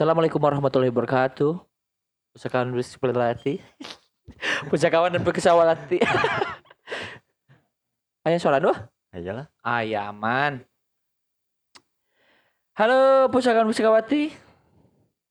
Assalamualaikum 0.00 0.40
warahmatullahi 0.40 0.88
wabarakatuh. 0.88 1.60
Pusakawan 2.32 2.72
Bismillahirrahmanirrahim. 2.72 3.60
Pusakawan 4.72 5.12
dan 5.12 5.20
pesawalati. 5.20 6.00
Ayo 8.24 8.40
sholat 8.40 8.64
doh. 8.64 8.72
Ayolah. 9.12 9.52
Ayaman. 9.60 10.64
Halo 12.80 13.28
pusakawan 13.28 13.68
puskawati. 13.68 14.32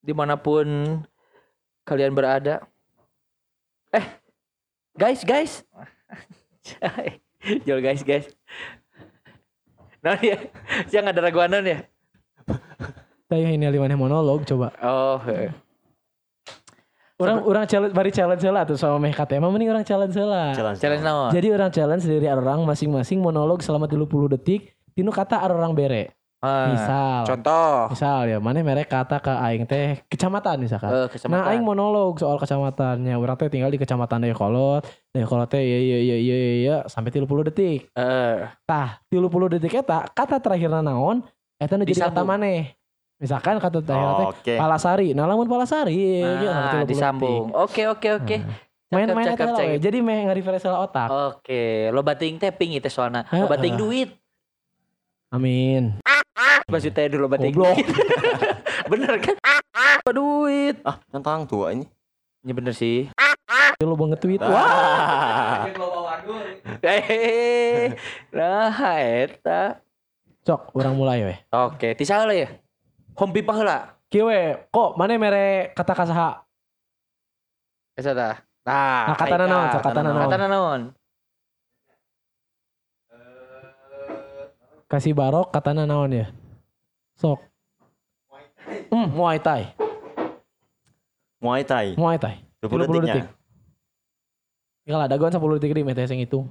Di 0.06 0.14
mana 0.14 0.38
pun 0.38 1.02
kalian 1.82 2.14
berada. 2.14 2.62
Eh, 3.90 4.06
guys, 4.94 5.26
guys. 5.26 5.66
Jual 7.66 7.82
guys, 7.82 8.06
guys. 8.06 8.30
Nah 10.06 10.22
ya, 10.22 10.38
jangan 10.94 11.10
ada 11.10 11.26
raguanan 11.26 11.66
ya. 11.66 11.90
Saya 13.30 13.46
ini 13.54 13.62
limannya 13.62 13.94
monolog 13.94 14.42
coba. 14.42 14.74
Oh, 14.82 15.22
eh. 15.30 15.54
Orang 17.20 17.46
orang 17.46 17.70
challenge 17.70 17.94
bari 17.94 18.10
challenge 18.10 18.42
lah 18.48 18.66
tuh 18.66 18.74
sama 18.74 18.98
meh 18.98 19.14
KTM 19.14 19.44
mending 19.54 19.70
orang 19.70 19.86
challenge 19.86 20.18
lah. 20.18 20.50
Challenge. 20.56 20.80
challenge 20.82 21.04
naon? 21.06 21.30
Jadi 21.30 21.48
orang 21.54 21.70
challenge 21.70 22.04
dari 22.10 22.26
orang 22.26 22.66
masing-masing 22.66 23.22
monolog 23.22 23.62
selama 23.62 23.86
30 23.86 24.34
detik. 24.34 24.74
Tinu 24.98 25.14
kata 25.14 25.46
orang 25.46 25.78
bere. 25.78 26.16
Ah, 26.40 26.72
Misal. 26.72 27.22
Contoh. 27.28 27.92
Misal 27.92 28.32
ya, 28.32 28.38
mana 28.40 28.64
mereka 28.64 29.04
kata 29.04 29.20
ke 29.20 29.34
aing 29.36 29.68
teh 29.68 30.00
kecamatan 30.08 30.56
misalkan. 30.64 30.90
Eh, 30.90 30.96
Nah, 30.96 31.08
kecamatan. 31.12 31.48
aing 31.52 31.64
monolog 31.68 32.16
soal 32.18 32.40
kecamatannya. 32.40 33.14
Orang 33.14 33.36
teh 33.36 33.52
tinggal 33.52 33.70
di 33.70 33.78
kecamatan 33.78 34.24
Dayakolot. 34.24 34.88
Dayakolot 35.12 35.52
teh 35.52 35.60
ya 35.60 35.78
ya 35.78 35.98
ya 36.00 36.18
ya 36.18 36.36
ya, 36.40 36.52
ya 36.64 36.76
sampai 36.88 37.12
30 37.12 37.44
detik. 37.52 37.92
Eh, 37.94 38.48
Tah, 38.66 39.04
30 39.12 39.52
detik 39.52 39.76
eta 39.76 40.08
kata 40.08 40.40
terakhirna 40.40 40.80
naon? 40.82 41.22
Eta 41.60 41.76
nu 41.76 41.84
jadi 41.84 42.08
kata 42.08 42.24
maneh. 42.24 42.79
Misalkan 43.20 43.60
kata 43.60 43.84
teh 43.84 43.96
Oke. 44.32 44.56
Palasari. 44.56 45.12
Nah, 45.12 45.28
lamun 45.28 45.44
Palasari 45.44 46.24
ya, 46.24 46.32
ya, 46.40 46.52
nah, 46.56 46.84
30 46.88 46.88
disambung. 46.88 47.52
detik. 47.52 47.64
Oke, 47.68 47.82
oke, 47.92 48.08
oke. 48.24 48.36
Main-main 48.90 49.36
lah 49.36 49.36
we. 49.36 49.76
cakep. 49.76 49.84
Jadi 49.84 49.98
meh 50.00 50.26
nge-refresh 50.32 50.66
lah 50.66 50.88
otak. 50.88 51.08
Oke, 51.12 51.92
lo 51.92 52.02
bating 52.02 52.40
tapping 52.40 52.80
itu 52.80 52.88
soalnya. 52.88 53.28
Lo 53.36 53.46
bating 53.52 53.76
duit. 53.76 54.10
Amin. 55.30 56.00
Maksudnya 56.72 57.12
dulu 57.12 57.28
bating 57.30 57.54
Goblok. 57.54 57.76
duit. 57.76 57.88
bener 58.92 59.14
kan? 59.22 59.36
duit. 60.10 60.82
Ah, 60.82 60.98
tentang 61.14 61.46
tua 61.46 61.76
ini. 61.76 61.86
Ya 62.42 62.56
bener 62.56 62.74
sih. 62.74 63.12
Lu 63.84 63.94
banget 64.00 64.20
tweet. 64.24 64.42
Wah. 64.42 64.50
Wah. 64.50 66.18
Hehehe. 66.82 67.94
Nah, 68.32 68.74
eta. 68.96 69.84
Cok, 70.48 70.74
orang 70.74 70.96
mulai 70.96 71.20
we. 71.28 71.36
Oke, 71.52 71.94
tisa 71.94 72.24
lah 72.24 72.34
ya. 72.34 72.50
Home 73.20 73.36
pipa 73.36 73.52
heula. 73.52 74.00
Kieu 74.08 74.32
we, 74.32 74.56
kok 74.72 74.96
mana 74.96 75.20
mere 75.20 75.76
kata 75.76 75.92
kasaha? 75.92 76.48
Esa 78.00 78.16
tah. 78.16 78.40
Nah, 78.64 79.12
Nah, 79.12 79.16
aika. 79.20 79.36
naon, 79.44 79.66
cok, 79.76 79.82
katana 79.84 80.10
naon. 80.16 80.24
Katana 80.24 80.48
naon? 80.48 80.82
Kasih 84.88 85.12
barok 85.12 85.52
katana 85.52 85.84
naon 85.84 86.16
ya? 86.16 86.32
Sok. 87.20 87.44
Hmm, 88.88 89.12
Muay 89.12 89.36
Thai. 89.44 89.76
Muay 91.44 91.68
Thai. 91.68 92.00
Muay 92.00 92.16
Thai. 92.16 92.40
20 92.64 92.72
30 92.72 92.88
detiknya. 92.88 93.04
detik. 93.04 93.26
Ya 94.88 94.96
lah, 94.96 95.08
dagoan 95.12 95.36
10 95.36 95.60
detik 95.60 95.76
di 95.76 95.84
mete 95.84 96.08
sing 96.08 96.24
itu. 96.24 96.48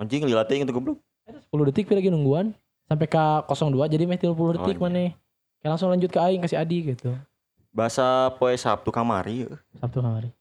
Anjing 0.00 0.24
lilating 0.24 0.64
itu 0.64 0.72
goblok. 0.72 1.04
10 1.28 1.68
detik 1.68 1.92
lagi 1.92 2.08
nungguan 2.08 2.56
sampai 2.88 3.06
ke 3.12 3.24
02 3.44 3.92
jadi 3.92 4.08
meh 4.08 4.16
30 4.16 4.56
detik 4.56 4.80
iya. 4.80 4.82
maneh. 4.82 5.10
Kayak 5.60 5.70
langsung 5.76 5.90
lanjut 5.90 6.10
ke 6.12 6.20
aing 6.20 6.42
kasih 6.42 6.60
Adi 6.60 6.94
gitu. 6.94 7.14
Bahasa 7.72 8.32
poe 8.40 8.56
Sabtu 8.56 8.88
kamari 8.88 9.44
yeuh. 9.44 9.58
Sabtu 9.80 10.00
kemarin. 10.00 10.32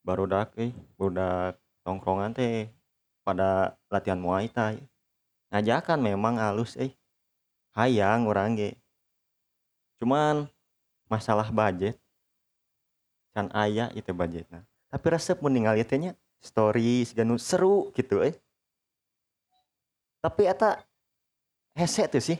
barudak 0.00 0.56
eh 0.56 0.72
budak 0.96 1.60
tongkrongan 1.84 2.32
teh 2.32 2.72
pada 3.20 3.76
latihan 3.92 4.16
Muay 4.16 4.48
Thai. 4.48 4.80
Ngajakan 5.52 6.00
memang 6.00 6.40
halus 6.40 6.78
eh. 6.80 6.94
Hayang 7.76 8.26
orang 8.26 8.56
ge. 8.58 8.70
Cuman 10.00 10.48
masalah 11.06 11.52
budget 11.52 12.00
can 13.30 13.46
aya 13.54 13.90
itu 13.94 14.10
budgetnya. 14.10 14.66
Tapi 14.90 15.06
resep 15.06 15.38
meninggal 15.38 15.78
ya 15.78 16.14
story 16.40 17.06
segala 17.06 17.30
nu 17.30 17.36
seru 17.38 17.94
gitu 17.94 18.24
eh. 18.26 18.34
Tapi 20.18 20.50
eta 20.50 20.82
hese 21.76 22.10
tuh 22.10 22.22
sih 22.22 22.38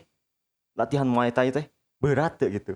latihan 0.75 1.07
Muay 1.07 1.31
Thai 1.33 1.51
teh 1.51 1.65
berat 2.01 2.39
tuh 2.39 2.49
gitu. 2.49 2.73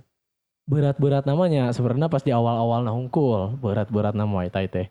Berat-berat 0.66 1.30
namanya 1.30 1.70
sebenarnya 1.70 2.10
pas 2.10 2.26
di 2.26 2.34
awal-awal 2.34 2.82
nah 2.82 2.94
hungkul. 2.94 3.58
Berat-berat 3.62 4.18
nama 4.18 4.30
Muay 4.30 4.50
Thai 4.50 4.66
teh. 4.66 4.88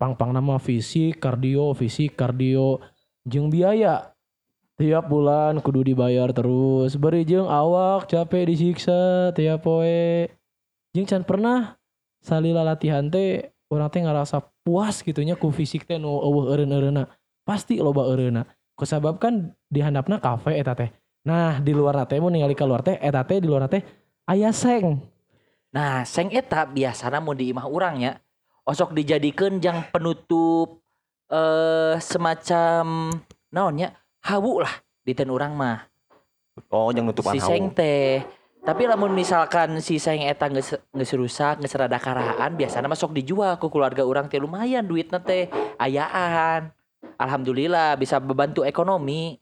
Pang-pang 0.00 0.32
nama 0.32 0.56
fisik, 0.56 1.20
kardio, 1.20 1.76
fisik, 1.76 2.16
kardio, 2.16 2.80
jeung 3.28 3.52
biaya. 3.52 4.16
Tiap 4.80 5.12
bulan 5.12 5.60
kudu 5.60 5.84
dibayar 5.92 6.32
terus. 6.32 6.96
Beri 6.96 7.28
jeung 7.28 7.52
awak 7.52 8.08
capek 8.08 8.48
disiksa 8.48 9.28
tiap 9.36 9.60
poe. 9.60 10.24
Jeung 10.96 11.04
can 11.04 11.20
pernah 11.20 11.76
salila 12.24 12.64
latihan 12.64 13.04
teh 13.12 13.52
urang 13.68 13.92
teh 13.92 14.00
ngerasa 14.00 14.40
puas 14.64 15.04
gitunya 15.04 15.36
ku 15.36 15.52
fisik 15.52 15.84
teh 15.84 16.00
nu 16.00 16.08
eueuh 16.08 16.56
eureun-eureunna. 16.56 17.12
Pasti 17.44 17.76
loba 17.76 18.08
eureunna. 18.08 18.48
Kusabab 18.72 19.20
kan 19.20 19.52
di 19.68 19.84
handapna 19.84 20.16
kafe 20.16 20.56
eta 20.56 20.72
teh. 20.72 20.88
Nah, 21.20 21.60
di 21.60 21.76
luar 21.76 22.00
teh 22.08 22.16
mun 22.16 22.32
ningali 22.32 22.56
keluar 22.56 22.80
teh 22.80 22.96
eta 22.96 23.20
teh 23.28 23.44
di 23.44 23.48
luar 23.48 23.68
teh 23.68 23.84
aya 24.24 24.48
seng. 24.56 25.04
Nah, 25.70 26.02
seng 26.08 26.32
eta 26.32 26.64
biasana 26.64 27.20
mau 27.20 27.36
di 27.36 27.52
imah 27.52 27.68
urang 27.68 28.00
ya. 28.00 28.16
Osok 28.64 28.96
dijadikeun 28.96 29.60
jang 29.60 29.92
penutup 29.92 30.80
eh 31.30 31.94
semacam 32.00 33.12
naonnya 33.52 33.94
hawu 34.24 34.64
lah 34.64 34.74
di 35.04 35.12
ten 35.12 35.28
urang 35.28 35.52
mah. 35.52 35.84
Oh, 36.72 36.92
yang 36.92 37.08
nutupan 37.08 37.36
si 37.36 37.38
seng 37.40 37.68
hawu. 37.70 37.76
teh. 37.76 38.24
Tapi 38.60 38.84
lamun 38.84 39.16
misalkan 39.16 39.80
si 39.80 39.96
seng 39.96 40.20
eta 40.24 40.48
geus 40.52 40.76
geus 40.92 41.12
rusak, 41.16 41.64
geus 41.64 41.72
rada 41.76 41.96
karahan, 41.96 42.52
biasana 42.52 42.92
masuk 42.92 43.16
dijual 43.16 43.56
ke 43.56 43.68
keluarga 43.72 44.04
urang 44.04 44.28
teh 44.28 44.40
lumayan 44.40 44.84
duitna 44.84 45.20
teh 45.20 45.48
ayaan. 45.80 46.72
Alhamdulillah 47.16 47.96
bisa 48.00 48.20
membantu 48.20 48.64
ekonomi. 48.64 49.36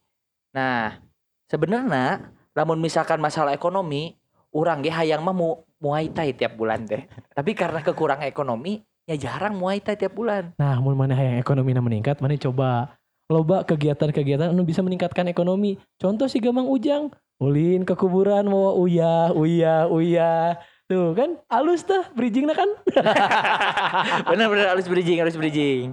Nah, 0.55 1.08
sebenarnya 1.49 2.31
lamun 2.53 2.79
misalkan 2.79 3.19
masalah 3.19 3.57
ekonomi, 3.57 4.15
urang 4.53 4.85
ge 4.85 4.93
hayang 4.93 5.25
mah 5.25 5.35
mu, 5.35 5.65
Muay 5.79 6.11
Thai 6.11 6.35
tiap 6.35 6.59
bulan 6.59 6.85
teh. 6.85 7.07
Tapi 7.33 7.55
karena 7.55 7.81
kekurangan 7.83 8.27
ekonomi, 8.29 8.83
ya 9.09 9.15
jarang 9.17 9.57
Muay 9.57 9.81
Thai 9.81 9.97
tiap 9.97 10.15
bulan. 10.15 10.55
Nah, 10.61 10.79
mun 10.79 10.95
mana 10.95 11.17
yang 11.17 11.39
ekonomi 11.41 11.73
meningkat, 11.75 12.21
mana 12.21 12.37
coba 12.37 12.99
loba 13.29 13.61
kegiatan-kegiatan 13.63 14.51
anu 14.51 14.65
bisa 14.65 14.81
meningkatkan 14.83 15.29
ekonomi. 15.29 15.77
Contoh 16.01 16.27
si 16.27 16.41
Gamang 16.41 16.67
Ujang, 16.67 17.13
ulin 17.39 17.85
ke 17.85 17.95
kuburan 17.95 18.49
mau 18.49 18.75
uyah, 18.81 19.31
uyah, 19.37 19.87
uyah. 19.89 20.59
Tuh 20.89 21.13
kan 21.13 21.37
halus 21.53 21.85
tuh 21.85 22.01
bridgingnya 22.17 22.57
kan. 22.57 22.71
Bener-bener 24.33 24.73
harus 24.73 24.89
bridging, 24.89 25.21
harus 25.21 25.37
bridging. 25.37 25.93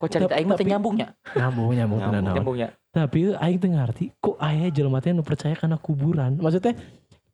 Kok 0.00 0.08
cerita 0.08 0.34
aing 0.40 0.48
mah 0.48 0.56
nyambungnya? 0.56 1.12
Nyambung, 1.36 1.76
nyambung, 1.76 2.00
Nyambung, 2.00 2.24
tenan 2.24 2.24
naon. 2.24 2.72
Tapi 2.94 3.34
aing 3.34 3.58
teu 3.58 3.68
ngarti 3.68 4.14
kok 4.14 4.38
aya 4.38 4.70
jelema 4.70 5.02
teh 5.02 5.10
nu 5.10 5.20
percaya 5.20 5.52
karena 5.52 5.74
kuburan. 5.74 6.38
Maksudnya 6.38 6.78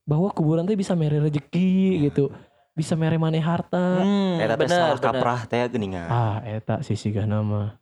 bahwa 0.03 0.33
kuburan 0.33 0.65
teh 0.65 0.73
bisa 0.73 0.97
mere 0.97 1.21
rezeki 1.21 1.71
gitu. 2.09 2.33
Bisa 2.73 2.97
mere 2.97 3.21
maneh 3.21 3.39
harta. 3.39 4.01
Hmm, 4.01 4.41
Eta 4.41 4.57
teh 4.57 4.67
salah 4.67 4.97
kaprah 4.97 5.45
teh 5.45 5.61
geuningan. 5.69 6.09
Ah, 6.09 6.37
eta 6.43 6.81
sisi 6.81 7.13
gah 7.13 7.29
nama. 7.29 7.77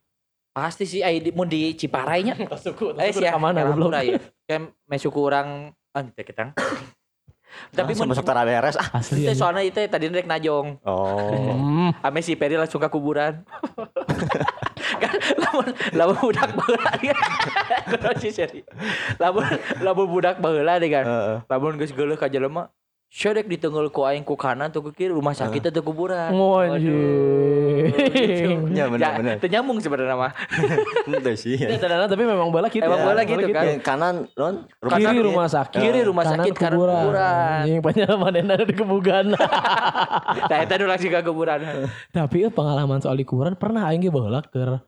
Pasti 0.51 0.91
sih 0.91 1.07
ai 1.07 1.23
di 1.23 1.31
mun 1.31 1.47
di 1.47 1.71
Ciparai 1.71 2.27
nya. 2.27 2.35
Suku, 2.59 2.99
Eh 2.99 3.15
sih 3.15 3.23
ya. 3.23 3.39
mana 3.39 3.63
ya 3.63 3.71
belum. 3.71 3.95
ya. 3.95 4.19
Kan 4.43 4.75
mesuku 4.91 5.21
orang 5.23 5.71
ah 5.95 6.03
teh 6.03 6.27
ketang. 6.27 6.51
Tapi 7.71 7.91
Langsung 7.91 8.07
mun 8.07 8.13
masuk 8.13 8.27
tara 8.27 8.43
beres 8.43 8.75
ah. 8.75 8.91
Asli 8.93 9.23
Itu 9.23 9.31
anjing. 9.31 9.39
soalnya 9.39 9.63
itu 9.63 9.81
tadi 9.87 10.11
rek 10.11 10.27
najong. 10.27 10.83
Oh. 10.83 11.95
Ame 12.03 12.21
si 12.21 12.35
Peri 12.35 12.59
langsung 12.59 12.77
ke 12.77 12.91
kuburan. 12.91 13.41
kan 14.97 15.15
lamun 15.37 15.69
lamun 15.93 16.17
budak 16.17 16.51
baheula 16.57 16.93
dia. 16.99 17.17
Kudu 17.93 18.11
si 18.17 18.29
Seri. 18.33 18.65
Lamun 19.21 19.45
lamun 19.85 20.07
budak 20.09 20.41
baheula 20.41 20.81
deh 20.81 20.89
kan. 20.89 21.05
Lamun 21.47 21.77
geus 21.77 21.93
geuleuh 21.93 22.17
ka 22.17 22.33
jelema 22.33 22.73
Syadek 23.09 23.49
ditenggel 23.49 23.89
ku 23.89 24.05
aing 24.05 24.21
ku 24.21 24.37
kanan 24.37 24.69
tuh 24.69 24.85
ke 24.85 24.93
kiri 24.93 25.17
rumah 25.17 25.33
sakit 25.33 25.73
teh 25.73 25.81
kuburan. 25.81 26.29
Oh, 26.37 26.61
Waduh. 26.61 27.89
Ya 28.69 28.85
benar 28.85 29.01
Ya, 29.01 29.09
benar. 29.17 29.35
teu 29.41 29.49
nyambung 29.49 29.81
sebenarnya 29.81 30.13
mah. 30.13 30.37
Itu 31.09 31.33
sih. 31.41 31.57
Ya, 31.57 31.81
tadana, 31.81 32.05
tapi 32.05 32.29
memang 32.29 32.53
bola 32.53 32.69
gitu. 32.69 32.85
Emang 32.85 33.01
ya. 33.01 33.07
bola 33.09 33.21
gitu 33.25 33.49
kan. 33.49 33.65
Yang 33.65 33.81
kanan 33.81 34.15
non 34.37 34.69
Kiri 34.69 35.25
rumah 35.25 35.49
sakit. 35.49 35.81
Kiri 35.81 36.01
rumah 36.05 36.25
kanan 36.29 36.45
sakit, 36.45 36.55
kanan 36.61 36.77
kuburan. 36.77 37.61
Yang 37.65 37.81
banyak 37.89 38.09
mana 38.13 38.55
di 38.61 38.75
kebugan. 38.77 39.27
Nah, 40.49 40.65
eta 40.65 40.77
langsung 40.81 41.09
ke 41.13 41.21
kuburan. 41.25 41.61
tapi 42.13 42.45
eh, 42.45 42.53
pengalaman 42.53 43.01
soal 43.01 43.17
di 43.17 43.25
kuburan 43.25 43.57
pernah 43.57 43.89
aing 43.89 44.05
ge 44.05 44.13
baheula 44.13 44.45
keur 44.45 44.85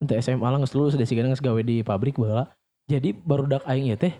ente 0.00 0.14
SMA 0.20 0.44
lah 0.44 0.60
geus 0.60 0.76
lulus 0.76 0.94
deh 0.96 1.08
sigana 1.08 1.32
geus 1.32 1.40
gawe 1.40 1.60
di 1.64 1.80
pabrik 1.80 2.20
baheula. 2.20 2.52
Jadi 2.86 3.16
barudak 3.16 3.64
aing 3.64 3.88
ieu 3.88 3.96
teh 3.98 4.12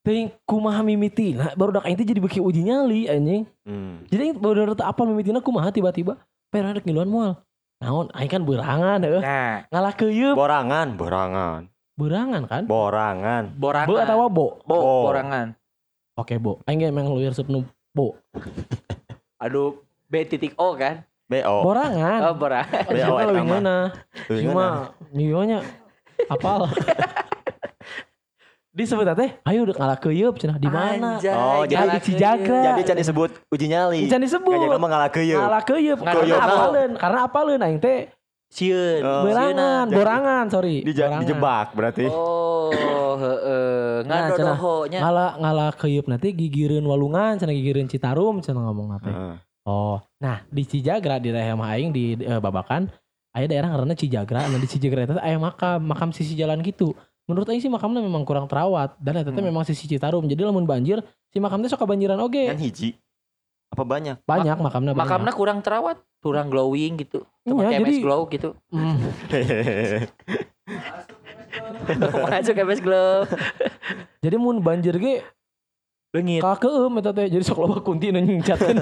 teuing 0.00 0.32
kumaha 0.48 0.80
mimitina 0.80 1.52
barudak 1.52 1.84
aing 1.84 1.96
teh 2.00 2.08
jadi 2.08 2.20
beki 2.20 2.40
uji 2.40 2.64
nyali 2.64 3.06
anjing. 3.06 3.44
Hmm. 3.68 4.04
Jadi 4.08 4.32
baru 4.32 4.72
teu 4.72 4.86
apal 4.86 5.04
mimitina 5.08 5.44
kumaha 5.44 5.68
tiba-tiba 5.68 6.16
peran 6.48 6.72
rek 6.76 6.84
ngiluan 6.88 7.08
moal. 7.08 7.32
Naon 7.80 8.08
aing 8.12 8.28
kan 8.28 8.42
berangan 8.44 9.00
heuh. 9.04 9.20
Nah, 9.24 9.64
Ngalah 9.72 9.92
keuyeub. 9.96 10.36
Borangan, 10.36 10.96
borangan, 10.96 11.60
Berangan 11.96 12.42
kan? 12.48 12.62
borangan. 12.64 13.44
borangan. 13.56 13.88
Bo 13.88 13.94
atawa 14.00 14.24
bo? 14.32 14.46
Bo, 14.64 14.76
Bo. 14.76 14.96
borangan. 15.12 15.52
Oke, 16.16 16.36
bo. 16.40 16.60
Aing 16.68 16.80
ge 16.80 16.88
emang 16.88 17.08
lawyer 17.08 17.32
sepnu 17.32 17.64
bo. 17.92 18.16
Aduh, 19.40 19.80
B 20.08 20.24
titik 20.28 20.52
O 20.60 20.76
kan? 20.76 21.04
BO. 21.28 21.62
Borangan. 21.64 22.18
Oh, 22.28 22.34
borangan. 22.36 22.84
Bo 22.88 22.94
Cuma 22.96 23.20
eta 23.22 23.42
mah. 23.44 23.88
Leuwih 24.28 24.44
Cuma 24.44 24.66
nyonya 25.12 25.58
apal. 26.28 26.68
Disebut 28.70 29.02
teh, 29.18 29.30
ayo 29.50 29.66
udah 29.66 29.74
ngalah 29.82 29.98
keuyeub 29.98 30.38
cenah 30.38 30.54
di 30.54 30.70
mana? 30.70 31.18
Oh, 31.34 31.66
jadi 31.66 31.90
di 31.98 32.00
Cijagra. 32.06 32.62
Jadi 32.70 32.82
can 32.86 32.96
disebut 33.02 33.30
uji 33.50 33.66
nyali. 33.66 34.06
Can 34.06 34.22
disebut. 34.22 34.46
Ngajak 34.46 34.70
nama 34.78 34.86
ngalah 34.86 35.10
keuyeub. 35.10 35.42
Ngalah 35.42 35.62
Ngalah 35.66 36.22
karena 36.22 36.38
apaleun, 36.38 36.90
karena 36.94 37.18
apaleun 37.26 37.60
aing 37.66 37.80
teh 37.82 38.00
Sieun. 38.50 39.02
Oh. 39.02 39.22
berangan, 39.26 39.86
Jadi- 39.86 39.94
borangan, 39.94 40.44
sorry. 40.50 40.76
Borangan. 40.82 41.22
dijebak 41.22 41.66
berarti. 41.74 42.06
Oh, 42.10 42.70
heeh. 43.18 44.06
Nah, 44.06 44.34
nya. 44.86 44.98
Ngalah 45.02 45.30
ngalah 45.38 45.70
keuyeub 45.74 46.06
nanti 46.06 46.30
gigireun 46.30 46.86
walungan, 46.86 47.38
cenah 47.42 47.54
gigireun 47.54 47.90
Citarum 47.90 48.38
cenah 48.38 48.70
ngomong 48.70 48.86
nanti. 48.94 49.10
Heeh. 49.10 49.34
Oh, 49.66 49.98
nah 50.18 50.46
di 50.46 50.62
Cijagra 50.66 51.18
di 51.18 51.30
daerah 51.30 51.54
mah 51.54 51.74
aing 51.74 51.90
di 51.90 52.16
eh, 52.16 52.40
Babakan 52.40 52.90
aya 53.30 53.46
daerah 53.46 53.70
ngaranna 53.70 53.94
Cijagra, 53.94 54.50
nah 54.50 54.58
di 54.58 54.66
Cijagra 54.66 55.06
itu 55.06 55.14
aya 55.22 55.38
makam, 55.38 55.78
makam 55.86 56.10
sisi 56.10 56.34
jalan 56.34 56.58
gitu. 56.66 56.94
Menurut 57.30 57.46
aing 57.46 57.60
sih 57.60 57.68
makamnya 57.68 58.00
memang 58.00 58.22
kurang 58.22 58.44
terawat 58.44 58.94
dan 58.98 59.16
eta 59.16 59.26
teh 59.26 59.36
Hmm. 59.36 59.46
memang 59.46 59.62
sisi 59.62 59.86
Citarum. 59.86 60.24
Jadi 60.24 60.40
lamun 60.42 60.64
banjir, 60.64 60.98
si 61.30 61.38
makamnya 61.38 61.66
suka 61.66 61.84
banjiran 61.84 62.18
oge. 62.18 62.44
Kan 62.44 62.58
hiji. 62.58 62.96
Apa 63.70 63.82
banyak? 63.84 64.16
Banyak 64.26 64.56
makamnya 64.58 64.90
banyak. 64.90 65.00
Makamnya 65.06 65.32
kurang 65.32 65.58
terawat, 65.62 65.96
kurang 66.18 66.50
glowing 66.50 66.98
gitu. 66.98 67.22
Cuma 67.46 67.62
Iya, 67.62 67.66
kayak 67.70 67.80
jadi 67.80 67.88
MS 67.88 67.98
glow 68.02 68.20
gitu. 68.26 68.48
Hmm. 68.68 68.96
Masuk 72.26 72.54
MS 72.56 72.80
glow. 72.80 73.24
Jadi 74.22 74.36
mun 74.36 74.60
banjir 74.60 74.94
ge 74.94 75.24
Leungit. 76.10 76.40
ka 76.40 76.54
keum 76.58 76.98
eta 76.98 77.10
teh 77.10 77.24
jadi 77.24 77.40
sok 77.40 77.56
loba 77.56 77.76
kunti 77.80 78.10
nu 78.10 78.18
nyingcatkeun. 78.18 78.74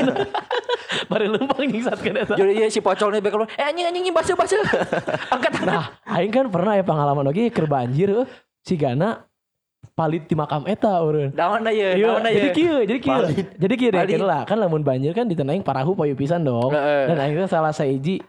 Bari 1.11 1.27
leumpang 1.29 1.65
nyingsatkeun 1.65 2.17
eta. 2.17 2.35
Jadi 2.35 2.53
ya 2.59 2.67
si 2.69 2.81
pocol 2.81 3.13
nih 3.13 3.21
bakal 3.21 3.45
eh 3.45 3.65
anjing 3.65 3.85
anjing 3.85 4.09
basuh 4.11 4.35
basuh. 4.35 4.61
Angkat 5.35 5.51
angkat. 5.53 5.67
Nah, 5.69 5.85
aing 6.09 6.33
kan 6.33 6.49
pernah 6.49 6.73
ya 6.75 6.85
pengalaman 6.85 7.29
oge 7.29 7.53
keur 7.53 7.69
banjir 7.69 8.09
eueuh 8.09 8.27
si 8.65 8.75
Gana 8.75 9.25
palit 9.93 10.25
di 10.25 10.35
makam 10.35 10.63
eta 10.65 11.03
urun. 11.03 11.35
Daun 11.35 11.63
aja, 11.63 11.87
Iya, 11.95 12.07
daun 12.07 12.23
aja. 12.23 12.35
jadi 12.35 12.49
kieu, 12.55 12.79
jadi 12.87 13.01
kieu. 13.03 13.23
Jadi 13.59 13.75
kieu 13.75 13.91
deh 13.91 14.19
lah. 14.19 14.43
Kan 14.47 14.59
lamun 14.59 14.83
banjir 14.83 15.11
kan 15.11 15.27
ditenaing 15.27 15.63
parahu 15.63 15.95
payu 15.95 16.15
pisan 16.15 16.47
dong. 16.47 16.71
Dan 16.73 17.19
akhirnya 17.19 17.47
salah 17.47 17.75
saiji 17.75 18.23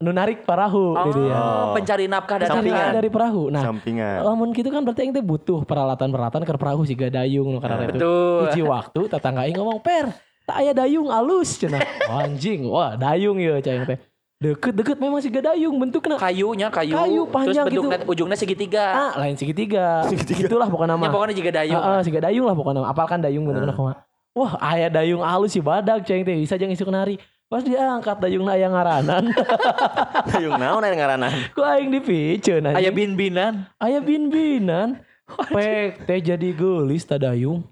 nu 0.00 0.16
narik 0.16 0.48
parahu 0.48 0.96
Oh, 0.96 1.12
gitu 1.12 1.28
ya. 1.28 1.36
pencari 1.76 2.08
nafkah 2.08 2.40
dan 2.40 2.48
Sampingan. 2.48 2.72
Sampingan 2.72 2.96
dari 2.96 3.08
perahu. 3.12 3.52
Nah, 3.52 3.62
Sampingan. 3.68 4.24
lamun 4.24 4.48
gitu 4.56 4.72
kan 4.72 4.80
berarti 4.80 5.04
aing 5.04 5.12
teh 5.12 5.20
butuh 5.20 5.60
peralatan-peralatan 5.68 6.40
ke 6.40 6.52
perahu 6.56 6.88
si 6.88 6.96
dayung 6.96 7.52
nu 7.52 7.60
karena 7.60 7.84
itu. 7.84 8.00
Betul. 8.00 8.40
Hiji 8.48 8.62
waktu 8.64 9.00
tetangga 9.12 9.44
aing 9.44 9.60
ngomong, 9.60 9.84
"Per, 9.84 10.08
tak 10.50 10.56
aya 10.58 10.72
dayung 10.74 11.06
alus." 11.06 11.62
cenah. 11.62 11.78
Oh, 12.10 12.18
anjing, 12.18 12.66
wah 12.66 12.98
dayung 12.98 13.38
ya 13.38 13.62
cai 13.62 13.86
teh. 13.86 13.98
Deket-deket 14.40 14.96
memang 14.98 15.22
si 15.22 15.30
dayung 15.30 15.76
bentuknya. 15.78 16.16
Kayunya 16.18 16.66
kayu. 16.72 16.96
Kayu 16.96 17.22
panjang 17.28 17.68
Terus 17.68 17.86
bentuknya, 17.86 17.98
ujungnya 18.08 18.36
segitiga. 18.40 18.84
Ah, 18.90 19.12
lain 19.20 19.36
segitiga. 19.38 20.08
Itulah 20.10 20.66
pokoknya 20.66 20.96
Ya 20.96 21.06
nama. 21.06 21.12
pokoknya 21.12 21.34
juga 21.36 21.50
dayung. 21.60 21.76
Heeh, 21.78 22.00
si 22.02 22.10
dayung 22.10 22.46
lah 22.50 22.56
pokoknya. 22.56 22.80
Apalkan 22.88 23.20
dayung 23.22 23.44
bentuknya 23.46 23.76
kumaha. 23.76 24.02
Wah, 24.34 24.56
aya 24.58 24.88
dayung 24.90 25.20
alus 25.20 25.54
si 25.54 25.60
badak 25.60 26.02
cai 26.08 26.24
teh 26.24 26.34
bisa 26.40 26.56
jeung 26.56 26.72
isuk 26.72 26.88
nari. 26.88 27.20
Pas 27.50 27.66
dia 27.66 27.82
angkat 27.82 28.22
dayungna 28.22 28.54
aya 28.54 28.70
ngaranan. 28.70 29.34
Dayung 30.30 30.54
naon 30.54 30.86
aya 30.86 30.94
ngaranan? 30.94 31.50
Ku 31.50 31.66
aing 31.66 31.90
dipiceun 31.90 32.62
anjing. 32.62 32.78
Aya 32.78 32.90
bin-binan. 32.94 33.66
Aya 33.82 33.98
bin-binan. 33.98 35.02
Pek 35.54 36.06
teh 36.06 36.22
jadi 36.22 36.48
geulis 36.54 37.02
ta 37.02 37.18
dayung. 37.18 37.66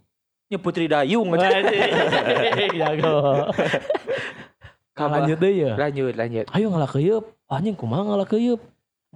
Ya 0.49 0.57
putri 0.57 0.89
dayung. 0.89 1.29
Jago. 2.73 3.17
Kabar. 4.97 5.23
Lanjut 5.23 5.39
deh 5.39 5.53
ya. 5.53 5.73
Lanjut, 5.77 6.15
lanjut. 6.17 6.47
Ayo 6.57 6.67
ngalah 6.73 6.89
keuyeub. 6.89 7.25
Anjing 7.53 7.77
kumaha 7.77 8.03
ngalah 8.09 8.25
keuyeub. 8.25 8.59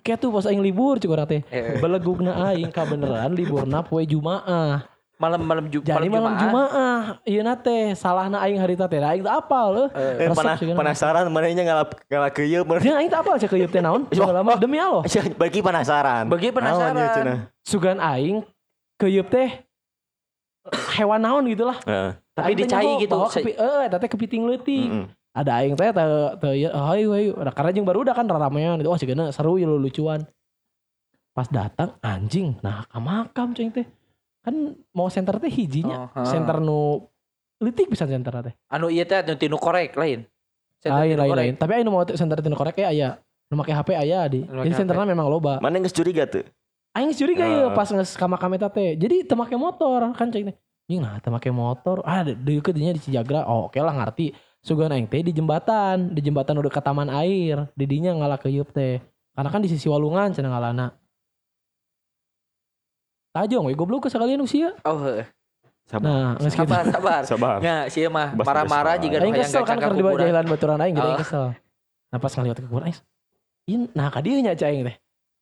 Kayak 0.05 0.19
tuh 0.21 0.29
pas 0.29 0.45
aing 0.45 0.61
libur 0.61 1.01
cik 1.01 1.09
urang 1.09 1.25
teh. 1.25 1.41
Eh, 1.49 1.81
Belegugna 1.81 2.53
aing 2.53 2.69
ka 2.69 2.85
beneran 2.85 3.33
liburna 3.33 3.81
poe 3.81 4.05
Jumaah. 4.05 4.85
malam-malam 5.23 5.71
ju 5.71 5.79
Jadi 5.87 6.11
malam 6.11 6.35
Jumaah. 6.35 7.23
Ieu 7.23 7.47
na 7.47 7.55
teh 7.55 7.95
salahna 7.95 8.43
aing 8.43 8.59
harita 8.59 8.91
teh. 8.91 8.99
Aing 8.99 9.23
apal. 9.25 9.89
Eh, 9.95 10.29
panah, 10.35 10.59
sih 10.59 10.67
kan. 10.69 10.75
penasaran 10.77 11.25
manehnya 11.33 11.63
ngalah 11.65 11.87
ngalah 12.11 12.31
keuyeub 12.35 12.67
bener. 12.69 12.83
Jeung 12.85 12.99
aing 12.99 13.09
teh 13.09 13.19
apal 13.19 13.41
cek 13.41 13.49
keuyeub 13.49 13.71
teh 13.73 13.81
naon? 13.81 14.05
Lama 14.19 14.59
demi 14.61 14.77
Allah. 14.77 15.07
Bagi 15.39 15.65
penasaran. 15.65 16.29
Bagi 16.29 16.53
penasaran. 16.53 17.47
Sugan 17.65 18.03
aing 18.03 18.45
keuyeub 18.99 19.31
teh 19.33 19.63
hewan 20.93 21.19
naon 21.19 21.45
gitu 21.47 21.65
lah. 21.65 21.79
Heeh. 21.83 22.13
Tapi 22.33 22.53
dicai 22.55 22.87
gitu. 22.99 23.13
bawa 23.13 23.29
kepi- 23.29 23.57
Eh, 23.57 23.87
teh 23.89 24.09
kepiting 24.09 24.43
leutik. 24.45 24.89
Mm-mm. 24.89 25.07
ada 25.33 25.59
aing 25.59 25.73
teh 25.73 25.89
teh 25.89 26.07
teh 26.37 26.53
ya 26.59 26.69
hayu 26.87 27.09
hayu 27.11 27.33
Nah, 27.35 27.51
karena 27.51 27.73
jeung 27.73 27.85
baru 27.85 28.05
udah 28.05 28.13
kan 28.13 28.25
ramean 28.25 28.77
itu 28.77 28.87
wah 28.87 28.97
sigana 28.97 29.33
seru 29.33 29.57
ya 29.57 29.65
lucuan 29.65 30.29
pas 31.33 31.49
datang 31.49 31.97
anjing 31.99 32.61
nah 32.61 32.85
ka 32.85 33.01
makam 33.01 33.57
cing 33.57 33.73
teh 33.73 33.89
kan 34.39 34.53
mau 34.91 35.09
center 35.09 35.41
teh 35.41 35.49
hijinya 35.49 36.05
Oh, 36.05 36.09
heeh. 36.15 36.29
center 36.29 36.61
nu 36.61 37.09
litik 37.59 37.89
bisa 37.89 38.05
center 38.05 38.45
teh 38.45 38.53
Anu 38.69 38.87
iya 38.87 39.03
teh 39.03 39.25
anu 39.25 39.33
tinu 39.35 39.57
korek 39.57 39.97
lain. 39.97 40.29
Center 40.77 41.01
lain 41.01 41.09
tinu 41.11 41.19
lain 41.19 41.31
korek. 41.31 41.41
lain 41.41 41.55
tapi 41.57 41.71
aing 41.73 41.87
nu 41.89 41.93
mau 41.93 42.05
center 42.05 42.37
tinu 42.39 42.53
korek 42.53 42.77
ya 42.77 42.89
aya 42.89 43.09
nu 43.49 43.57
make 43.57 43.73
HP 43.73 43.89
aya 43.95 44.29
di 44.29 44.45
jadi 44.45 44.77
centernya 44.77 45.09
memang 45.09 45.27
loba 45.27 45.57
Mana 45.59 45.81
geus 45.81 45.93
curiga 45.93 46.29
tuh? 46.29 46.45
Aing 46.93 47.13
curiga 47.17 47.45
ya 47.45 47.73
pas 47.73 47.89
nges 47.89 48.17
ka 48.17 48.27
makam 48.29 48.53
eta 48.57 48.69
teh 48.69 48.97
jadi 48.97 49.25
teu 49.25 49.37
make 49.37 49.57
motor 49.57 50.13
kan 50.13 50.29
cing 50.29 50.49
teh 50.53 50.57
Anjing 50.89 51.01
nah 51.01 51.17
teu 51.23 51.33
make 51.33 51.49
motor 51.49 52.05
ah 52.05 52.21
de- 52.27 52.37
deukeut 52.37 52.75
dinya 52.77 52.93
di 52.93 53.01
Cijagra 53.01 53.49
oh 53.49 53.71
oke 53.73 53.81
lah 53.81 53.95
ngarti 53.97 54.35
sugan 54.61 54.93
aing 54.93 55.09
teh 55.09 55.25
di 55.25 55.33
jembatan 55.33 56.13
di 56.13 56.21
jembatan 56.21 56.61
udah 56.61 56.69
ke 56.69 56.81
taman 56.85 57.09
air 57.09 57.65
di 57.73 57.85
dinya 57.89 58.13
ngalah 58.13 58.37
keuyeub 58.37 58.69
teh 58.71 59.01
karena 59.33 59.49
kan 59.49 59.61
di 59.65 59.69
sisi 59.73 59.89
walungan 59.89 60.33
cenah 60.33 60.53
ngalana 60.53 60.87
Tajong 63.33 63.65
we 63.65 63.73
goblok 63.73 64.05
ke 64.05 64.09
sekalian 64.13 64.45
usia. 64.45 64.77
Oh, 64.85 65.01
heeh. 65.09 65.25
Sabar. 65.89 66.05
Nah, 66.05 66.31
geus 66.37 66.53
kitu. 66.53 66.69
sabar, 66.69 66.85
sabar. 66.85 67.21
Sabar. 67.25 67.57
Ya, 67.65 67.89
sih 67.89 68.05
mah 68.07 68.37
marah-marah 68.37 69.01
jika 69.01 69.25
Aing 69.25 69.33
hayang 69.33 69.49
kesel 69.49 69.63
kan 69.65 69.81
gacang 69.81 69.97
keur 69.97 70.05
ka 70.05 70.21
di 70.21 70.29
jalan 70.29 70.47
baturan 70.53 70.79
aing 70.85 70.95
jadi 70.95 71.09
aing 71.09 71.17
Oh. 71.17 71.23
kesel. 71.25 71.45
Nah 72.13 72.19
pas 72.21 72.33
ngaliwat 72.37 72.57
ke 72.61 72.69
kuburan 72.69 72.87
aing. 72.93 72.99
In, 73.73 73.81
nah 73.97 74.13
ka 74.13 74.21
dieu 74.21 74.37
nya 74.37 74.53
cai 74.53 74.77
aing 74.77 74.85
teh. 74.85 74.97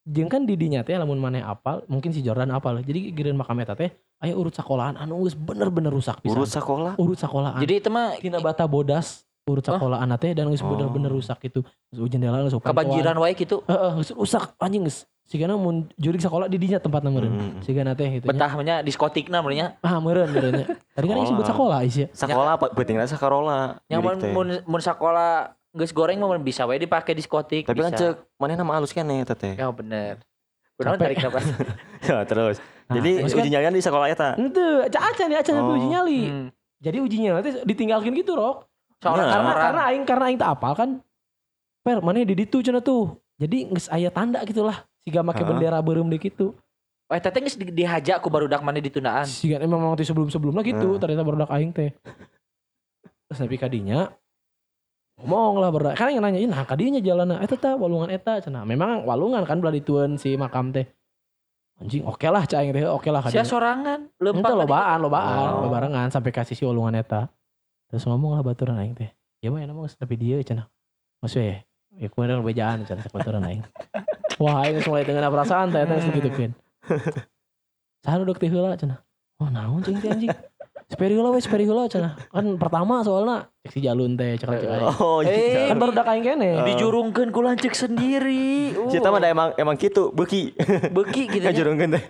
Jeung 0.09 0.33
kan 0.33 0.49
di 0.49 0.57
dinya 0.57 0.80
teh 0.80 0.97
lamun 0.97 1.21
maneh 1.21 1.45
apal, 1.45 1.85
mungkin 1.85 2.09
si 2.09 2.25
Jordan 2.25 2.49
apal. 2.57 2.80
Jadi 2.80 3.12
gireun 3.12 3.37
makam 3.37 3.61
eta 3.61 3.76
teh 3.76 3.92
aya 4.21 4.33
urut 4.33 4.52
sekolahan 4.52 4.97
anu 5.00 5.25
geus 5.25 5.37
bener-bener 5.37 5.92
rusak 5.92 6.25
pisan. 6.25 6.40
Urut 6.40 6.49
sekolah. 6.49 6.92
urut 6.97 7.19
sekolahan. 7.21 7.61
Jadi 7.61 7.75
itu 7.85 7.88
mah 7.92 8.16
tina 8.16 8.40
bata 8.40 8.64
bodas 8.64 9.28
urut 9.45 9.64
sekolah 9.64 10.00
anak 10.00 10.25
teh 10.25 10.33
dan 10.33 10.49
geus 10.49 10.64
Oh. 10.64 10.73
bener-bener 10.73 11.12
rusak 11.12 11.37
gitu. 11.45 11.61
Geus 11.92 12.09
jendela 12.09 12.40
geus 12.40 12.57
kebanjiran 12.57 13.16
wae 13.21 13.37
gitu. 13.37 13.61
Heeh, 13.69 13.90
geus 14.00 14.11
rusak 14.16 14.57
anjing 14.57 14.88
geus. 14.88 15.04
Sigana 15.30 15.54
mun 15.54 15.87
jurig 15.95 16.19
sekolah 16.19 16.50
di 16.50 16.59
dinya 16.59 16.83
tempatna 16.83 17.07
meureun. 17.07 17.30
Hmm. 17.30 17.62
Sigana 17.62 17.95
teh 17.95 18.19
gitu 18.19 18.26
nya. 18.26 18.35
Betahnya 18.35 18.76
diskotikna 18.83 19.38
meureunnya. 19.45 19.78
Ah 19.78 20.02
meureun 20.02 20.26
meureun 20.33 20.64
nya. 20.64 20.66
Tadi 20.97 21.07
kan 21.07 21.16
aing 21.23 21.28
sebut 21.30 21.47
sekolah 21.47 21.78
isi. 21.87 22.11
Sekolah 22.11 22.59
apa 22.59 22.66
pentingnya 22.75 23.07
sekolah. 23.07 23.78
Yang 23.87 24.00
mun 24.00 24.16
mun 24.35 24.49
mun 24.66 24.80
geus 25.73 25.91
goreng 25.91 26.17
mah 26.17 26.29
mun 26.29 26.41
bisa 26.41 26.65
wae 26.65 26.77
dipake 26.77 27.12
diskotik. 27.12 27.62
Tapi 27.62 27.79
kan 27.81 27.93
cek 27.93 28.27
mana 28.37 28.55
nama 28.55 28.77
halus 28.77 28.91
kan 28.91 29.05
ya 29.05 29.23
teh. 29.25 29.55
Ya 29.55 29.69
bener. 29.69 30.19
Capek. 30.75 30.97
tarik 30.97 31.19
napas. 31.21 31.45
Ya 32.09 32.25
terus. 32.25 32.57
Nah, 32.89 32.97
Jadi 32.97 33.11
terus 33.21 33.33
kan- 33.33 33.45
uji 33.45 33.50
nyalian 33.50 33.71
di 33.71 33.85
sekolah 33.85 34.07
eta. 34.09 34.29
Henteu, 34.35 34.81
aca 34.83 34.99
aca 35.05 35.23
nih 35.23 35.37
aca 35.37 35.50
Oh. 35.55 35.77
uji 35.77 35.89
nyali. 35.89 36.23
Hmm. 36.27 36.49
jadi 36.81 36.97
ujinya 36.99 37.37
nanti 37.37 37.61
ditinggalkan 37.62 38.17
gitu 38.17 38.33
rok 38.33 38.65
Seorang 38.99 39.21
Nah, 39.21 39.29
karena 39.31 39.53
karena 39.55 39.83
aing 39.85 40.05
karena 40.05 40.25
aing 40.27 40.39
tak 40.39 40.50
apal 40.50 40.73
kan 40.73 40.91
per 41.81 42.00
mana 42.00 42.21
di 42.21 42.33
ditu 42.35 42.61
cenah 42.61 42.81
tuh 42.81 43.21
jadi 43.37 43.69
geus 43.69 43.85
aya 43.87 44.09
tanda 44.09 44.41
gitulah 44.43 44.81
siga 44.99 45.21
make 45.21 45.41
bendera 45.41 45.77
beureum 45.79 46.09
di 46.09 46.17
kitu 46.17 46.57
Eh 47.07 47.19
teteh 47.19 47.43
geus 47.43 47.57
dihaja 47.57 48.17
ku 48.17 48.29
barudak 48.29 48.61
mana 48.61 48.79
ditundaan. 48.79 49.29
siga 49.29 49.59
emang 49.59 49.85
waktu 49.85 50.03
sebelum-sebelumnya 50.03 50.65
gitu 50.65 50.89
Hmm. 50.91 50.99
ternyata 50.99 51.21
barudak 51.21 51.50
aing 51.50 51.69
teh 51.69 51.93
terus 53.29 53.39
nepi 53.39 53.57
kadinya 53.57 54.09
ngomong 55.21 55.61
lah 55.61 55.69
barudak 55.69 55.95
kan 56.00 56.09
yang 56.09 56.25
nanyain 56.25 56.49
nah 56.49 56.65
kadinya 56.65 57.00
jalan 57.00 57.37
eta 57.45 57.57
tah 57.61 57.77
walungan 57.77 58.09
eta 58.09 58.41
cenah 58.41 58.65
memang 58.65 59.05
walungan 59.05 59.45
kan 59.45 59.61
belah 59.61 59.73
ditueun 59.73 60.17
si 60.17 60.33
makam 60.41 60.73
teh 60.73 60.89
anjing 61.81 62.05
oke 62.09 62.25
lah 62.29 62.45
cah 62.49 62.61
aing 62.65 62.73
teh 62.73 62.85
oke 62.89 63.09
lah 63.12 63.21
Sia 63.29 63.41
kadinya 63.41 63.45
sorangan 63.45 64.00
Ente 64.09 64.25
lempang 64.25 64.57
lobaan, 64.57 64.99
lobaan, 65.00 65.49
Oh. 65.61 65.69
bebarengan 65.69 66.09
sampai 66.12 66.29
kasih 66.33 66.53
si 66.53 66.65
walungan 66.69 66.93
eta. 67.00 67.33
Terus 67.89 68.05
ngomong 68.05 68.37
lah 68.37 68.45
baturan 68.45 68.77
aing 68.77 68.93
teh. 68.93 69.11
Ya 69.41 69.49
mah 69.49 69.65
emang 69.65 69.89
tapi 69.89 70.15
dia 70.21 70.37
cenah. 70.45 70.69
Maksudnya 71.25 71.65
ya 71.97 72.09
kumaha 72.12 72.41
bejaan 72.45 72.85
cenah 72.85 73.09
baturan 73.09 73.41
aing. 73.49 73.65
Wah, 74.45 74.61
aing 74.65 74.85
mulai 74.85 75.09
dengan 75.09 75.33
perasaan 75.33 75.73
teh 75.73 75.81
eta 75.81 75.97
geus 75.97 76.07
digitukeun. 76.12 76.53
Saha 78.05 78.17
duduk 78.21 78.37
teh 78.41 78.49
heula 78.53 78.77
cenah. 78.77 79.00
Oh, 79.41 79.49
naon 79.49 79.81
cing 79.81 79.97
teh 80.05 80.12
anjing. 80.12 80.33
Seperi 80.91 81.15
heula 81.15 81.31
we, 81.31 81.39
seperi 81.39 81.63
heula 81.63 81.87
cenah. 81.87 82.19
Kan 82.27 82.59
pertama 82.59 82.99
soalnya 83.01 83.47
cek 83.63 83.71
si 83.71 83.81
jalun 83.81 84.19
teh 84.19 84.35
cek 84.35 84.51
cek. 84.51 84.83
Oh, 84.99 85.23
Eh, 85.23 85.71
Kan 85.71 85.79
baru 85.79 85.95
dak 85.95 86.11
aing 86.11 86.27
kene. 86.27 86.67
dijurungkeun 86.67 87.31
ku 87.31 87.41
lancik 87.41 87.73
sendiri. 87.73 88.75
Uh, 88.75 88.91
Cita 88.91 89.09
mah 89.09 89.23
emang 89.23 89.55
emang 89.55 89.77
gitu, 89.77 90.11
beuki. 90.17 90.51
beuki 90.91 91.31
gitu. 91.31 91.47
Ngajurungkeun 91.47 91.95
teh. 91.95 92.05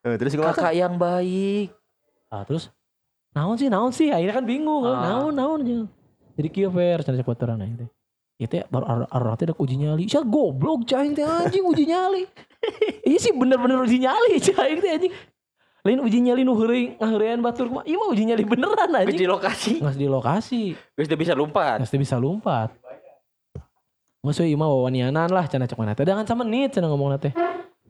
Eh, 0.00 0.14
terus 0.14 0.30
gimana? 0.32 0.54
Kakak 0.54 0.70
yang 0.72 0.94
baik. 0.94 1.74
Ah, 2.30 2.46
terus 2.46 2.70
naon 3.34 3.58
sih, 3.58 3.66
naon 3.66 3.90
sih? 3.90 4.06
Akhirnya 4.08 4.38
kan 4.38 4.46
bingung, 4.46 4.86
Ah. 4.86 5.02
naon, 5.18 5.34
naon 5.34 5.58
aja. 5.60 5.78
Jadi 6.38 6.48
kieu 6.48 6.70
ver 6.70 7.02
cenah 7.02 7.18
cek 7.18 7.26
baturan 7.26 7.58
aing 7.58 7.74
teh. 7.76 7.90
Ya 8.38 8.46
teh 8.46 8.62
baru 8.64 8.86
ar- 8.86 9.10
arah 9.10 9.34
teh 9.34 9.50
dak 9.50 9.58
uji 9.58 9.74
nyali. 9.74 10.06
Sia 10.06 10.22
goblok 10.22 10.86
cahing 10.86 11.10
teh 11.12 11.26
anjing 11.26 11.66
uji 11.66 11.84
nyali. 11.84 12.22
Iya 13.08 13.18
sih 13.18 13.34
bener-bener 13.34 13.82
uji 13.82 13.98
nyali 13.98 14.38
cahing 14.38 14.78
teh 14.78 14.90
anjing. 14.92 15.14
Lain 15.88 16.04
uji 16.04 16.20
nyali 16.20 16.44
nu 16.44 16.52
heureung 16.52 17.00
ngaheurean 17.00 17.40
batur 17.40 17.72
mah. 17.72 17.80
Iya 17.88 17.96
mah 17.96 18.08
uji 18.12 18.28
nyali 18.28 18.44
beneran 18.44 18.92
Geus 18.92 19.00
anjing. 19.08 19.16
di 19.16 19.24
lokasi. 19.24 19.72
Ngas 19.80 19.96
di 19.96 20.04
lokasi. 20.04 20.62
Geus 20.76 21.08
bisa 21.16 21.32
lompat. 21.32 21.80
Teh 21.80 21.96
bisa 21.96 22.20
lompat. 22.20 22.76
Maksudnya 24.20 24.52
iya 24.52 24.60
mah 24.60 24.68
wawanianan 24.68 25.32
lah 25.32 25.48
cenah 25.48 25.64
cek 25.64 25.80
mana 25.80 25.96
teh. 25.96 26.04
Dengan 26.04 26.28
sama 26.28 26.44
menit 26.44 26.76
cenah 26.76 26.92
ngomong 26.92 27.16
teh. 27.16 27.32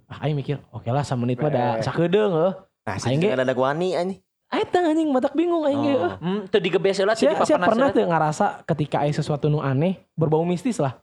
Ah 0.06 0.22
aing 0.22 0.38
mikir, 0.38 0.62
oke 0.70 0.86
lah 0.86 1.02
sama 1.02 1.26
menit 1.26 1.42
mah 1.42 1.50
da 1.50 1.82
sakedeung 1.82 2.32
heuh. 2.38 2.54
Nah, 2.86 2.96
Aing 3.02 3.18
ge- 3.18 3.28
sih 3.28 3.34
ada 3.34 3.42
ada 3.42 3.52
wani 3.58 3.98
anjing. 3.98 4.22
Eta 4.48 4.78
anjing 4.80 5.10
matak 5.10 5.34
bingung 5.34 5.66
aing 5.66 5.82
ge. 5.82 5.94
Oh. 5.98 6.14
Hmm, 6.22 6.40
teu 6.46 6.62
digebes 6.62 7.02
heula 7.02 7.18
teu 7.18 7.26
saya 7.26 7.34
dipapanas 7.34 7.66
pernah 7.66 7.88
heula. 7.90 7.96
tuh 7.98 8.04
ngerasa 8.06 8.46
ketika 8.62 9.02
ada 9.02 9.12
sesuatu 9.12 9.50
nu 9.50 9.58
aneh 9.58 9.98
berbau 10.14 10.46
mistis 10.46 10.78
lah. 10.78 10.96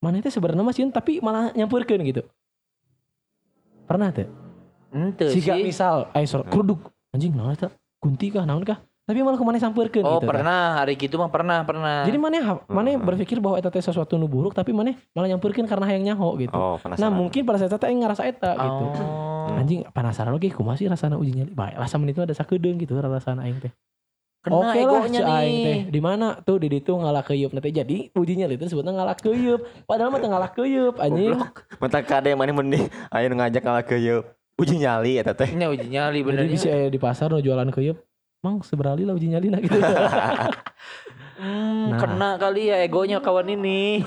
Mana 0.00 0.24
itu 0.24 0.32
sebenarnya 0.32 0.64
masih 0.64 0.88
tapi 0.88 1.20
malah 1.20 1.52
nyampurkan 1.52 2.00
gitu. 2.08 2.24
Pernah 3.84 4.10
tuh? 4.16 4.47
Jika 4.90 5.54
sih. 5.54 5.64
misal 5.64 6.08
aya 6.10 6.24
suara 6.24 6.44
kruduk 6.44 6.80
anjing 7.10 7.32
naon 7.32 7.52
eta? 7.52 7.68
Kunti 7.98 8.30
kah 8.30 8.44
naon 8.44 8.62
kah? 8.62 8.78
Tapi 9.08 9.24
malah 9.24 9.40
ke 9.40 9.44
mana 9.48 9.56
sampurkan 9.56 10.04
Oh, 10.04 10.20
gitu. 10.20 10.20
tah. 10.20 10.28
pernah 10.28 10.60
hari 10.76 10.92
gitu 10.92 11.16
mah 11.16 11.32
pernah, 11.32 11.64
pernah. 11.64 12.04
Jadi 12.04 12.20
mana 12.20 12.60
mana 12.68 12.92
Hmm. 12.92 13.08
berpikir 13.08 13.40
bahwa 13.40 13.56
eta 13.56 13.72
teh 13.72 13.80
sesuatu 13.80 14.20
nu 14.20 14.28
buruk 14.28 14.52
tapi 14.52 14.76
mana 14.76 14.92
malah 15.16 15.32
nyampurkan 15.32 15.64
karena 15.64 15.88
hayang 15.88 16.04
nyaho 16.04 16.36
gitu. 16.36 16.52
Oh, 16.52 16.76
nah 16.76 16.92
penasaran. 16.92 17.16
mungkin 17.16 17.40
pada 17.48 17.56
saat 17.56 17.72
eta 17.72 17.88
ngerasa 17.88 18.28
eta 18.28 18.52
gitu. 18.52 18.84
Oh. 19.00 19.56
Anjing 19.56 19.80
penasaran 19.88 20.36
lagi 20.36 20.52
kumaha 20.52 20.76
sih 20.76 20.92
rasana 20.92 21.16
uji 21.16 21.40
nyali. 21.40 21.56
Bae 21.56 21.72
rasa 21.72 21.96
menit 21.96 22.20
mah 22.20 22.28
ada 22.28 22.36
sakedeung 22.36 22.76
gitu 22.76 23.00
rasana 23.00 23.48
aing 23.48 23.64
teh. 23.64 23.72
Oke 24.44 24.80
lah 24.80 25.08
si 25.08 25.18
aing 25.18 25.56
teh. 25.64 25.78
Di 25.88 26.00
mana 26.04 26.36
tuh 26.38 26.60
di 26.60 26.68
ditu 26.68 26.92
ngalah 26.92 27.24
keyeup 27.24 27.56
nanti 27.56 27.72
jadi 27.72 28.12
uji 28.12 28.32
nyali 28.36 28.60
itu 28.60 28.68
sebutnya 28.68 28.92
ngalah 28.92 29.16
keyeup. 29.16 29.64
Padahal 29.88 30.12
mah 30.12 30.20
ngalah 30.20 30.52
keyeup 30.52 31.00
anjing. 31.00 31.32
Mentak 31.80 32.04
kade 32.04 32.36
mana 32.36 32.52
mending 32.52 32.92
nu 32.92 33.34
ngajak 33.40 33.64
kalah 33.64 33.80
ke 33.80 33.96
yeu. 33.96 34.20
Uji 34.58 34.74
nyali 34.82 35.22
eta 35.22 35.32
teh. 35.38 35.54
Nya 35.54 35.70
uji 35.70 35.86
nyali 35.86 36.18
bener 36.26 36.44
Jadi 36.44 36.52
bisa 36.52 36.68
aya 36.68 36.90
di 36.90 36.98
pasar 36.98 37.30
nu 37.30 37.38
jualan 37.38 37.70
keyeup. 37.70 38.02
Mang 38.42 38.62
seberali 38.66 39.06
lah 39.06 39.14
uji 39.14 39.30
nyali 39.30 39.46
nah 39.50 39.60
gitu. 39.62 39.78
Hmm, 41.38 41.94
Nah. 41.94 42.02
kena 42.02 42.30
kali 42.34 42.66
ya 42.66 42.82
egonya 42.82 43.22
kawan 43.22 43.46
ini. 43.46 44.02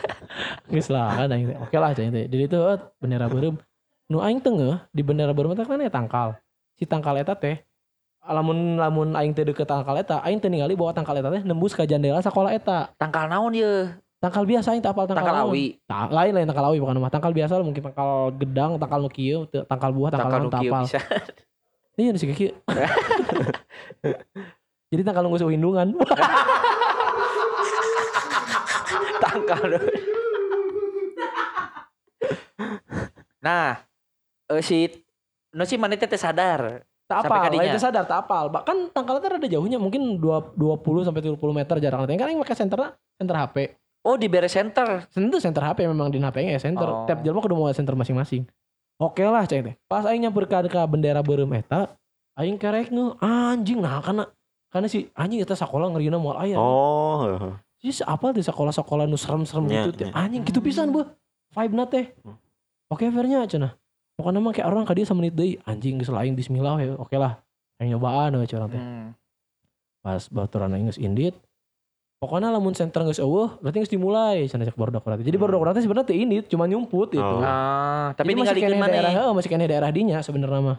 Geus 0.68 0.92
lah 0.92 1.24
kan 1.24 1.32
aing 1.32 1.48
teh. 1.48 1.56
Oke 1.56 1.76
lah 1.80 1.96
cai 1.96 2.12
teh. 2.12 2.28
Jadi 2.28 2.52
itu 2.52 2.58
eh, 2.68 2.76
bendera 3.00 3.32
beureum. 3.32 3.56
Nu 4.12 4.20
aing 4.20 4.44
tengah 4.44 4.84
di 4.92 5.00
bendera 5.00 5.32
beureum 5.32 5.56
teh 5.56 5.64
kan 5.64 5.80
aya 5.80 5.88
tangkal. 5.88 6.36
Si 6.76 6.84
tangkal 6.84 7.16
eta 7.16 7.32
teh 7.32 7.64
lamun 8.28 8.76
lamun 8.76 9.16
aing 9.16 9.32
teh 9.32 9.48
deket 9.48 9.64
tangkal 9.64 9.96
eta, 9.96 10.20
aing 10.20 10.36
teh 10.36 10.52
ningali 10.52 10.76
bahwa 10.76 10.92
tangkal 10.92 11.16
eta 11.16 11.32
teh 11.32 11.42
nembus 11.48 11.72
ka 11.72 11.88
jendela 11.88 12.20
sekolah 12.20 12.52
eta. 12.52 12.92
Tangkal 13.00 13.32
naon 13.32 13.56
ye? 13.56 13.88
Tangkal 14.16 14.48
biasa 14.48 14.72
aing 14.72 14.80
teh 14.80 14.88
apal 14.88 15.04
tangkal, 15.04 15.28
Tangkal 15.28 15.44
awi. 15.46 15.76
Ta- 15.84 16.08
lain 16.08 16.32
lain 16.32 16.48
tangkal 16.48 16.72
awi 16.72 16.80
bukan 16.80 16.96
mah 16.96 17.12
tangkal 17.12 17.36
biasa 17.36 17.60
mungkin 17.60 17.84
tangkal 17.84 18.32
gedang 18.34 18.80
tangkal 18.80 19.04
nu 19.04 19.12
kieu 19.12 19.44
teu- 19.46 19.68
tangkal 19.68 19.92
buah 19.92 20.08
tangkal, 20.08 20.30
Tangkal 20.32 20.40
naon 20.40 20.48
nu 20.48 20.56
kieu 20.56 20.72
tapal 20.72 20.84
bisa. 20.84 21.00
iya 22.00 22.10
nu 22.10 22.18
kieu 22.18 22.52
jadi 24.90 25.02
tangkal 25.04 25.22
nunggu 25.22 25.36
sewindungan 25.38 25.88
Tangkal. 29.18 29.70
nah, 33.38 33.76
eh 34.48 34.62
si 34.62 34.88
no 35.52 35.64
si 35.64 35.76
mana 35.76 35.92
teh 35.92 36.08
sadar. 36.16 36.84
tak 37.06 37.22
apal 37.22 37.52
lain 37.52 37.70
teh 37.70 37.78
sadar 37.78 38.02
tak 38.02 38.24
apal 38.24 38.48
bahkan 38.48 38.88
tangkal 38.90 39.20
teh 39.20 39.28
ada 39.28 39.44
jauhnya 39.44 39.76
mungkin 39.76 40.16
dua- 40.16 40.50
20 40.56 41.04
sampai 41.04 41.20
30 41.22 41.36
meter 41.52 41.76
jarak 41.78 42.00
nanti 42.00 42.16
kan 42.16 42.32
yang 42.32 42.40
pakai 42.40 42.56
center 42.56 42.80
center 43.14 43.36
HP 43.36 43.56
Oh, 44.06 44.14
di 44.14 44.30
beres 44.30 44.54
center. 44.54 45.02
Tentu 45.10 45.42
center 45.42 45.66
HP 45.66 45.82
memang 45.90 46.06
di 46.06 46.22
HP 46.22 46.46
nya 46.46 46.62
center 46.62 46.86
Oh. 46.86 47.02
tiap 47.10 47.26
jelma 47.26 47.42
kudu 47.42 47.58
mau 47.58 47.66
center 47.74 47.98
masing-masing 47.98 48.46
oke 48.96 49.20
lah 49.20 49.44
cek 49.44 49.60
teh 49.60 49.74
pas 49.84 50.08
aing 50.08 50.24
nyamper 50.24 50.48
ka 50.48 50.64
ka 50.64 50.88
bendera 50.88 51.20
beureum 51.20 51.52
eta 51.52 51.92
aing 52.32 52.56
kerek 52.56 52.88
nge 52.88 53.20
anjing 53.20 53.84
nah 53.84 54.00
karena 54.00 54.24
karena 54.72 54.88
si 54.88 55.12
anjing 55.12 55.44
eta 55.44 55.52
sekolah 55.52 55.92
ngerina 55.92 56.16
moal 56.16 56.40
aya 56.40 56.56
Oh. 56.56 57.52
Jadi 57.76 58.02
apa 58.02 58.32
di 58.32 58.40
sekolah-sekolah 58.40 59.04
nu 59.04 59.20
serem-serem 59.20 59.68
Nya, 59.68 59.84
gitu 59.84 59.90
teh. 60.00 60.08
nya. 60.08 60.16
Anjing 60.16 60.42
gitu 60.42 60.64
pisan 60.64 60.90
bu. 60.90 61.04
Vibe 61.52 61.74
na 61.76 61.84
teh. 61.84 62.08
Hmm. 62.24 62.40
Oke 62.88 63.04
fairnya 63.12 63.44
cenah. 63.44 63.76
Pokoknya 64.16 64.40
mah 64.40 64.56
kayak 64.56 64.64
orang 64.64 64.88
kadieu 64.88 65.04
menit 65.12 65.36
deui 65.36 65.60
anjing 65.68 66.00
geus 66.00 66.08
lain 66.08 66.32
bismillah 66.32 66.80
ya. 66.80 66.96
Oke 66.96 67.20
lah. 67.20 67.36
Aing 67.76 67.92
nyobaan 67.92 68.32
we 68.40 68.48
curang 68.48 68.72
teh. 68.72 68.80
Hmm. 68.80 69.12
Pas 70.00 70.24
baturan 70.32 70.72
aing 70.72 70.88
geus 70.88 70.96
indit. 70.96 71.36
Pokoknya 72.26 72.50
lamun 72.50 72.74
center 72.74 73.06
geus 73.06 73.22
eueuh, 73.22 73.54
berarti 73.62 73.86
geus 73.86 73.92
dimulai 73.94 74.50
cenah 74.50 74.66
cek 74.66 74.74
baru 74.74 74.98
berarti. 74.98 75.22
Jadi 75.22 75.38
baru 75.38 75.62
teh 75.70 75.86
sebenarnya 75.86 76.10
indit, 76.10 76.50
cuma 76.50 76.66
nyumput 76.66 77.14
gitu. 77.14 77.22
Oh. 77.22 77.38
Ah, 77.38 78.10
tapi 78.18 78.34
Jadi 78.34 78.42
masih 78.42 78.58
kene 78.66 78.74
mana? 78.82 78.90
daerah, 78.90 79.12
heeh, 79.14 79.30
masih 79.30 79.50
kene 79.54 79.64
daerah 79.70 79.90
dinya 79.94 80.18
sebenarnya 80.18 80.58
mah. 80.58 80.78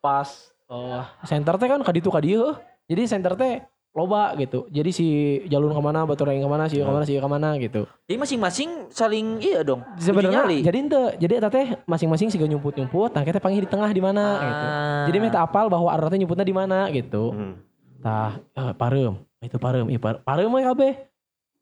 Pas 0.00 0.48
oh, 0.72 1.04
center 1.28 1.52
teh 1.60 1.68
kan 1.68 1.84
kaditu 1.84 2.08
kadieu. 2.08 2.48
heuh. 2.48 2.54
Jadi 2.88 3.02
center 3.12 3.36
teh 3.36 3.60
loba 3.92 4.32
gitu. 4.40 4.64
Jadi 4.72 4.88
si 4.88 5.06
jalur 5.52 5.68
ke 5.68 5.82
mana, 5.84 6.08
batur 6.08 6.32
yang 6.32 6.44
ke 6.44 6.50
mana, 6.52 6.64
si 6.64 6.80
ke 6.80 6.88
mana, 6.88 7.04
si 7.04 7.12
ke 7.20 7.28
mana 7.28 7.48
gitu. 7.60 7.84
Jadi 8.08 8.16
masing-masing 8.16 8.70
saling 8.88 9.36
iya 9.44 9.60
dong. 9.60 9.84
Sebenarnya 10.00 10.48
jadi 10.64 10.78
ente, 10.80 11.04
jadi 11.20 11.44
eta 11.44 11.52
teh 11.52 11.76
masing-masing 11.84 12.32
sih 12.32 12.40
nyumput-nyumput, 12.40 13.12
nah 13.12 13.20
kita 13.20 13.36
panggil 13.36 13.64
di 13.64 13.70
tengah 13.72 13.92
di 13.92 14.00
mana 14.00 14.24
gitu. 14.40 14.64
Ah. 14.64 15.04
Jadi 15.12 15.18
meta 15.20 15.44
apal 15.44 15.68
bahwa 15.68 15.92
arah 15.92 16.08
teh 16.08 16.16
nyumputnya 16.16 16.48
di 16.48 16.56
mana 16.56 16.88
gitu. 16.88 17.36
Hmm. 17.36 17.60
Tah, 18.00 18.38
eh, 18.38 18.72
pareum. 18.78 19.25
Itu 19.46 19.56
pareum, 19.56 19.86
ieu 19.86 20.02
par 20.02 20.18
pareum 20.20 20.50
we 20.50 20.62
kabeh. 20.62 20.92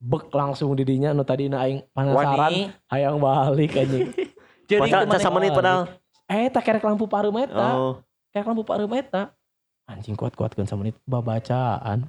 Bek 0.01 0.33
langsung 0.33 0.73
didinya 0.73 1.13
nu 1.13 1.25
tadi 1.25 1.49
aing 1.49 1.85
penasaran 1.93 2.73
hayang 2.89 3.17
balik 3.21 3.73
anjing. 3.73 4.09
Jadi 4.69 4.91
teh 4.91 5.29
menit 5.31 5.53
padahal. 5.53 5.83
Eh, 6.25 6.49
tak 6.49 6.65
kerek 6.65 6.81
lampu 6.81 7.05
pareum 7.05 7.37
eta. 7.37 7.69
Oh. 7.77 7.95
Kerek 8.33 8.49
lampu 8.49 8.65
pareum 8.65 8.89
eta. 8.91 9.33
Anjing 9.85 10.17
kuat-kuat 10.17 10.57
kan 10.57 10.65
menit 10.81 10.97
babacaan. 11.05 12.09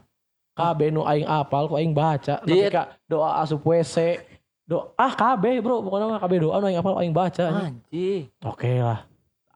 Kabeh 0.55 0.87
nu 0.87 1.03
aing 1.03 1.27
apal 1.27 1.67
ku 1.67 1.75
aing 1.75 1.91
baca. 1.91 2.39
Jadi- 2.47 2.63
Tapi 2.63 2.71
ka 2.71 2.83
doa 3.11 3.43
asup 3.43 3.59
WC. 3.59 4.23
Doa 4.65 4.95
ah 4.95 5.11
kabeh 5.11 5.59
bro, 5.59 5.83
pokoknya 5.83 6.15
mah 6.15 6.19
kabeh 6.23 6.39
doa 6.39 6.63
nu 6.63 6.71
aing 6.71 6.79
apal 6.79 6.95
aing 6.95 7.11
baca. 7.11 7.43
anjing. 7.67 8.31
Oke 8.39 8.79
lah. 8.79 9.03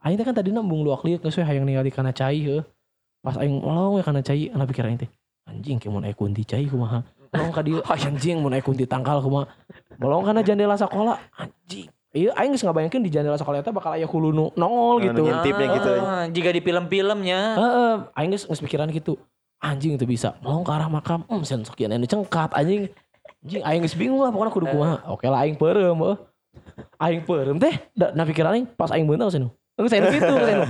Aing 0.03 0.19
teh 0.19 0.27
kan 0.27 0.35
tadi 0.35 0.51
nembung 0.51 0.83
luak 0.83 1.03
liuk 1.03 1.23
geus 1.23 1.39
hayang 1.39 1.63
ningali 1.63 1.87
kana 1.87 2.11
cai 2.11 2.39
heuh. 2.39 2.63
Pas 3.23 3.35
aing 3.35 3.63
melong 3.63 3.95
we 3.95 4.03
kana 4.03 4.19
cai, 4.19 4.47
ana 4.51 4.63
pikiran 4.63 4.91
aing 4.91 5.07
teh. 5.07 5.11
Anjing 5.49 5.81
ke 5.81 5.89
mun 5.89 6.05
aya 6.05 6.13
kunti 6.13 6.45
cai 6.45 6.69
kumaha. 6.69 7.01
Melong 7.33 7.51
ka 7.53 7.61
dieu 7.65 7.81
anjing 7.93 8.37
mun 8.39 8.53
aya 8.53 8.61
kunti 8.61 8.85
tangkal 8.85 9.19
kumaha. 9.25 9.49
Melong 9.97 10.23
kana 10.29 10.45
jendela 10.45 10.77
sekolah 10.77 11.17
anjing. 11.35 11.89
Iya 12.09 12.33
aing 12.33 12.57
geus 12.57 12.65
ngabayangkeun 12.65 13.05
di 13.05 13.11
jendela 13.13 13.37
sekolah 13.37 13.61
eta 13.61 13.69
bakal 13.69 13.93
aya 13.93 14.09
hulu 14.09 14.33
nu 14.33 14.45
nongol 14.57 14.97
Oh, 14.97 14.97
gitu. 14.97 15.21
ngintipnya 15.25 15.67
gitu. 15.77 15.91
Ah, 16.01 16.25
jika 16.25 16.49
di 16.49 16.61
film-filmnya. 16.61 17.39
Heeh, 17.53 17.93
aing 18.17 18.29
geus 18.33 18.49
geus 18.49 18.61
pikiran 18.61 18.89
gitu. 18.89 19.17
Anjing 19.61 19.93
itu 19.93 20.05
bisa 20.09 20.33
melong 20.41 20.65
ke 20.65 20.71
arah 20.73 20.89
makam. 20.89 21.21
Hmm, 21.29 21.45
sen 21.45 21.61
sok 21.65 21.77
ieu 21.81 21.89
cengkat 22.09 22.49
anjing. 22.57 22.89
Anjing 23.45 23.61
aing 23.61 23.81
geus 23.85 23.93
bingung 23.97 24.21
lah 24.25 24.33
pokoknya 24.33 24.53
kudu 24.53 24.65
kumaha. 24.73 24.95
Oke 25.09 25.29
lah 25.29 25.45
aing 25.45 25.53
peureum 25.57 25.97
heuh. 26.01 26.17
Aing 26.97 27.21
peureum 27.25 27.57
teh 27.61 27.77
da 27.93 28.09
na 28.17 28.25
pikiran 28.25 28.57
aing 28.57 28.65
pas 28.73 28.89
aing 28.89 29.05
beuneu 29.05 29.29
sih 29.29 29.41
Geus 29.79 29.89
saya 29.89 30.03
nu. 30.03 30.11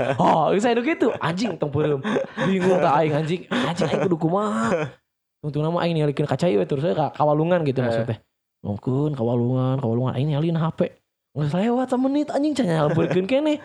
Oh, 0.21 0.53
geus 0.53 0.61
saya 0.61 0.77
nu 0.77 0.85
kitu. 0.85 1.09
Anjing 1.17 1.57
tong 1.57 1.73
peureum. 1.73 1.97
Bingung 2.37 2.77
tah 2.77 3.01
aing 3.01 3.17
anjing. 3.17 3.41
Anjing 3.49 3.89
aing 3.89 4.05
kudu 4.05 4.21
kumaha. 4.21 4.93
Untung 5.41 5.65
nama 5.65 5.81
aing 5.81 5.97
ningalikeun 5.97 6.29
kaca 6.29 6.45
ieu 6.45 6.61
terus 6.61 6.85
saya 6.85 6.93
ka 6.93 7.07
kawalungan 7.17 7.65
gitu 7.65 7.81
Eh. 7.81 7.89
maksudnya. 7.89 8.17
Mungkin 8.61 9.17
kawalungan, 9.17 9.81
kawalungan 9.81 10.13
aing 10.13 10.29
nyalin 10.29 10.61
HP. 10.61 10.93
Geus 11.33 11.49
lewat 11.49 11.89
menit 11.97 12.29
anjing 12.29 12.53
can 12.53 12.69
nyalbeurkeun 12.69 13.25
keneh. 13.25 13.57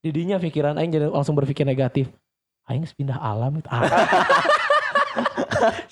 Didinya 0.00 0.36
pikiran 0.36 0.76
aing 0.76 0.92
jadi 0.92 1.08
langsung 1.08 1.32
berpikir 1.32 1.64
negatif. 1.64 2.12
Aing 2.68 2.84
geus 2.84 2.92
pindah 2.92 3.16
alam 3.16 3.56
itu. 3.56 3.68
Ah, 3.72 3.88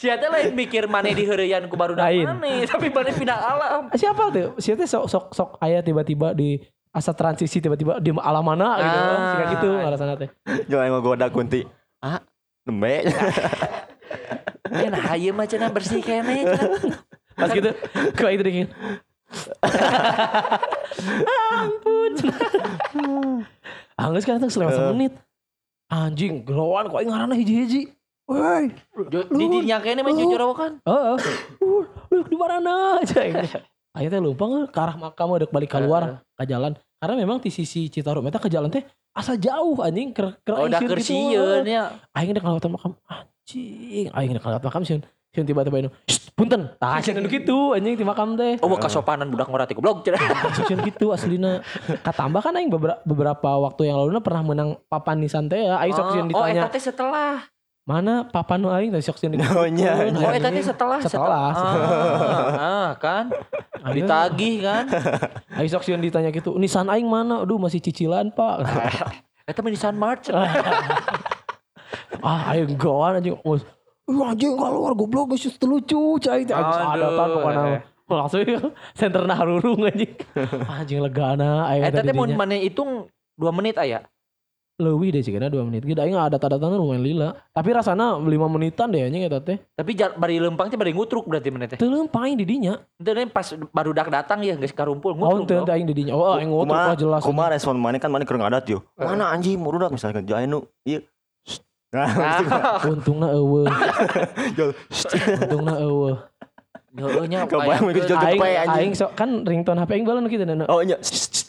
Sia 0.00 0.16
teh 0.16 0.30
lain 0.30 0.54
mikir 0.54 0.88
maneh 0.88 1.12
diheureyan 1.12 1.68
ku 1.68 1.76
barudak 1.76 2.08
Lain. 2.08 2.24
tapi 2.64 2.88
maneh 2.88 3.12
pindah 3.12 3.36
alam. 3.36 3.82
siapa 3.92 4.32
tuh? 4.32 4.56
Siapa 4.56 4.84
sok 4.84 5.04
sok 5.06 5.24
sok 5.32 5.50
aya 5.60 5.80
tiba-tiba 5.80 6.32
di 6.32 6.56
asa 6.90 7.12
transisi 7.12 7.58
tiba-tiba 7.58 7.98
di 7.98 8.10
alam 8.14 8.42
mana 8.42 8.68
gitu. 8.76 8.98
Ah. 8.98 9.16
Sehingga 9.28 9.46
gitu 9.52 9.68
ngarasana 9.70 10.14
teh. 10.16 10.30
Jangan 10.66 10.86
ngogoda 10.90 11.26
kunti. 11.28 11.62
Ah, 11.98 12.20
nembe. 12.64 13.04
Ya 14.68 14.92
nah 14.92 15.16
ieu 15.16 15.32
mah 15.32 15.48
cenah 15.48 15.72
bersih 15.72 16.04
cenah. 16.04 16.44
Pas 17.32 17.48
gitu, 17.48 17.72
kok 18.12 18.28
itu 18.28 18.44
dingin. 18.44 18.68
Ampun. 21.50 22.12
Anggus 23.96 24.24
kan 24.24 24.36
tuh 24.36 24.52
selama 24.52 24.70
Eh. 24.70 24.76
semenit. 24.76 25.12
Anjing, 25.88 26.44
geloan 26.44 26.92
kok 26.92 27.00
ngaranna 27.00 27.32
hiji-hiji. 27.32 27.88
Woi, 28.28 28.68
Jo- 29.08 29.24
Di 29.24 29.44
dinya 29.48 29.80
kene 29.80 30.04
mah 30.04 30.12
jujur 30.12 30.36
kan. 30.52 30.76
heeh. 30.88 31.16
Uh, 31.64 31.84
lu 32.12 32.20
di 32.28 32.36
mana 32.36 33.00
aja. 33.00 33.24
Ayo 33.96 34.06
teh 34.12 34.20
lumpang 34.20 34.68
ke 34.68 34.78
arah 34.78 34.96
makam 35.00 35.32
udah 35.32 35.48
balik 35.48 35.70
keluar 35.72 36.20
ke 36.36 36.44
jalan. 36.44 36.76
Karena 36.98 37.14
memang 37.14 37.38
di 37.38 37.48
sisi 37.48 37.86
Citarum 37.88 38.26
eta 38.26 38.42
ke 38.42 38.50
jalan 38.50 38.68
teh 38.68 38.82
asa 39.14 39.34
jauh 39.34 39.78
anjing 39.80 40.10
ker 40.14 40.34
ker 40.42 40.54
Oh, 40.54 40.66
udah 40.66 40.78
sieun 40.78 40.90
gitu. 40.90 40.94
kersieun 40.94 41.62
ya. 41.66 41.84
Aing 42.14 42.30
udah 42.34 42.42
kelewatan 42.42 42.70
makam 42.74 42.92
anjing. 43.06 44.06
Aing 44.12 44.30
udah 44.34 44.42
kelewatan 44.42 44.66
makam 44.68 44.82
sieun. 44.84 45.02
Sieun 45.28 45.44
tiba-tiba 45.44 45.90
"Shh, 46.06 46.30
punten." 46.34 46.68
Tah 46.82 46.98
sieun 47.00 47.22
nu 47.22 47.30
kitu 47.30 47.74
anjing 47.74 47.94
di 47.96 48.04
makam 48.06 48.34
teh. 48.34 48.58
Oh, 48.62 48.70
kasopanan 48.76 49.30
budak 49.30 49.48
ngorati 49.48 49.72
goblok 49.74 50.04
cenah. 50.04 50.20
Sieun 50.68 50.82
gitu 50.84 51.10
aslina. 51.10 51.62
Katambah 52.04 52.42
kan 52.44 52.54
aing 52.58 52.70
beberapa, 52.70 53.00
beberapa 53.02 53.50
waktu 53.62 53.88
yang 53.88 53.98
lalu 53.98 54.18
pernah 54.20 54.42
menang 54.42 54.68
papan 54.86 55.16
nisan 55.18 55.46
teh 55.46 55.64
ya. 55.64 55.78
Aing 55.80 55.94
sok 55.94 56.12
sieun 56.14 56.26
Oh, 56.28 56.44
ditanya, 56.44 56.66
eta 56.66 56.70
teh 56.74 56.82
setelah. 56.82 57.46
"Mana 57.88 58.28
papan 58.28 58.60
nu 58.60 58.68
aing?" 58.68 58.92
Tah 58.92 59.00
sok 59.00 59.16
sieun 59.16 59.32
Oh, 59.40 59.64
nya, 59.64 60.04
ditanya. 60.04 60.28
Oh, 60.28 60.32
eta 60.36 60.48
teh 60.52 60.60
setelah 60.60 60.98
Setelah, 61.00 61.48
Ah, 61.56 61.72
ah, 62.60 62.88
kan. 63.00 63.32
Aing- 63.80 64.04
Ditagih 64.04 64.54
kan. 64.60 64.84
Aing 65.56 65.70
sok 65.72 65.88
sieun 65.88 66.04
ditanya 66.04 66.28
gitu, 66.28 66.60
"Nisan 66.60 66.92
aing 66.92 67.08
mana?" 67.08 67.48
Aduh, 67.48 67.56
masih 67.56 67.80
cicilan, 67.80 68.28
Pak. 68.28 68.56
Eta 69.48 69.64
mah 69.64 69.72
Nissan 69.72 69.96
March. 69.96 70.28
ah, 72.20 72.40
aing 72.52 72.76
goan 72.76 73.16
anjing. 73.16 73.32
"Wah, 73.40 73.56
anjing 74.28 74.52
keluar 74.52 74.92
goblok 74.92 75.32
geus 75.32 75.56
teu 75.56 75.68
lucu, 75.68 76.20
cai 76.20 76.44
teh 76.44 76.52
anjing 76.52 76.84
Aduh. 76.84 76.92
ada 76.92 77.08
tan 77.16 77.28
pokona. 77.32 77.62
Langsung 78.08 78.40
center 79.00 79.24
harurung 79.24 79.80
anjing. 79.84 80.12
Anjing 80.68 81.00
legana 81.00 81.72
aing 81.72 81.88
Eta 81.88 82.04
ada 82.04 82.08
teh 82.08 82.12
mun 82.12 82.36
maneh 82.36 82.68
hitung 82.68 83.08
2 83.40 83.48
menit 83.56 83.80
aya. 83.80 84.04
Leuwih 84.78 85.10
deh 85.10 85.18
cigana 85.20 85.50
2 85.50 85.58
menit. 85.64 85.82
Gida 85.82 86.06
aing 86.06 86.14
ada 86.14 86.38
tanda-tanda 86.38 86.78
lumayan 86.78 87.02
lila. 87.02 87.28
Tapi 87.50 87.74
rasana 87.74 88.14
5 88.14 88.22
menitan 88.46 88.86
deh 88.86 89.02
anjing 89.02 89.26
eta 89.26 89.42
teh. 89.42 89.58
Tapi 89.74 89.90
ja- 89.92 90.14
bari 90.14 90.38
lempang 90.38 90.70
teh 90.70 90.78
bari 90.78 90.94
ngutruk 90.94 91.26
berarti 91.26 91.50
maneh 91.50 91.66
teh. 91.66 91.74
Teu 91.74 91.90
leumpang 91.90 92.22
aing 92.22 92.38
didinya. 92.38 92.78
Itu 92.94 93.10
teh 93.10 93.26
pas 93.26 93.42
baru 93.68 93.90
dak 93.90 94.06
datang 94.08 94.38
ya 94.40 94.54
geus 94.54 94.70
karumpul 94.70 95.12
Oh, 95.12 95.18
ngutruk. 95.34 95.44
teu 95.44 95.56
dong. 95.56 95.66
teu 95.66 95.74
aing 95.74 95.82
didinya. 95.84 96.14
Oh, 96.14 96.30
aing 96.32 96.46
ngutruk 96.46 96.70
Kumaha 96.70 96.86
lah 96.86 96.96
jelas. 96.96 97.22
kumaha 97.22 97.48
respon 97.50 97.74
mana 97.74 97.98
kan 97.98 98.06
mana 98.06 98.22
keur 98.22 98.38
ngadat 98.38 98.64
yo. 98.68 98.86
Mana 98.94 99.34
anjing 99.34 99.58
murudak 99.58 99.90
misalkan 99.90 100.22
jae 100.22 100.46
nu 100.46 100.62
ieu. 100.84 101.02
Nah, 101.88 102.04
Ah, 102.44 102.84
Untungna 102.84 103.32
eueuh. 103.32 103.64
Jol. 104.56 104.76
Heeh 106.98 107.24
nya. 107.30 107.46
Kebayang 107.46 107.84
anjing. 107.94 108.90
aing 108.90 108.92
sok 108.94 109.14
kan 109.14 109.30
ringtone 109.46 109.78
HP 109.78 109.90
aing 109.94 110.06
balen 110.06 110.26
kitu 110.26 110.44
na. 110.44 110.66
Oh 110.66 110.82
nya. 110.82 110.98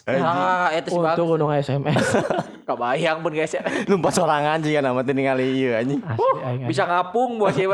Ah, 0.06 0.70
eta 0.72 0.88
sih 0.90 0.98
Untung 0.98 1.28
gunung 1.36 1.50
SMS. 1.52 1.98
Kabayang 2.68 3.18
pun 3.22 3.32
guys 3.34 3.50
ya. 3.50 3.62
Lumpat 3.90 4.12
sorangan 4.14 4.62
sih 4.62 4.72
kan 4.74 4.86
amat 4.94 5.10
ningali 5.10 5.46
ieu 5.58 5.74
anjing. 5.74 6.00
Bisa 6.66 6.86
ngapung 6.86 7.42
buat 7.42 7.54
sih 7.54 7.66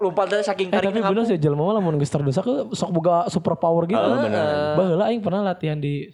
lompat 0.00 0.30
teh 0.30 0.40
saking 0.42 0.70
Eh, 0.70 0.78
tarik 0.78 0.94
tapi 0.94 1.02
bener 1.02 1.24
sih 1.26 1.38
jelema 1.38 1.66
mah 1.66 1.74
lamun 1.78 1.98
geus 1.98 2.10
terdesak 2.10 2.46
ke 2.46 2.54
sok 2.72 2.90
boga 2.94 3.26
super 3.28 3.58
power 3.58 3.84
gitu. 3.90 3.98
Oh, 3.98 4.22
bener. 4.22 4.78
Baheula 4.78 5.04
aing 5.10 5.22
pernah 5.22 5.42
latihan 5.42 5.78
di 5.78 6.06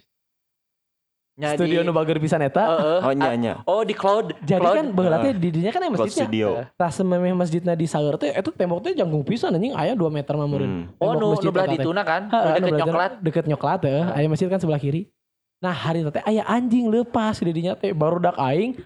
Nya 1.41 1.57
studio 1.57 1.81
di- 1.81 1.85
nu 1.89 1.91
bager 1.91 2.21
pisan 2.21 2.45
eta. 2.45 2.63
Heeh. 2.69 2.99
Oh 3.01 3.13
nya 3.17 3.31
nya. 3.33 3.53
Oh 3.65 3.81
di 3.81 3.97
cloud. 3.97 4.37
Jadi 4.45 4.61
Cloud. 4.61 4.77
kan 4.77 4.85
baheula 4.93 5.17
teh 5.25 5.33
di 5.33 5.49
dinya 5.49 5.71
kan 5.73 5.81
masjidnya. 5.89 6.25
studio. 6.29 6.47
Tas 6.77 6.95
memeh 7.01 7.33
masjidna 7.33 7.73
di 7.73 7.89
Saeur 7.89 8.21
teh 8.21 8.29
eta 8.29 8.53
tembok 8.53 8.85
teh 8.85 8.93
jangkung 8.93 9.25
pisan 9.25 9.57
anjing 9.57 9.73
aya 9.73 9.97
2 9.97 10.05
meter 10.13 10.37
mah 10.37 10.45
meureun. 10.45 10.69
Hmm. 10.69 11.01
Oh 11.01 11.17
nu 11.17 11.33
nu 11.33 11.49
belah 11.49 11.65
dituna 11.65 12.05
kan. 12.05 12.29
Deket 12.29 12.61
berarti 12.61 12.81
coklat. 12.85 13.11
Deket 13.25 13.45
nyoklat 13.49 13.79
teh. 13.81 14.01
Aya 14.13 14.25
masjid 14.29 14.45
kan 14.45 14.61
sebelah 14.61 14.77
kiri. 14.77 15.09
Nah 15.65 15.73
hari 15.73 16.05
teh 16.05 16.21
aya 16.21 16.45
anjing 16.45 16.93
lepas 16.93 17.41
di 17.41 17.49
dinya 17.49 17.73
teh 17.73 17.89
baru 17.89 18.21
dak 18.21 18.37
aing 18.37 18.77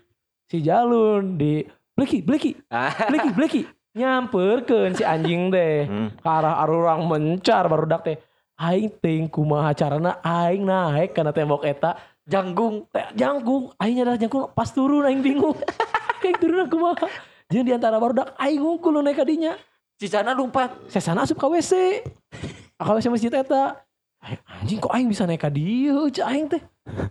si 0.47 0.63
Jalun 0.63 1.35
di 1.35 1.67
Bleki, 1.95 2.23
Bleki. 2.23 2.51
Bleki, 3.11 3.29
Bleki. 3.35 3.61
Nyamperkeun 3.95 4.95
si 4.95 5.03
anjing 5.03 5.47
teh. 5.51 5.87
Hmm. 5.87 6.09
Ke 6.19 6.27
arah 6.27 6.59
arurang 6.63 7.07
mencar 7.07 7.67
baru 7.67 7.87
dak 7.87 8.03
teh. 8.03 8.17
Aing 8.55 8.87
ting 9.03 9.27
kumaha 9.27 9.75
carana 9.75 10.19
aing 10.23 10.63
naik 10.63 11.11
karena 11.11 11.35
tembok 11.35 11.67
eta 11.67 11.99
Janggung. 12.25 12.89
teh 12.89 13.05
jangkung 13.13 13.69
aing 13.77 14.01
nyadar 14.01 14.17
jangkung 14.17 14.49
pas 14.57 14.65
turun 14.73 15.05
aing 15.05 15.21
bingung 15.21 15.53
aing 16.25 16.37
turun 16.41 16.65
kumaha 16.65 17.05
jeung 17.53 17.61
di 17.61 17.73
antara 17.73 18.01
barudak 18.01 18.33
aing 18.41 18.57
ngungkul 18.57 18.97
naik 19.05 19.21
ka 19.21 19.25
dinya 19.25 19.53
Cicana 19.95 20.35
lompat. 20.35 20.75
sesana 20.91 21.23
asup 21.23 21.37
ka 21.37 21.47
WC 21.47 22.01
ka 22.81 22.91
WC 22.97 23.07
masjid 23.13 23.31
eta 23.31 23.77
Aing, 24.25 24.41
anjing 24.49 24.79
kok 24.81 24.89
aing 24.89 25.05
bisa 25.05 25.29
naik 25.29 25.45
ka 25.45 25.53
dieu 25.53 26.09
cek 26.09 26.25
aing 26.25 26.45
teh 26.49 26.61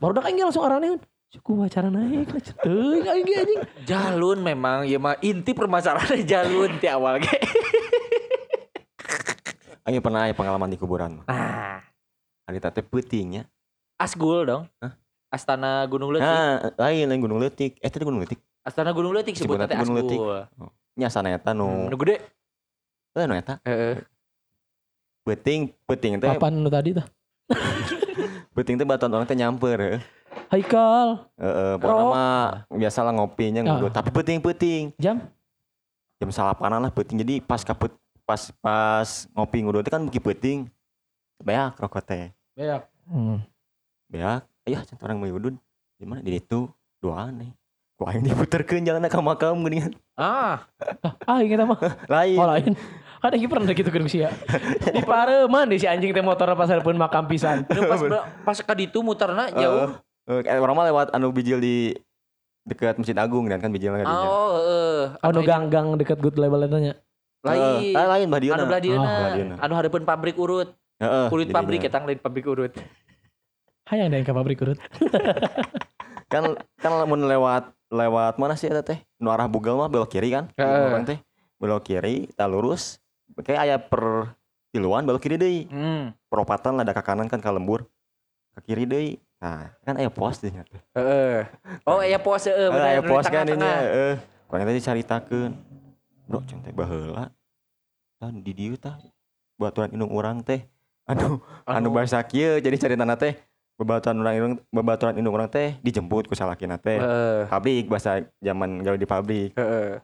barudak 0.02 0.26
aing 0.26 0.34
ge 0.34 0.44
langsung 0.44 0.66
araneun 0.66 0.98
Cukup 1.30 1.66
cara 1.70 1.90
naik 1.90 2.34
lah 2.34 2.42
teuing 2.66 3.06
aing 3.06 3.26
ge 3.26 3.34
anjing 3.38 3.60
Jalun 3.86 4.42
memang 4.42 4.82
ya 4.82 4.98
mah 4.98 5.14
inti 5.22 5.54
permasalahannya 5.54 6.26
jalun 6.26 6.78
ti 6.82 6.86
awal 6.90 7.22
ge. 7.22 7.30
Aing 9.84 10.00
pernah 10.00 10.24
aya 10.24 10.32
pengalaman 10.32 10.72
di 10.72 10.80
kuburan. 10.80 11.20
Nah, 11.28 11.84
Hari 12.48 12.56
teh 12.56 12.80
peutingnya. 12.80 13.44
Asgul 14.00 14.48
dong. 14.48 14.64
Hah? 14.80 14.96
Astana 15.34 15.82
Gunung 15.90 16.14
Leutik. 16.14 16.30
Nah, 16.30 16.70
lain 16.78 17.04
lain 17.10 17.20
Gunung 17.20 17.38
Leutik. 17.42 17.74
Eh, 17.82 17.90
tadi 17.90 18.06
Gunung 18.06 18.22
Leutik. 18.22 18.38
Astana 18.62 18.94
Gunung 18.94 19.10
Leutik 19.10 19.34
sebutnya 19.34 19.66
teh 19.66 19.74
Gunung 19.74 19.98
Leutik. 19.98 20.18
Asgul. 20.18 20.70
Nya 20.94 21.08
sana 21.10 21.34
eta 21.34 21.50
Hmm, 21.50 21.58
nu. 21.58 21.90
Nu 21.90 21.96
gede. 21.98 22.22
Eh, 23.14 23.24
nu 23.26 23.34
eta. 23.34 23.58
Heeh. 23.66 23.98
Peuting, 25.24 25.72
peuting 25.88 26.20
teh, 26.20 26.28
kapan 26.36 26.52
nu 26.60 26.68
tadi 26.68 26.92
tah 26.92 27.08
peuting 28.54 28.76
teh 28.76 28.84
batuan 28.84 29.08
orang 29.10 29.24
teh 29.24 29.32
nyamper. 29.32 30.04
Haikal 30.52 31.24
Heeh, 31.40 31.72
pokoknya 31.80 32.04
mah 32.04 32.44
biasalah 32.68 33.10
ngopinya 33.16 33.64
Ah. 33.64 33.66
ngudu. 33.74 33.86
Tapi 33.90 34.12
peuting-peuting. 34.12 34.92
jam 35.00 35.24
Jam 36.20 36.28
salapanan 36.30 36.78
lah 36.78 36.92
peuting. 36.92 37.16
Jadi 37.18 37.40
pas 37.40 37.58
kaput 37.64 37.90
pas 38.22 38.52
pas 38.60 39.08
ngopi 39.32 39.64
ngudu 39.64 39.80
teh 39.82 39.90
kan 39.90 40.04
beki 40.04 40.20
peuting. 40.20 40.58
Beak 41.42 41.74
rokok 41.80 42.04
teh. 42.04 42.30
beak 42.54 42.84
hmm. 43.10 43.40
Beak. 44.06 44.44
Aya 44.64 44.80
cen 44.80 44.96
orang 45.04 45.20
mau 45.20 45.28
udun. 45.28 45.60
Di 46.00 46.04
mana 46.08 46.24
di 46.24 46.40
itu 46.40 46.68
doaan 47.04 47.36
nih. 47.36 47.52
Ku 47.94 48.08
aing 48.10 48.26
diputerkeun 48.26 48.82
jalan 48.82 49.06
ka 49.06 49.20
makam 49.22 49.60
geuningan. 49.62 49.94
Ah, 50.18 50.66
ah 51.30 51.38
inget 51.44 51.62
mah 51.62 51.78
Lain. 52.10 52.38
Oh 52.40 52.48
lain. 52.48 52.72
Kan 53.22 53.30
lagi 53.32 53.46
pernah 53.46 53.70
gitu 53.70 53.88
kan 53.88 54.04
sia. 54.10 54.28
Di 54.82 55.00
pareman 55.04 55.70
deh 55.70 55.78
si 55.78 55.86
anjing 55.86 56.10
teh 56.10 56.24
motor 56.24 56.48
pas 56.58 56.68
pun 56.82 56.96
makam 56.96 57.24
pisan. 57.30 57.62
pas 57.68 58.00
pas 58.42 58.56
ka 58.58 58.74
ditu 58.74 59.04
muterna 59.04 59.52
jauh. 59.52 59.94
Eh, 60.24 60.40
eh, 60.48 60.58
orang 60.58 60.74
mah 60.76 60.84
lewat 60.88 61.08
anu 61.12 61.28
bijil 61.28 61.60
di 61.60 61.92
dekat 62.64 62.96
Masjid 62.96 63.16
Agung 63.20 63.44
dan 63.44 63.60
kan 63.60 63.68
bijil 63.68 63.92
kan 63.92 64.08
Oh, 64.08 64.56
heeh. 64.56 65.00
Anu 65.20 65.40
Anu 65.40 65.40
gang-gang 65.44 65.86
deket 66.00 66.18
good 66.18 66.40
label 66.40 66.64
nya. 66.80 66.96
lain. 67.44 67.92
Eh, 67.92 68.06
lain 68.08 68.26
Mbah 68.32 68.40
Anu 68.40 68.64
belah 68.64 68.80
Oh, 68.80 68.84
dieuna. 68.84 69.04
belah 69.04 69.32
dieuna. 69.36 69.56
Anu 69.60 69.72
hareupeun 69.76 70.04
pabrik 70.08 70.36
urut. 70.40 70.72
Kulit 71.28 71.52
pabrik 71.52 71.84
eta 71.84 72.00
lain 72.00 72.16
pabrik 72.18 72.48
urut. 72.48 72.72
Hayang 73.84 74.08
deh 74.08 74.24
ke 74.24 74.32
pabrik 74.32 74.64
urut. 74.64 74.80
Kan 76.32 76.56
kan 76.80 76.92
lamun 77.04 77.28
lewat 77.28 77.68
lewat 77.92 78.40
mana 78.40 78.56
sih 78.56 78.66
eta 78.66 78.80
teh? 78.80 78.98
Nu 79.20 79.30
arah 79.30 79.46
Bugal 79.46 79.76
mah 79.76 79.92
belok 79.92 80.10
kiri 80.10 80.32
kan? 80.34 80.50
Orang 80.58 81.06
teh 81.06 81.20
belok 81.60 81.84
kiri, 81.86 82.26
kita 82.32 82.48
lurus. 82.48 82.98
Kayak 83.44 83.60
aya 83.60 83.76
per 83.78 84.34
tiluan 84.74 85.06
belok 85.06 85.22
kiri 85.22 85.36
deui. 85.38 85.70
Hmm. 85.70 86.16
Peropatan 86.26 86.80
ada 86.80 86.90
ke 86.90 87.02
kanan 87.04 87.30
kan 87.30 87.38
ke 87.38 87.50
lembur. 87.52 87.86
Ke 88.56 88.72
kiri 88.72 88.88
deui. 88.88 89.20
Nah, 89.38 89.70
kan 89.84 90.00
aya 90.00 90.10
pos 90.10 90.40
deh. 90.40 90.50
Heeh. 90.96 91.44
Oh, 91.84 92.00
aya 92.00 92.18
pos 92.18 92.48
Eh, 92.48 92.56
heeh 92.56 92.68
bener, 92.72 92.88
aya 92.88 92.98
nu 92.98 93.04
di 93.04 93.10
pos 93.12 93.26
kan 93.28 93.44
ini. 93.46 93.62
Heeh. 93.62 94.14
Kurang 94.48 94.64
tadi 94.64 94.80
caritakeun. 94.80 95.52
Bro, 96.24 96.40
cen 96.48 96.58
teh 96.64 96.72
baheula. 96.72 97.30
Dan 98.18 98.40
di 98.40 98.56
dieu 98.56 98.74
tah 98.80 98.96
baturan 99.60 99.92
indung 99.92 100.10
urang 100.10 100.40
teh. 100.42 100.66
Anu 101.04 101.38
anu 101.68 101.92
bahasa 101.92 102.18
kieu 102.24 102.58
jadi 102.64 102.80
caritana 102.80 103.14
teh 103.14 103.36
Babaturan 103.74 104.22
orang 104.22 104.34
indung 104.38 104.54
babaturan 104.70 105.14
indung 105.18 105.34
orang 105.34 105.50
teh 105.50 105.74
dijemput 105.82 106.30
ku 106.30 106.34
salakina 106.38 106.78
teh. 106.78 106.94
Heeh. 106.94 107.50
Pabrik 107.50 107.90
bahasa 107.90 108.22
zaman 108.38 108.78
gawe 108.86 108.94
di 108.94 109.08
pabrik. 109.08 109.50
Heeh. 109.58 109.98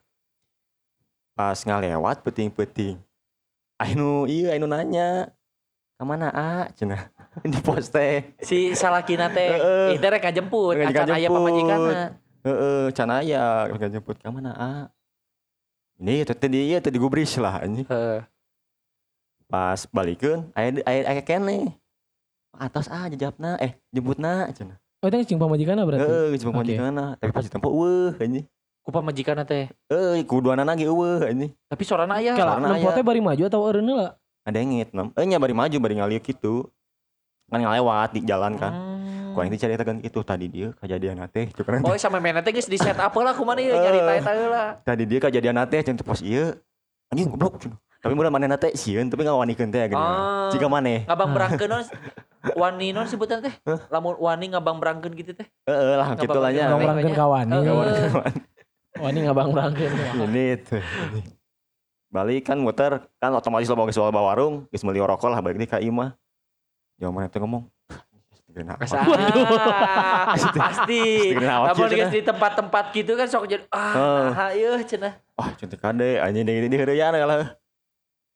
Pas 1.38 1.54
ngalewat 1.62 2.26
peting-peting. 2.26 2.98
Ainu 3.78 4.26
iya 4.26 4.58
ainu 4.58 4.66
nanya. 4.66 5.30
Ke 5.94 6.02
mana 6.02 6.34
A? 6.34 6.66
Cenah. 6.74 7.14
di 7.46 7.58
pos 7.62 7.86
teh. 7.94 8.34
Si 8.42 8.74
salakina 8.74 9.30
teh 9.30 9.54
Heeh. 9.54 9.88
itu 9.94 10.06
rek 10.10 10.22
ngajemput, 10.26 10.74
Rek 10.74 10.90
acan 10.90 11.06
aya 11.06 11.28
ngajemput. 11.30 11.36
pamajikanna. 11.38 12.02
Heeh, 12.40 12.82
can 12.96 13.10
aya 13.12 13.44
Gak 13.70 13.92
jemput 13.94 14.16
ke 14.18 14.26
mana 14.32 14.50
A? 14.58 14.72
Ini 16.00 16.26
teh 16.26 16.48
di 16.50 16.74
ieu 16.74 16.80
teh 16.82 16.90
digubris 16.90 17.38
lah 17.38 17.62
anjing. 17.62 17.86
Heeh. 17.86 18.26
Pas 19.46 19.86
balikeun 19.94 20.50
aya 20.58 20.74
aya 20.82 21.00
aya 21.14 21.22
kene. 21.22 21.78
Atas 22.56 22.90
A 22.90 23.06
jawabna 23.08 23.56
eh 23.62 23.78
jemputna 23.94 24.50
cenah. 24.50 24.78
Oh 25.00 25.08
itu 25.08 25.32
cing 25.32 25.40
pamajikanna 25.40 25.82
berarti. 25.88 26.04
Heeh, 26.04 26.36
jeung 26.36 26.52
pamajikanna. 26.52 27.16
Tapi 27.16 27.30
pas 27.32 27.44
ditempo 27.46 27.72
eueuh 27.72 28.12
anjing. 28.20 28.44
Ku 28.84 28.92
pamajikanna 28.92 29.48
teh. 29.48 29.72
Eh, 29.88 30.20
kuduanana 30.28 30.76
ge 30.76 30.84
eueuh 30.84 31.24
anjing. 31.24 31.56
Tapi 31.72 31.82
sorana 31.88 32.20
aya. 32.20 32.36
Nempo 32.36 32.92
aya. 32.92 32.96
teh 32.98 33.04
bari 33.06 33.24
maju 33.24 33.42
atau 33.48 33.64
eureun 33.64 33.88
lah. 33.96 34.12
Ada 34.44 34.60
ngit 34.60 34.92
nam. 34.92 35.08
Eh 35.16 35.24
nya 35.24 35.40
bari 35.40 35.56
maju 35.56 35.76
bari 35.80 35.94
ngaliuk 35.96 36.24
gitu. 36.28 36.68
Kan 37.48 37.64
ngalewat 37.64 38.12
di 38.12 38.20
jalan 38.28 38.60
kan. 38.60 38.72
Hmm. 38.76 39.32
Ku 39.32 39.40
aing 39.40 39.50
teh 39.56 39.60
cerita 39.62 39.86
kan 39.86 39.96
itu 40.04 40.20
tadi 40.20 40.46
dia 40.52 40.68
kejadian 40.76 41.16
teh 41.32 41.48
cukuran 41.54 41.80
Oh 41.86 41.96
sama 41.96 42.20
mana 42.20 42.44
teh 42.44 42.52
geus 42.52 42.68
di 42.68 42.76
set 42.76 42.98
up 42.98 43.14
lah 43.16 43.32
kumaha 43.32 43.62
ieu 43.62 43.72
nyarita 43.72 44.12
eta 44.20 44.32
heula. 44.36 44.64
tadi 44.84 45.06
dia 45.06 45.18
kejadian 45.22 45.64
teh 45.70 45.80
cenah 45.80 46.02
pos 46.04 46.20
ieu 46.20 46.60
anjing 47.08 47.30
goblok 47.30 47.62
cenah. 47.62 47.78
Tapi 48.00 48.16
mudah 48.16 48.32
manehna 48.32 48.56
teh 48.56 48.72
sieun 48.72 49.12
tapi 49.12 49.28
ngawanikeun 49.28 49.68
teh 49.68 49.92
gini. 49.92 50.00
Ah. 50.00 50.48
Jika 50.48 50.72
maneh. 50.72 51.04
Ngabang 51.04 51.30
berangkeun 51.36 51.68
non 51.68 51.84
wani 52.56 52.96
non 52.96 53.04
sebutan 53.04 53.44
teh. 53.44 53.52
Lamun 53.92 54.16
wani 54.16 54.48
ngabang 54.56 54.80
berangkeun 54.80 55.12
gitu 55.12 55.36
teh. 55.36 55.44
Heeh 55.68 55.94
lah 56.00 56.16
Nggak 56.16 56.24
gitu 56.24 56.38
lah 56.40 56.50
nya. 56.50 56.64
nggak 56.72 56.80
Ngabang 56.80 56.96
berangkeun. 56.96 57.88
Wah 58.96 59.08
ini 59.12 59.18
ngabang 59.28 59.48
berangkeun. 59.52 59.92
Ini 60.16 60.44
tuh. 60.64 60.80
Balik 62.10 62.48
kan 62.48 62.58
muter 62.58 63.04
kan 63.20 63.30
otomatis 63.36 63.70
lo 63.70 63.78
bawa 63.78 63.86
ke 63.86 63.94
bawa 63.94 64.34
warung, 64.34 64.66
geus 64.72 64.82
meuli 64.82 64.98
rokok 64.98 65.30
lah 65.30 65.38
balik 65.44 65.60
deui 65.60 65.68
ka 65.68 65.78
imah. 65.78 66.16
Jauh 66.98 67.12
mana 67.12 67.28
tuh 67.28 67.44
ngomong. 67.44 67.68
Pasti. 70.34 71.06
Sih, 71.30 71.38
geus 71.38 71.78
cenah? 71.78 72.10
di 72.10 72.20
tempat-tempat 72.26 72.84
gitu 72.96 73.14
kan 73.14 73.30
sok 73.30 73.46
jadi 73.46 73.62
ah 73.70 74.34
nah 74.34 74.50
ieu 74.50 74.74
cenah. 74.82 75.22
Wah, 75.38 75.54
cantik 75.54 75.78
kade 75.78 76.18
anjing 76.18 76.42
deui 76.48 76.66
di 76.66 76.76
heureuyan 76.80 77.14
lah. 77.14 77.59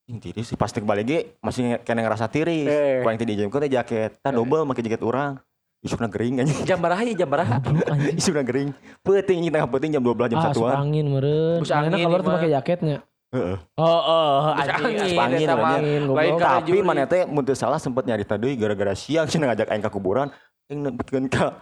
Yang 0.05 0.19
tiris 0.21 0.47
sih 0.53 0.59
pasti 0.59 0.79
balik 0.79 1.05
ge 1.05 1.19
masih 1.41 1.81
kena 1.81 2.05
ngerasa 2.05 2.29
tiris. 2.29 2.69
Eh. 2.69 3.01
Yang 3.01 3.17
tadi 3.17 3.33
jam 3.35 3.49
teh 3.49 3.71
jaket, 3.71 4.11
tah 4.21 4.31
double 4.31 4.65
make 4.65 4.81
jaket 4.81 5.01
urang. 5.01 5.41
Isukna 5.81 6.09
gering 6.09 6.41
anjing. 6.41 6.65
Jam 6.65 6.81
baraha 6.81 7.05
jam 7.07 7.29
baraha? 7.29 7.61
Isukna 8.21 8.41
gering. 8.41 8.73
Peuting 9.05 9.37
ini 9.39 9.53
tengah 9.53 9.69
peuting 9.69 9.93
jam 9.93 10.01
12 10.01 10.33
jam 10.33 10.41
Ah, 10.41 10.49
1-an. 10.49 10.77
angin 10.81 11.05
meureun. 11.07 11.61
Bus 11.61 11.69
angin 11.69 11.93
ieu 11.95 12.09
tuh 12.09 12.25
pakai 12.25 12.51
jaketnya. 12.51 12.97
Heeh. 13.29 13.57
Oh, 13.77 13.85
oh, 14.01 14.57
anjing. 14.57 15.13
angin, 15.13 15.45
angin. 15.47 16.03
Lain 16.09 16.33
ka- 16.41 16.65
Tapi 16.65 16.81
mana 16.81 17.05
teh 17.05 17.29
mun 17.29 17.45
teu 17.45 17.53
salah 17.53 17.77
sempet 17.77 18.09
nyarita 18.09 18.41
deui 18.41 18.57
gara-gara 18.57 18.97
siang 18.97 19.29
cenah 19.29 19.53
ngajak 19.53 19.69
aing 19.69 19.85
ka 19.85 19.93
kuburan. 19.93 20.33
Aing 20.67 20.89
nepikeun 20.89 21.29
ka 21.29 21.61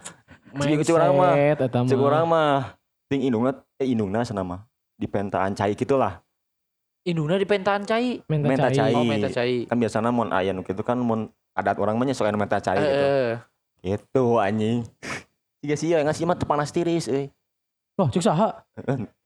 Cik 0.55 0.87
cik 0.87 0.95
urang 0.95 1.19
mah. 1.19 1.35
Eta 1.35 1.67
Cek 1.67 1.91
mah. 1.91 1.99
urang 1.99 2.25
mah 2.25 2.79
ting 3.09 3.27
indungna 3.27 3.51
eh 3.75 3.91
indungna 3.91 4.23
sana 4.23 4.39
mah 4.39 4.63
di 4.95 5.03
pentaan 5.03 5.51
cai 5.51 5.75
gitulah. 5.75 6.22
Induna 7.03 7.35
di 7.35 7.43
pentaan 7.43 7.83
cai. 7.83 8.23
Menta 8.31 8.47
Menta 8.47 8.69
cai. 8.71 8.79
cai. 8.79 8.93
Oh 8.95 9.03
menta 9.03 9.27
cai. 9.27 9.67
Kan 9.67 9.75
biasana 9.75 10.09
mun 10.15 10.31
aya 10.31 10.55
nu 10.55 10.63
kitu 10.63 10.79
kan 10.87 10.95
mun 10.95 11.27
adat 11.51 11.75
orang 11.75 11.99
mah 11.99 12.07
nya 12.07 12.15
sok 12.15 12.31
menta 12.39 12.63
cai 12.63 12.79
gitu. 12.79 12.87
Heeh. 12.87 13.29
Gitu 13.83 14.23
anjing. 14.39 14.87
Tiga 15.59 15.75
sia 15.75 15.99
ngasih 16.03 16.23
mah 16.23 16.39
teu 16.39 16.47
panas 16.47 16.71
tiris 16.71 17.11
euy. 17.11 17.27
Loh, 17.99 18.07
cek 18.07 18.23
saha? 18.23 18.63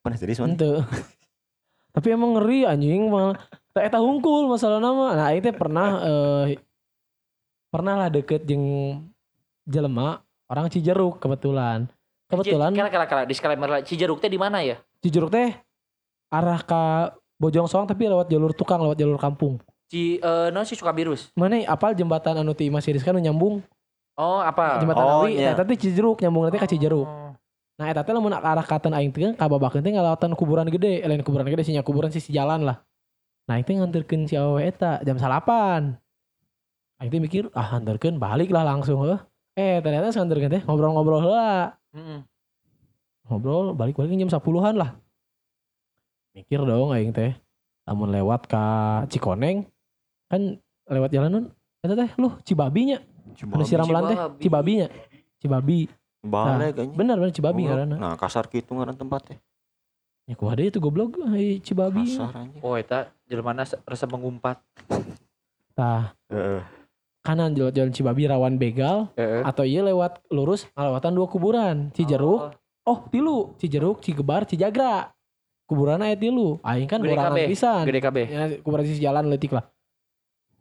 Panas 0.02 0.20
tiris 0.20 0.42
mana? 0.42 0.58
Ente. 0.58 0.72
Tapi 1.96 2.08
emang 2.14 2.38
ngeri 2.38 2.66
anjing 2.66 3.14
mah. 3.14 3.38
Tak 3.74 3.94
eta 3.94 4.02
hungkul 4.02 4.50
masalah 4.50 4.82
nama. 4.82 5.14
Nah, 5.14 5.30
itu 5.38 5.54
pernah 5.54 5.90
eh 6.02 6.58
pernah 7.70 7.94
lah 7.94 8.10
deket 8.10 8.42
jeung 8.50 8.66
jelema 9.70 10.26
orang 10.50 10.66
Cijeruk 10.74 11.22
kebetulan. 11.22 11.86
Kebetulan 12.28 12.74
Kira 12.76 12.90
kira 12.90 13.06
kira 13.06 13.24
disclaimer 13.30 13.70
lah. 13.70 13.82
Cijeruk 13.86 14.18
teh 14.18 14.34
di 14.34 14.42
mana 14.42 14.66
ya? 14.66 14.82
Cijeruk 15.00 15.30
teh 15.30 15.54
arah 16.34 16.60
ke 16.66 16.84
Bojong 17.38 17.70
Soang 17.70 17.86
tapi 17.86 18.10
lewat 18.10 18.34
jalur 18.34 18.50
tukang, 18.54 18.82
lewat 18.82 18.98
jalur 18.98 19.22
kampung. 19.22 19.62
Ci 19.88 20.20
eh 20.20 20.50
non 20.52 20.68
si 20.68 20.76
Sukabirus. 20.76 21.32
Mana 21.38 21.64
apal 21.64 21.96
jembatan 21.96 22.44
anu 22.44 22.52
ti 22.52 22.68
Siris 22.68 23.08
kan 23.08 23.16
nyambung 23.16 23.64
Oh 24.18 24.42
apa? 24.42 24.82
jembatan 24.82 25.06
Oh, 25.06 25.24
Awi 25.24 25.38
iya. 25.38 25.54
eta 25.54 25.62
teh 25.62 25.78
Cijeruk 25.78 26.18
nyambung 26.26 26.50
nanti 26.50 26.58
ka 26.58 26.66
Cijeruk. 26.66 27.06
Oh. 27.06 27.32
Nah 27.78 27.86
eta 27.86 28.02
teh 28.02 28.12
lamun 28.12 28.34
ke 28.34 28.42
arah 28.50 28.66
katen 28.66 28.90
aing 28.98 29.14
teh 29.14 29.38
ka 29.38 29.46
babakeun 29.46 29.86
teh 29.86 29.94
ngalawatan 29.94 30.34
kuburan 30.34 30.66
gede, 30.74 31.06
lain 31.06 31.22
kuburan 31.22 31.46
gede 31.46 31.70
sinya 31.70 31.86
kuburan 31.86 32.10
sisi 32.10 32.34
jalan 32.34 32.66
lah. 32.66 32.82
Nah 33.46 33.62
itu 33.62 33.78
nganterkeun 33.78 34.26
si 34.26 34.34
awewe 34.34 34.66
eta 34.66 35.06
jam 35.06 35.22
salapan. 35.22 36.02
Aing 36.98 37.14
teh 37.14 37.22
mikir 37.22 37.54
ah 37.54 37.78
nganterkeun 37.78 38.18
balik 38.18 38.50
lah 38.50 38.66
langsung 38.66 39.06
heuh. 39.06 39.22
Eh 39.54 39.78
ternyata 39.86 40.10
nganterkeun 40.10 40.50
teh 40.50 40.62
ngobrol-ngobrol 40.66 41.22
heula. 41.22 41.78
Mm-mm. 41.94 42.26
Ngobrol 43.30 43.78
balik-balik 43.78 44.18
jam 44.18 44.34
10-an 44.34 44.76
lah. 44.82 44.98
Mikir 46.38 46.62
dong 46.62 46.94
aing 46.94 47.10
teh. 47.10 47.34
Lamun 47.90 48.14
lewat 48.14 48.46
ka 48.46 48.66
Cikoneng 49.10 49.66
kan 50.30 50.62
lewat 50.86 51.10
jalan 51.10 51.30
nun 51.34 51.46
eta 51.82 51.98
teh 51.98 52.10
lu 52.22 52.30
Cibabinya. 52.46 53.02
Anu 53.42 53.66
siram 53.66 53.90
lan 53.90 54.04
teh 54.14 54.18
Cibabi. 54.18 54.42
Cibabinya. 54.46 54.88
Cibabi. 55.42 55.80
Balik 56.22 56.78
anjing. 56.78 56.94
Bener 56.94 57.16
bener 57.18 57.34
Cibabi 57.34 57.62
Oh, 57.66 57.68
ngaranna. 57.74 57.96
Nah, 57.98 58.14
kasar 58.20 58.46
kitu 58.46 58.70
ngaran 58.78 58.94
tempatnya. 58.94 59.42
Ya 60.28 60.36
kumaha 60.36 60.60
deui 60.60 60.70
itu 60.70 60.78
goblok 60.78 61.18
ai 61.34 61.58
Cibabi. 61.64 62.06
Kasar 62.06 62.46
anjing. 62.46 62.62
Oh 62.62 62.78
eta 62.78 63.10
jelema 63.26 63.58
rasa 63.88 64.06
mengumpat. 64.06 64.62
Tah, 65.78 66.14
Heeh. 66.34 66.62
kanan 67.22 67.54
jalan 67.54 67.70
jalan 67.74 67.94
Cibabi 67.94 68.26
rawan 68.26 68.58
begal 68.58 69.14
Heeh. 69.14 69.46
atau 69.46 69.62
iya 69.62 69.86
lewat 69.86 70.26
lurus 70.34 70.66
ngalawatan 70.74 71.14
dua 71.14 71.28
kuburan 71.30 71.78
Cijeruk 71.94 72.58
oh, 72.82 73.00
tilu 73.14 73.54
Cijeruk 73.62 74.02
Cigebar 74.02 74.50
Cijagra 74.50 75.14
kuburan 75.68 76.00
aya 76.00 76.16
tilu 76.16 76.58
aing 76.64 76.88
kan 76.88 76.98
borangan 76.98 77.36
pisan 77.44 77.84
Gede 77.84 78.00
kabeh. 78.00 78.26
ya, 78.26 78.44
kuburan 78.64 78.88
sisi 78.88 79.04
jalan 79.04 79.28
letik 79.28 79.52
lah 79.52 79.68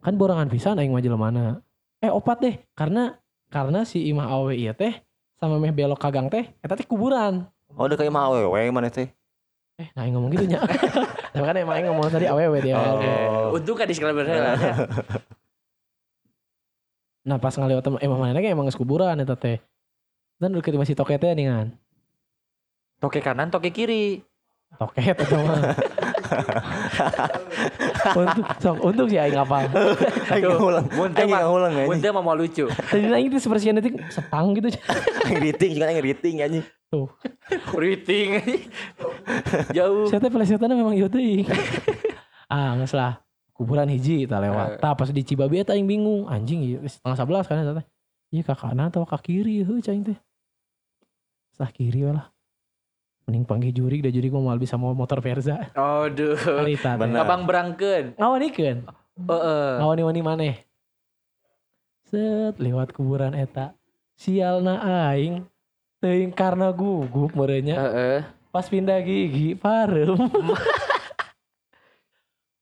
kan 0.03 0.13
borangan 0.13 0.51
pisan 0.51 0.75
aing 0.75 0.91
mah 0.91 1.01
mana 1.17 1.63
eh 1.97 2.11
opat 2.11 2.37
deh 2.37 2.55
karena 2.75 3.15
karena 3.47 3.81
si 3.81 4.03
imah 4.05 4.27
awe 4.27 4.51
iya 4.51 4.75
teh 4.75 4.99
sama 5.39 5.55
meh 5.57 5.71
belok 5.71 5.97
kagang 5.97 6.27
teh 6.27 6.51
eta 6.59 6.75
teh 6.75 6.83
kuburan 6.83 7.47
Oh, 7.77 7.85
udah 7.85 7.95
kayak 7.95 8.09
mah 8.09 8.27
awewe 8.27 8.67
mana 8.69 8.87
teh? 8.87 9.07
eh 9.77 9.87
nah 9.95 10.03
aing 10.03 10.13
ngomong 10.13 10.31
gitu 10.33 10.45
nya 10.49 10.59
tapi 11.33 11.45
kan 11.45 11.55
emang 11.55 11.75
aing 11.77 11.87
ngomong 11.87 12.09
tadi 12.09 12.25
awewe 12.25 12.57
dia 12.59 12.75
Oh. 12.75 12.99
Eh, 12.99 13.55
Untung 13.55 13.77
kan 13.77 13.85
disclaimer 13.85 14.25
heula. 14.27 14.57
nah 17.27 17.37
pas 17.37 17.51
ngaliwat 17.51 17.83
emang 17.99 18.19
mana 18.19 18.39
ge 18.39 18.49
emang 18.49 18.65
geus 18.65 18.79
kuburan 18.79 19.19
eta 19.19 19.35
teh 19.35 19.59
dan 20.39 20.51
deket 20.51 20.75
masih 20.75 20.95
toket 20.95 21.19
teh 21.19 21.31
ningan 21.31 21.71
Toke 22.97 23.21
kanan, 23.21 23.53
toke 23.53 23.69
kiri. 23.69 24.25
Toket 24.77 25.17
atau 25.17 25.41
untuk 28.13 28.45
sok 28.61 28.77
untuk 28.85 29.05
sih 29.09 29.17
aing 29.17 29.33
ngapal 29.33 29.65
Aing 30.29 30.43
ngulang. 30.45 30.85
Aing 31.17 31.31
ngulang 31.33 31.73
anjing. 31.73 32.13
mah 32.13 32.21
mau 32.21 32.37
lucu. 32.37 32.69
tadi 32.69 33.09
aing 33.09 33.33
itu 33.33 33.41
seperti 33.41 33.73
nanti 33.73 33.89
setang 34.13 34.53
gitu. 34.53 34.69
Aing 35.25 35.39
riting, 35.41 35.71
juga 35.73 35.89
aing 35.89 36.01
riting 36.05 36.35
anjing. 36.45 36.65
tuh. 36.93 37.09
Riting. 37.73 38.37
Jauh. 39.73 40.05
saya 40.07 40.21
teh 40.21 40.31
pelesetannya 40.31 40.75
memang 40.77 40.93
iya 40.95 41.09
teuing 41.09 41.47
ah 42.47 42.79
nggak 42.79 42.87
salah 42.87 43.19
kuburan 43.51 43.89
hiji 43.89 44.29
tak 44.29 44.45
lewat. 44.45 44.77
Tah 44.77 44.93
pas 44.93 45.09
di 45.09 45.25
Cibabi 45.25 45.65
eta 45.65 45.73
aing 45.73 45.89
bingung. 45.89 46.29
Anjing 46.29 46.61
iya 46.61 46.79
setengah 46.85 47.17
sebelas 47.17 47.49
kan 47.49 47.59
eta 47.59 47.73
teh. 47.81 47.85
Iya 48.29 48.45
ke 48.45 48.53
kanan 48.53 48.93
atau 48.93 49.03
ke 49.03 49.17
kiri 49.25 49.65
heuh 49.65 49.81
cing 49.81 50.05
teh. 50.05 50.17
Sebelah 51.57 51.71
kiri 51.73 52.01
lah 52.05 52.36
mending 53.27 53.43
panggil 53.43 53.75
juri 53.75 53.99
da 53.99 54.07
juri 54.07 54.31
mau 54.31 54.47
bisa 54.55 54.79
mau 54.79 54.95
motor 54.95 55.19
Verza. 55.19 55.67
Teh 55.67 56.95
Bener. 56.95 57.19
Abang 57.19 57.43
berangkeun. 57.43 58.15
ngawanikeun 58.15 58.87
Heeh. 59.19 59.69
ngawani-wani 59.77 60.21
maneh 60.23 60.55
set 62.07 62.55
lewat 62.55 62.95
kuburan 62.95 63.35
eta. 63.35 63.75
Sialna 64.15 64.79
aing 65.11 65.43
teuing 65.99 66.31
karena 66.31 66.71
gugup 66.71 67.35
merenya 67.35 67.75
Heeh. 67.77 68.19
pas 68.47 68.63
pindah 68.63 68.95
gigi 69.03 69.53
parem. 69.53 70.15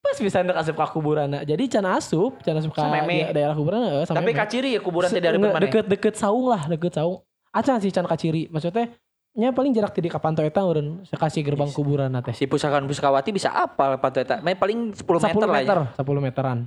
Pas 0.02 0.18
bisa 0.18 0.40
ndak 0.40 0.56
asup 0.56 0.76
ka 0.76 0.88
kuburan 0.88 1.28
jadi 1.44 1.64
can 1.68 1.84
asup 1.84 2.38
can 2.40 2.56
asup 2.56 2.72
dia- 2.72 3.34
daerah 3.36 3.54
kuburan 3.54 3.82
heeh, 3.84 4.06
Tapi 4.08 4.32
kaciri 4.34 4.70
ya 4.74 4.80
kuburan 4.80 5.10
dari 5.12 5.36
nge- 5.36 5.50
mana? 5.52 5.62
deket-deket 5.62 6.14
saung 6.16 6.46
lah 6.48 6.66
deket 6.66 6.94
saung. 6.96 7.22
Acan 7.52 7.78
sih 7.78 7.90
can 7.90 8.06
kaciri 8.06 8.48
maksudnya 8.48 8.90
nya 9.36 9.52
paling 9.52 9.76
jarak 9.76 9.92
di 10.00 10.08
kapanto 10.08 10.40
eta 10.40 10.64
urun 10.64 11.04
sekasih 11.04 11.44
gerbang 11.44 11.68
kuburan 11.76 12.08
teh 12.24 12.32
Si 12.32 12.48
pusakaan 12.48 12.88
pusakawati 12.88 13.36
bisa 13.36 13.52
apal 13.52 14.00
pantai 14.00 14.24
eta. 14.24 14.40
Main 14.40 14.56
paling 14.56 14.96
10 14.96 15.04
10 15.04 15.28
meter, 15.28 15.48
meter, 15.52 15.78
lah 15.78 15.92
ya. 15.92 16.04
10 16.08 16.24
meteran 16.24 16.60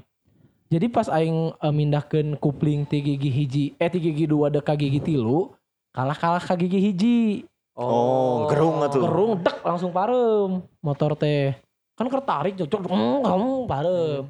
Jadi 0.69 0.87
pas 0.93 1.09
aing 1.09 1.57
uh, 1.57 1.73
mindahkeun 1.73 2.37
kupling 2.37 2.85
ti 2.85 3.01
gigi 3.01 3.33
hiji, 3.33 3.65
eh 3.81 3.89
ti 3.89 4.05
gigi 4.05 4.29
dua 4.29 4.53
dek 4.53 4.69
ka 4.69 4.77
gigi 4.77 5.01
tilu, 5.01 5.49
kalah-kalah 5.97 6.45
ka 6.45 6.53
gigi 6.61 6.77
hiji. 6.77 7.49
Oh, 7.73 8.45
gerung 8.53 8.85
atuh. 8.85 9.01
Gerung 9.01 9.41
dek 9.41 9.65
langsung 9.65 9.97
parem 9.97 10.61
motor 10.85 11.17
teh. 11.17 11.57
Kan 11.97 12.13
kertarik 12.13 12.53
cocok 12.61 12.85
mm, 12.85 13.25
kamu 13.25 13.51
parem. 13.65 14.23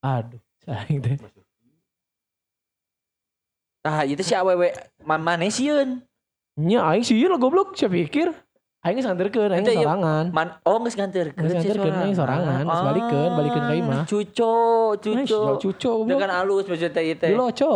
Aduh, 0.00 0.40
aing 0.64 0.98
teh. 1.04 1.16
Nah, 3.84 4.02
itu 4.08 4.24
si 4.24 4.32
awewe 4.32 4.72
mana 5.04 5.36
sieun? 5.52 6.00
Nya 6.56 6.80
aing 6.88 7.04
sih 7.04 7.20
lah 7.20 7.36
goblok, 7.36 7.76
saya 7.76 7.92
pikir. 7.92 8.32
Aing 8.80 9.02
santerkeun, 9.02 9.50
aing 9.50 9.66
Ente, 9.66 9.74
iya. 9.74 9.82
sorangan. 9.84 10.24
Man, 10.30 10.48
oh 10.62 10.78
geus 10.80 10.94
nganterkeun 10.94 11.42
Geus 11.42 11.52
nganterkeun, 11.58 11.94
aing 12.00 12.16
sorangan, 12.16 12.62
geus 12.62 12.82
balikeun, 12.86 13.30
balikeun 13.34 13.64
ka 13.66 13.74
imah. 13.74 14.02
Cuco, 14.06 14.56
Cuco, 14.96 15.24
cuco. 15.26 15.40
cuco, 15.74 15.90
Dengan 16.06 16.30
alus 16.32 16.64
maksudnya 16.64 17.02
itu. 17.02 17.26
Di 17.28 17.34
loco. 17.36 17.72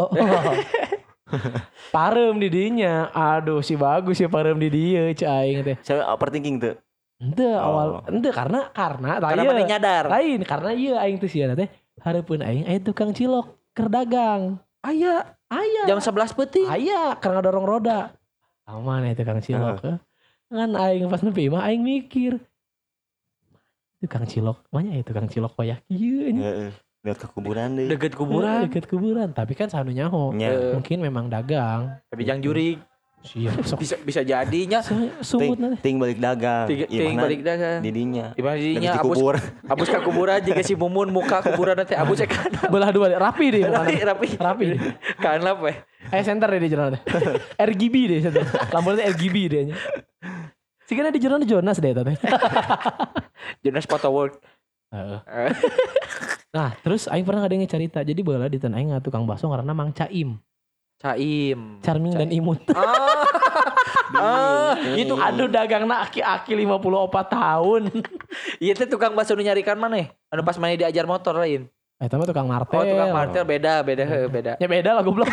parem 1.94 2.34
di 2.38 2.48
dinya. 2.48 3.10
Aduh 3.10 3.60
si 3.60 3.74
bagus 3.74 4.16
ya 4.16 4.30
parem 4.30 4.56
di 4.56 4.68
dia 4.70 5.10
cai 5.12 5.28
aing 5.50 5.60
teh. 5.62 5.76
Saya 5.82 6.06
overthinking 6.10 6.56
tuh. 6.58 6.74
Ente 7.20 7.44
awal 7.52 8.00
ente 8.08 8.30
karena 8.32 8.72
karena 8.72 9.20
Karena 9.20 9.42
mana 9.44 9.60
nyadar. 9.66 10.04
lain 10.08 10.40
karena 10.40 10.70
iya 10.72 10.94
aing 11.04 11.20
teh 11.20 11.28
sieuna 11.28 11.52
teh 11.52 11.68
hareupeun 12.00 12.40
aing 12.40 12.64
aya 12.64 12.80
tukang 12.80 13.12
cilok 13.12 13.60
keur 13.76 13.92
dagang. 13.92 14.56
Aya, 14.80 15.36
Aya. 15.52 15.84
jam 15.84 16.00
11 16.00 16.32
peuting. 16.32 16.64
Aya 16.64 17.12
keur 17.20 17.36
ngadorong 17.36 17.68
roda. 17.68 18.16
Aman 18.70 19.02
ya 19.02 19.12
tukang 19.12 19.38
cilok. 19.38 19.82
eh. 19.84 19.98
Kan 20.46 20.70
aing 20.72 21.06
pas 21.06 21.20
nepi 21.20 21.46
mah 21.46 21.62
aing 21.64 21.82
mikir. 21.82 22.38
Tukang 24.00 24.24
cilok, 24.24 24.64
mana 24.70 24.96
ya 24.96 25.02
tukang 25.02 25.26
cilok 25.26 25.52
koyak 25.54 25.84
nya. 25.86 26.00
Heeh. 26.40 26.70
Lihat 27.00 27.16
ke 27.16 27.26
kuburan 27.28 27.68
deh. 27.74 27.88
Deket 27.88 28.12
kuburan. 28.12 28.64
Deket 28.64 28.84
kuburan, 28.84 29.28
tapi 29.30 29.52
kan 29.52 29.68
sanu 29.68 29.88
nyaho. 29.88 30.32
Nya. 30.32 30.48
Eh, 30.50 30.72
Mungkin 30.72 31.00
memang 31.00 31.28
dagang. 31.28 31.96
Tapi 32.06 32.22
jang 32.24 32.40
jurig. 32.40 32.76
Siap, 33.20 33.60
sok 33.62 33.78
Bisa 33.78 33.96
bisa 34.00 34.20
jadinya. 34.20 34.80
Su- 34.80 35.12
sumut 35.20 35.60
nanti. 35.60 35.76
Ting 35.80 36.00
balik 36.00 36.16
dagang. 36.16 36.64
Ting 36.64 36.88
Iya, 36.88 37.00
ting 37.04 37.16
balik 37.16 37.40
dagang. 37.40 37.80
Didinya. 37.84 38.26
Di 38.32 38.40
mana 38.40 38.56
Lagi 38.56 38.64
didinya 38.66 38.90
di 38.90 38.98
abus 38.98 39.16
kubur. 39.16 39.34
abus 39.68 39.88
ke 39.88 39.98
kuburan 40.00 40.38
jika 40.40 40.60
si 40.64 40.72
Mumun 40.72 41.08
muka 41.10 41.38
kuburan 41.40 41.76
nanti 41.76 41.92
abus 41.92 42.24
kan. 42.24 42.48
Belah 42.68 42.88
dua 42.88 43.12
rapi 43.12 43.46
deh. 43.50 43.62
Rapi 43.62 43.94
rapi. 44.00 44.28
Rapi. 44.34 44.66
Kan 45.20 45.44
apa? 45.44 45.66
ya? 45.68 45.76
Eh 46.08 46.24
center 46.24 46.48
deh 46.48 46.60
di 46.64 46.68
jurnal 46.72 46.96
deh. 46.96 47.02
RGB 47.68 47.94
deh 48.08 48.18
center. 48.24 48.44
Lampunya 48.72 49.04
RGB 49.12 49.36
deh. 49.52 49.62
Sih 50.88 50.96
kan 50.96 51.12
di 51.12 51.20
jurnal 51.20 51.44
Jonas 51.44 51.76
deh 51.76 51.92
tadi. 51.92 52.16
Jonas 53.64 53.84
Photo 53.84 54.08
World. 54.08 54.34
Nah, 56.50 56.74
terus 56.82 57.06
aing 57.06 57.22
pernah 57.22 57.46
ada 57.46 57.54
yang 57.54 57.62
cerita. 57.70 58.02
Jadi 58.02 58.26
bola 58.26 58.50
di 58.50 58.58
tanah 58.58 58.74
aing 58.74 58.90
tukang 59.06 59.22
bakso 59.22 59.46
karena 59.46 59.70
Mang 59.70 59.94
Caim, 59.94 60.34
Caim. 60.98 61.78
charming 61.78 62.18
dan 62.18 62.26
imut. 62.26 62.58
Ah. 62.74 63.22
ah, 64.18 64.74
gitu. 64.98 65.14
Aduh 65.14 65.46
dagang 65.46 65.86
nak 65.86 66.10
aki-aki 66.10 66.58
54 66.58 67.06
tahun. 67.30 67.82
Iya 68.58 68.74
teh 68.74 68.90
tukang 68.90 69.14
bakso 69.14 69.38
nu 69.38 69.46
nyarikan 69.46 69.78
mana? 69.78 70.10
Anu 70.26 70.42
pas 70.42 70.58
main 70.58 70.74
diajar 70.74 71.06
motor 71.06 71.38
lain. 71.38 71.70
Eh, 72.02 72.10
itu 72.10 72.18
mah 72.18 72.26
tukang 72.26 72.50
martel. 72.50 72.82
Oh, 72.82 72.82
tukang 72.82 73.14
martel 73.14 73.44
beda, 73.46 73.86
beda, 73.86 74.04
beda. 74.26 74.52
Ya 74.58 74.66
beda 74.66 74.90
lah 74.98 75.06
goblok. 75.06 75.30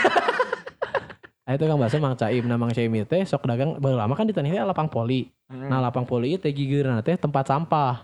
Itu 1.48 1.64
kan 1.64 1.80
bakso 1.80 1.98
Mang 2.04 2.20
Caim. 2.20 2.44
Nah, 2.44 2.60
Mang 2.60 2.76
Caim 2.76 2.92
itu 2.92 3.08
teh 3.08 3.24
sok 3.24 3.48
dagang 3.48 3.80
baru 3.80 3.96
lama 3.96 4.12
kan 4.20 4.28
di 4.28 4.36
tanah 4.36 4.68
lapang 4.68 4.92
poli. 4.92 5.32
Hmm. 5.48 5.72
Nah, 5.72 5.80
lapang 5.80 6.04
poli 6.04 6.36
itu 6.36 6.44
teh 6.44 6.52
gigireuna 6.52 7.00
teh 7.00 7.16
tempat 7.16 7.48
sampah. 7.48 8.04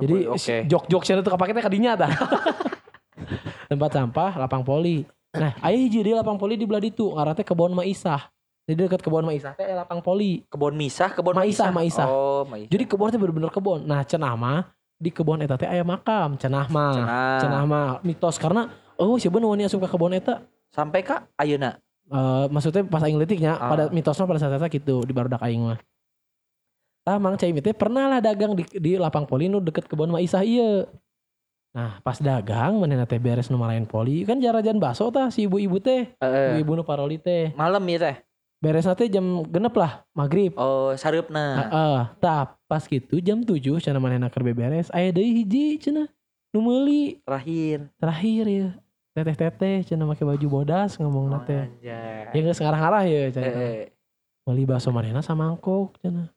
Jadi 0.00 0.26
Oke. 0.26 0.56
jok-jok 0.64 1.02
sana 1.04 1.20
tuh 1.20 1.36
kepake 1.36 1.52
teh 1.52 1.60
kadinya 1.60 1.92
tah. 2.00 2.10
tempat 3.70 3.90
sampah 3.92 4.40
lapang 4.40 4.64
poli. 4.64 5.04
Nah, 5.36 5.52
aya 5.60 5.76
hiji 5.76 6.00
di 6.00 6.16
lapang 6.16 6.40
poli 6.40 6.56
di 6.56 6.64
belah 6.64 6.80
ditu 6.80 7.12
ngaran 7.12 7.36
teh 7.36 7.44
kebon 7.44 7.76
Maisah. 7.76 8.32
Jadi 8.64 8.88
dekat 8.88 9.04
kebon 9.04 9.28
Maisah 9.28 9.52
teh 9.52 9.68
lapang 9.76 10.00
poli. 10.00 10.48
kebon 10.48 10.72
misah, 10.72 11.12
kebon 11.12 11.36
Maisah, 11.36 11.68
Maisah. 11.68 12.08
Oh, 12.08 12.48
Maisah. 12.48 12.72
Jadi 12.72 12.84
kebon 12.88 13.12
teh 13.12 13.20
bener-bener 13.20 13.52
kebon. 13.52 13.84
Nah, 13.84 14.00
cenah 14.00 14.32
mah 14.32 14.72
di 14.96 15.12
kebon 15.12 15.44
eta 15.44 15.60
teh 15.60 15.68
aya 15.68 15.84
makam, 15.84 16.40
cenah 16.40 16.72
mah. 16.72 16.94
Cenah. 17.44 17.62
Mah 17.68 18.00
mitos 18.00 18.40
karena 18.40 18.72
oh 18.96 19.20
siapa 19.20 19.36
nu 19.36 19.52
wani 19.52 19.68
asup 19.68 19.84
ka 19.84 19.92
kebon 19.92 20.16
eta 20.16 20.40
Sampai 20.74 21.06
kak 21.06 21.30
ayeuna. 21.38 21.78
Eh, 22.04 22.44
maksudnya 22.52 22.84
pas 22.84 23.00
aing 23.00 23.16
letiknya 23.16 23.56
Ah. 23.56 23.70
pada 23.72 23.84
mitosnya 23.88 24.28
pada 24.28 24.36
saat 24.36 24.60
itu 24.60 24.76
gitu 24.76 24.96
di 25.08 25.12
barudak 25.16 25.40
aing 25.40 25.64
mah. 25.64 25.80
Tah 27.04 27.16
Mang 27.20 27.36
Cai 27.36 27.52
teh 27.52 27.76
pernah 27.76 28.08
lah 28.08 28.20
dagang 28.20 28.56
di, 28.56 28.64
di 28.76 28.96
lapang 28.96 29.24
poli 29.28 29.48
nu 29.48 29.60
deket 29.60 29.88
kebun 29.88 30.12
Maisah 30.12 30.44
ieu. 30.44 30.88
Nah, 31.74 31.98
pas 32.00 32.16
dagang 32.16 32.80
manehna 32.80 33.04
teh 33.04 33.18
beres 33.20 33.50
nu 33.50 33.58
marahin 33.58 33.84
poli, 33.84 34.22
kan 34.24 34.38
jarajan 34.38 34.78
baso 34.78 35.10
tah 35.10 35.28
si 35.28 35.44
ibu-ibu 35.44 35.82
teh, 35.82 36.12
Heeh. 36.22 36.54
ibu-ibu 36.54 36.80
nu 36.80 36.82
paroli 36.86 37.18
teh. 37.18 37.50
Malam 37.58 37.82
ya 37.90 37.98
teh. 37.98 38.16
Beres 38.62 38.86
teh 38.86 39.08
jam 39.10 39.42
genep 39.50 39.74
lah, 39.74 40.06
maghrib. 40.14 40.54
Oh, 40.56 40.94
sareupna. 40.94 41.66
Heeh, 41.66 42.00
tah 42.22 42.56
pas 42.64 42.84
gitu 42.86 43.18
jam 43.20 43.42
7 43.42 43.82
cenah 43.82 44.00
manehna 44.00 44.30
keur 44.30 44.46
beberes, 44.46 44.88
aya 44.94 45.10
deui 45.12 45.44
hiji 45.44 45.76
cenah 45.82 46.08
nu 46.54 46.62
meuli 46.62 47.18
Terakhir. 47.26 47.90
terakhir 47.98 48.44
ya. 48.46 48.68
Teteh-teteh 49.14 49.86
cenah 49.86 50.10
make 50.10 50.26
baju 50.26 50.46
bodas 50.50 50.98
ngomong 50.98 51.30
Oh, 51.30 51.38
anjay. 51.38 51.70
Ya 52.34 52.40
geus 52.42 52.58
ngarah-ngarah 52.58 53.02
ya 53.06 53.30
cenah. 53.30 53.46
Heeh. 53.46 53.78
Beli 54.42 54.66
bakso 54.66 54.90
manehna 54.90 55.22
samangkok 55.22 55.94
cenah. 56.02 56.34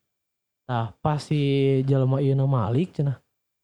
Tah 0.69 0.93
pas 1.01 1.17
si 1.17 1.41
jelema 1.89 2.21
ieu 2.21 2.37
Malik 2.37 2.93
cenah. 2.93 3.17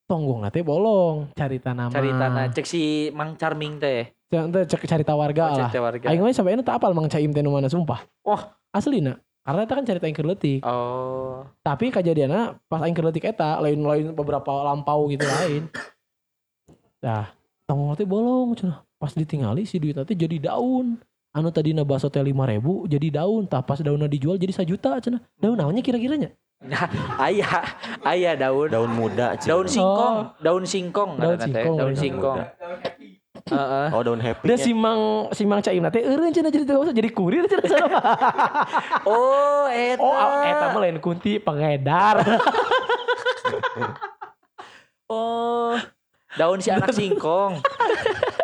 Tonggong 0.10 0.50
teh 0.50 0.66
bolong 0.66 1.30
carita 1.38 1.78
nama. 1.78 1.94
Cari 1.94 2.10
tanah 2.10 2.50
cek 2.58 2.66
si 2.66 3.14
Mang 3.14 3.38
Charming 3.38 3.78
teh. 3.78 4.10
Cek 4.34 4.50
teh 4.50 4.64
cek 4.66 4.82
carita 4.90 5.14
warga 5.14 5.54
Oh, 5.54 5.58
lah. 5.62 5.70
warga. 5.70 6.10
Aing 6.10 6.20
mah 6.26 6.34
sampai 6.34 6.58
ini 6.58 6.66
tak 6.66 6.82
apal 6.82 6.98
Mang 6.98 7.06
Caim 7.06 7.30
teh 7.30 7.46
mana 7.46 7.70
sumpah. 7.70 8.02
Wah. 8.26 8.50
Aslina. 8.74 9.22
Karena 9.46 9.62
itu 9.68 9.74
kan 9.78 9.86
cerita 9.86 10.06
yang 10.10 10.18
kerletik. 10.18 10.60
Oh. 10.66 11.46
Tapi 11.62 11.94
kejadiannya 11.94 12.66
pas 12.66 12.82
aing 12.82 12.98
kerletik 12.98 13.30
eta 13.30 13.62
lain-lain 13.62 14.10
beberapa 14.18 14.50
lampau 14.66 15.06
gitu 15.14 15.30
lain. 15.30 15.70
Nah, 17.04 17.28
tonggong 17.68 18.00
teh 18.00 18.08
bolong 18.08 18.56
cenah. 18.56 18.80
Pas 19.04 19.12
ditingali 19.12 19.68
si 19.68 19.84
duit 19.84 20.00
teh 20.00 20.16
jadi 20.16 20.48
daun. 20.48 20.96
Anu 21.36 21.52
tadi 21.52 21.76
bakso 21.84 22.08
teh 22.08 22.24
lima 22.24 22.48
ribu 22.48 22.88
jadi 22.88 23.20
daun. 23.20 23.44
Tah 23.52 23.60
pas 23.60 23.76
daunnya 23.84 24.08
dijual 24.08 24.40
jadi 24.40 24.56
sejuta 24.56 24.96
cenah. 25.04 25.20
Daun 25.44 25.60
namanya 25.60 25.84
kira-kiranya? 25.84 26.32
Nah, 26.64 26.88
ayah, 27.28 27.68
ayah 28.08 28.40
daun. 28.40 28.72
Daun 28.72 28.96
muda. 28.96 29.36
Cik. 29.36 29.52
Daun 29.52 29.68
singkong, 29.68 30.16
daun 30.40 30.64
singkong, 30.64 31.12
Daun 31.20 31.36
singkong, 31.36 31.76
daun 31.76 31.92
daun 31.92 31.96
singkong. 32.00 32.40
Heeh. 33.44 33.88
Oh 33.92 34.02
daun 34.08 34.24
happy. 34.24 34.48
Dia 34.48 34.56
si 34.56 34.72
Mang 34.72 35.28
si 35.36 35.44
Mang 35.44 35.60
Caim 35.60 35.84
teh 35.92 36.00
eureun 36.00 36.32
cenah 36.32 36.48
jadi 36.48 36.64
teu 36.64 36.88
jadi 36.88 37.10
kurir 37.12 37.44
cenah 37.52 37.68
sana. 37.68 38.00
Oh, 39.12 39.68
eta. 39.68 40.00
Oh, 40.00 40.48
eta 40.48 40.66
mah 40.72 40.80
lain 40.80 41.04
kunti 41.04 41.44
pengedar. 41.44 42.24
Oh, 45.12 45.76
daun 46.40 46.64
si 46.64 46.72
anak 46.72 46.96
singkong. 46.96 47.60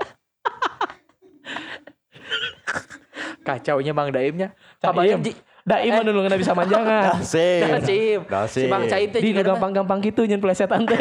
Kacaunya 3.49 3.93
Bang 3.97 4.13
Daimnya. 4.13 4.53
Kabayang 4.77 5.25
Daim. 5.25 5.33
ji. 5.33 5.33
Daim 5.65 5.91
mah 5.91 6.03
nu 6.05 6.38
bisa 6.38 6.53
manjangan. 6.53 7.13
Dasim. 7.17 7.62
Dasim. 7.65 8.19
Dasim. 8.25 8.65
Si 8.65 8.71
Bang 8.71 8.85
Caim 8.85 9.09
teh 9.09 9.21
juga 9.21 9.41
gampang-gampang 9.53 9.99
kitu 10.01 10.21
nyen 10.25 10.41
plesetan 10.41 10.85
teh. 10.85 10.97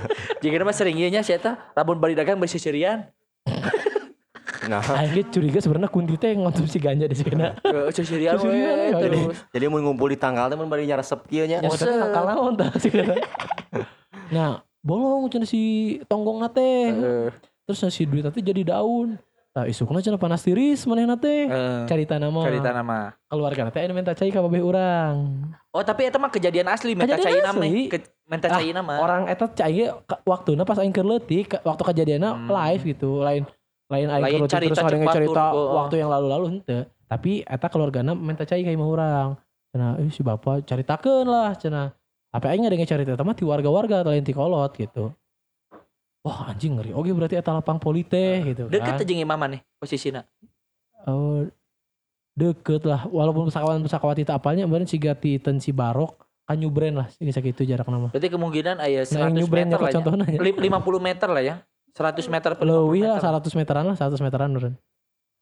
jika 0.42 0.62
mah 0.62 0.74
sering 0.74 0.98
ieu 0.98 1.10
nya 1.10 1.22
si 1.22 1.34
eta 1.34 1.58
lamun 1.78 1.98
bari 2.02 2.18
dagang 2.18 2.38
bari 2.38 2.50
sisirian. 2.50 3.06
Nah, 4.62 4.78
ge 5.10 5.26
curiga 5.26 5.58
sebenarnya 5.58 5.90
kunti 5.90 6.14
teh 6.14 6.38
ngonsumsi 6.38 6.78
ganja 6.78 7.10
di 7.10 7.18
sana. 7.18 7.58
Ke 7.58 7.90
Sisirian 7.90 8.38
we 8.46 8.62
ya. 8.62 8.94
terus. 8.94 9.42
jadi 9.50 9.66
mau 9.66 9.82
ngumpul 9.82 10.06
di 10.06 10.14
tanggal 10.14 10.46
teh 10.46 10.54
mun 10.54 10.70
bari 10.70 10.86
nyaresep 10.86 11.26
kieu 11.26 11.50
nya. 11.50 11.58
Oh, 11.66 11.74
tapi 11.74 11.90
nakal 11.90 12.24
naon 12.30 12.54
tah 12.54 12.70
Nah, 14.30 14.62
bolong 14.78 15.26
cenah 15.34 15.50
si 15.50 15.98
tonggong 16.06 16.46
teh. 16.54 16.94
Heeh. 16.94 17.28
Terus 17.66 17.90
si 17.90 18.06
duit 18.06 18.22
teh 18.30 18.38
jadi 18.38 18.62
daun. 18.62 19.18
Nah, 19.52 19.68
isukna 19.68 20.00
cenah 20.00 20.16
panas 20.16 20.40
tiris 20.40 20.88
manehna 20.88 21.12
teh. 21.20 21.44
Heeh. 21.44 21.84
Carita 21.84 22.16
nama. 22.16 22.40
Carita 22.40 22.72
nama. 22.72 23.12
Keluarga 23.28 23.68
teh 23.68 23.84
anu 23.84 23.92
minta 23.92 24.16
cai 24.16 24.32
ka 24.32 24.40
babeh 24.40 24.64
urang. 24.64 25.44
Oh, 25.76 25.84
tapi 25.84 26.08
eta 26.08 26.16
mah 26.16 26.32
kejadian 26.32 26.72
asli 26.72 26.96
menta 26.96 27.20
Kejadian 27.20 27.44
cai 27.44 27.44
nama. 27.44 27.64
Ke, 27.92 27.98
menta 28.24 28.46
Ah, 28.48 28.56
cai 28.56 28.72
nama. 28.72 28.94
orang 28.96 29.22
eta 29.28 29.44
cai 29.52 29.92
waktuna 30.24 30.64
pas 30.64 30.80
aing 30.80 30.88
keur 30.88 31.04
leutik 31.04 31.52
waktu 31.60 31.82
kejadiannya 31.84 32.30
Hmm. 32.32 32.48
live 32.48 32.82
gitu 32.96 33.20
lain 33.20 33.44
lain 33.92 34.08
aing 34.08 34.24
Lain 34.24 34.32
keur 34.40 34.40
leutik 34.48 34.56
carita 34.56 34.72
terus 34.72 34.88
ada 34.88 34.96
waktu, 35.04 35.16
cerita 35.20 35.44
waktu 35.52 35.94
yang 36.00 36.08
lalu-lalu 36.08 36.44
henteu 36.56 36.80
tapi 37.04 37.32
eta 37.44 37.68
keluargana 37.68 38.12
minta 38.16 38.48
cai 38.48 38.64
ka 38.64 38.72
imah 38.72 38.88
urang 38.88 39.28
cenah 39.68 40.00
eh 40.00 40.08
si 40.08 40.24
bapak 40.24 40.64
caritakeun 40.64 41.28
lah 41.28 41.52
cenah 41.60 41.92
tapi 42.32 42.46
aing 42.48 42.64
ada 42.64 42.76
cerita 42.88 43.12
eta 43.12 43.20
mah 43.20 43.36
ti 43.36 43.44
warga-warga 43.44 44.00
lain 44.00 44.24
ti 44.24 44.32
kolot 44.32 44.72
gitu 44.80 45.12
wah 46.22 46.48
anjing 46.48 46.78
ngeri 46.78 46.90
oke 46.90 47.10
berarti 47.10 47.34
eta 47.34 47.50
lapang 47.50 47.76
poli 47.76 48.02
teh 48.02 48.42
gitu 48.46 48.66
Deket 48.66 48.94
kan 48.94 49.02
aja 49.02 49.14
imam 49.14 49.42
nih 49.50 49.60
posisina. 49.76 50.22
oh 51.04 51.46
deket 52.32 52.82
lah 52.88 53.04
walaupun 53.06 53.52
pesakawan 53.52 53.82
pesakawat 53.84 54.16
itu 54.18 54.32
apalnya 54.32 54.64
kemarin 54.64 54.88
si 54.88 54.96
gati 54.96 55.36
ten 55.36 55.60
si 55.60 55.68
barok 55.68 56.16
kan 56.42 56.56
nyubren 56.56 56.96
lah 56.96 57.06
bisa 57.14 57.38
gitu 57.38 57.62
jarak 57.62 57.86
nama 57.86 58.08
Berarti 58.08 58.28
kemungkinan 58.28 58.76
aya 58.80 59.04
nah 59.04 59.28
yang 59.28 59.36
100 59.36 59.38
nyubren 59.38 59.66
meter 59.68 59.78
lah 59.78 59.88
ya. 59.88 59.94
contohnya 59.94 60.24
Lim- 60.40 60.58
50 60.58 60.98
meter 60.98 61.28
lah 61.28 61.42
ya. 61.42 61.54
100 61.92 62.24
meter 62.26 62.50
50 62.56 62.64
lah 62.64 63.20
meter. 63.20 63.20
100 63.20 63.58
meteran 63.60 63.84
lah 63.84 63.96
100 63.96 64.24
meteran 64.24 64.48
nurun. 64.48 64.74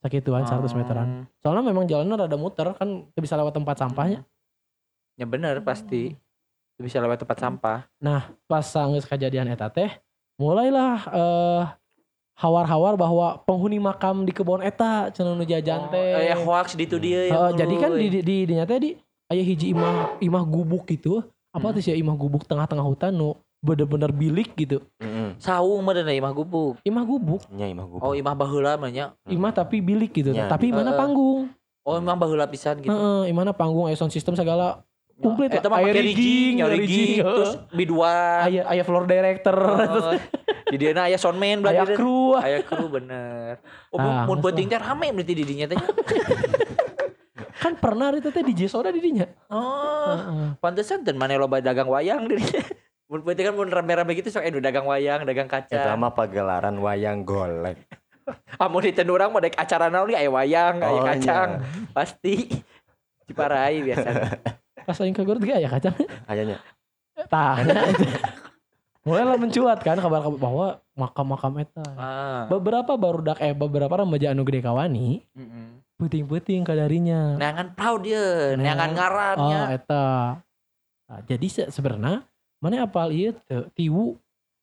Sakituan 0.01 0.43
100 0.43 0.73
meteran. 0.73 1.07
Hmm, 1.07 1.23
Soalnya 1.39 1.63
memang 1.63 1.85
jalannya 1.85 2.25
rada 2.25 2.35
muter 2.35 2.73
kan 2.75 3.07
bisa 3.13 3.37
lewat 3.37 3.53
tempat 3.53 3.77
sampahnya. 3.77 4.25
Ya 5.15 5.23
bener 5.23 5.61
pasti. 5.63 6.17
Bisa 6.75 6.97
lewat 6.99 7.21
tempat 7.23 7.37
sampah. 7.39 7.79
Pas 8.45 8.65
sanggeus 8.65 9.05
kejadian 9.05 9.47
eta 9.47 9.69
teh 9.69 9.89
mulailah 10.41 10.95
eh 11.13 11.63
hawar-hawar 12.41 12.97
bahwa 12.97 13.37
penghuni 13.45 13.77
makam 13.77 14.25
di 14.25 14.33
kebun 14.33 14.65
eta 14.65 15.13
cenah 15.13 15.37
nu 15.37 15.45
jajan 15.45 15.85
Oh, 15.85 15.89
teh. 15.93 16.25
eh, 16.25 16.33
hoax 16.33 16.73
di 16.73 16.89
itu 16.89 16.97
dia 16.97 17.29
ya. 17.29 17.33
Heeh, 17.37 17.51
jadi 17.53 17.75
kan 17.77 17.89
di 17.93 18.07
di 18.09 18.19
di, 18.25 18.35
di 18.49 18.53
nyata 18.57 18.81
di 18.81 18.97
aya 19.29 19.43
hiji 19.45 19.69
imah 19.69 20.17
imah 20.17 20.43
gubuk 20.49 20.89
gitu. 20.89 21.21
Apa 21.53 21.69
Hmm. 21.69 21.75
tuh 21.77 21.81
sih 21.85 21.93
imah 21.93 22.17
gubuk 22.17 22.49
tengah-tengah 22.49 22.81
hutan 22.81 23.13
nu 23.13 23.37
bener-bener 23.61 24.09
bilik 24.09 24.57
gitu. 24.57 24.81
Heeh. 24.97 25.37
saung 25.37 25.85
mah 25.85 25.93
imah 25.93 26.33
gubuk. 26.33 26.81
Imah 26.81 27.05
gubuk, 27.05 27.45
Nya 27.53 27.69
imah 27.69 27.85
gubuk. 27.85 28.01
Oh, 28.01 28.17
imah 28.17 28.33
baheula 28.33 28.73
mah 28.73 28.89
nya. 28.89 29.13
imah 29.29 29.53
tapi 29.53 29.77
bilik 29.77 30.09
gitu. 30.09 30.33
Ya, 30.33 30.49
tapi 30.49 30.73
gitu. 30.73 30.81
mana 30.81 30.97
panggung? 30.97 31.53
Oh, 31.85 32.01
imah 32.01 32.17
baheula 32.17 32.49
pisan 32.49 32.81
gitu. 32.81 32.89
Heeh, 32.89 33.29
imana 33.29 33.53
panggung 33.53 33.85
aya 33.85 33.93
sound 33.93 34.09
system 34.09 34.33
segala 34.33 34.81
komplit 35.21 35.47
lah. 35.47 35.59
mah 35.63 35.77
Aya 35.77 35.85
pakai 35.87 36.03
rigging, 36.03 36.53
aya 36.57 36.67
rigging, 36.73 37.17
terus 37.21 37.53
biduan. 37.69 38.41
aya 38.43 38.61
aya 38.65 38.81
floor 38.81 39.05
director, 39.05 39.55
Oh, 39.55 40.13
di 40.71 40.75
dieu 40.75 40.91
aya 40.91 41.15
soundman 41.15 41.61
aya 41.61 41.85
berarti. 41.85 41.93
kru. 41.93 42.35
Aya 42.35 42.59
kru 42.61 42.85
bener. 42.87 43.61
Oh, 43.89 43.97
Ah, 43.97 44.25
mun 44.25 44.37
geus 44.37 44.43
penting 44.43 44.67
teh 44.67 44.77
rame 44.77 45.07
berarti 45.11 45.33
di 45.33 45.45
dinya 45.45 45.65
teh. 45.67 45.77
Kan 47.61 47.77
pernah 47.77 48.09
itu 48.11 48.27
teh 48.27 48.41
di 48.41 48.53
Jesoda 48.53 48.89
di 48.89 48.97
dinya. 48.97 49.27
Oh, 49.47 50.17
pantesan 50.57 51.01
dan 51.01 51.13
mana 51.15 51.37
loba 51.37 51.59
dagang 51.59 51.85
wayang 51.85 52.25
di 52.25 52.35
dinya. 52.35 52.63
Mun 53.11 53.21
penting 53.21 53.43
kan 53.43 53.53
mun 53.53 53.67
rame-rame 53.67 54.15
gitu 54.15 54.31
sok 54.31 54.39
eh 54.41 54.55
dagang 54.55 54.87
wayang, 54.87 55.21
dagang 55.21 55.43
Eta 55.43 55.67
kaca. 55.67 55.99
mah 55.99 56.15
pagelaran 56.15 56.79
wayang 56.79 57.21
golek. 57.21 57.75
Amun 58.55 58.87
di 58.87 59.03
urang 59.05 59.29
mah 59.29 59.43
daek 59.43 59.51
acara 59.53 59.91
naon 59.91 60.15
aya 60.15 60.31
wayang, 60.31 60.79
aya 60.79 60.95
Oh, 60.95 61.03
kacang. 61.03 61.59
Pasti. 61.91 62.47
Ciparai 63.27 63.83
biasa. 63.83 64.09
Pas 64.83 64.97
aing 64.97 65.11
ke 65.11 65.21
Garut 65.21 65.39
ge 65.39 65.51
aya 65.51 65.67
kacang. 65.67 65.93
Ayahnya. 66.25 66.57
Tah. 67.27 67.59
Mulailah 69.01 69.33
mencuat 69.35 69.81
kan 69.81 69.97
kabar-kabar 69.97 70.37
bahwa 70.37 70.67
makam-makam 70.93 71.53
eta. 71.59 71.81
Ah. 71.91 72.45
Beberapa 72.47 72.93
barudak 72.93 73.41
eh 73.41 73.49
beberapa 73.51 73.89
remaja 73.95 74.29
anu 74.29 74.41
gede 74.43 74.61
kawani 74.61 75.25
Mm-mm. 75.33 75.81
puting-puting 75.97 76.61
kadarinya. 76.61 77.33
Neangan 77.33 77.73
proud 77.73 78.05
dia, 78.05 78.53
Neangan- 78.53 78.61
neangan 78.61 78.89
ngaran 78.93 79.35
Oh, 79.35 79.49
nya. 79.49 79.61
eta. 79.71 80.05
Nah, 81.03 81.19
jadi 81.25 81.47
se 81.49 81.63
sebenarnya 81.67 82.21
mana 82.57 82.85
apal 82.85 83.09
ieu 83.09 83.33
teu 83.41 83.65
tiwu. 83.71 84.05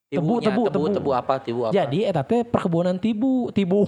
tebu, 0.09 0.40
Tibunya, 0.40 0.48
tebu, 0.48 0.62
tebu, 0.64 0.70
tebu. 0.70 0.87
tebu 0.96 1.11
apa, 1.12 1.35
tibu 1.37 1.61
apa? 1.66 1.74
Jadi 1.74 1.98
eta 2.00 2.22
teh 2.22 2.40
perkebunan 2.40 2.96
tibu, 2.96 3.50
tibu. 3.50 3.85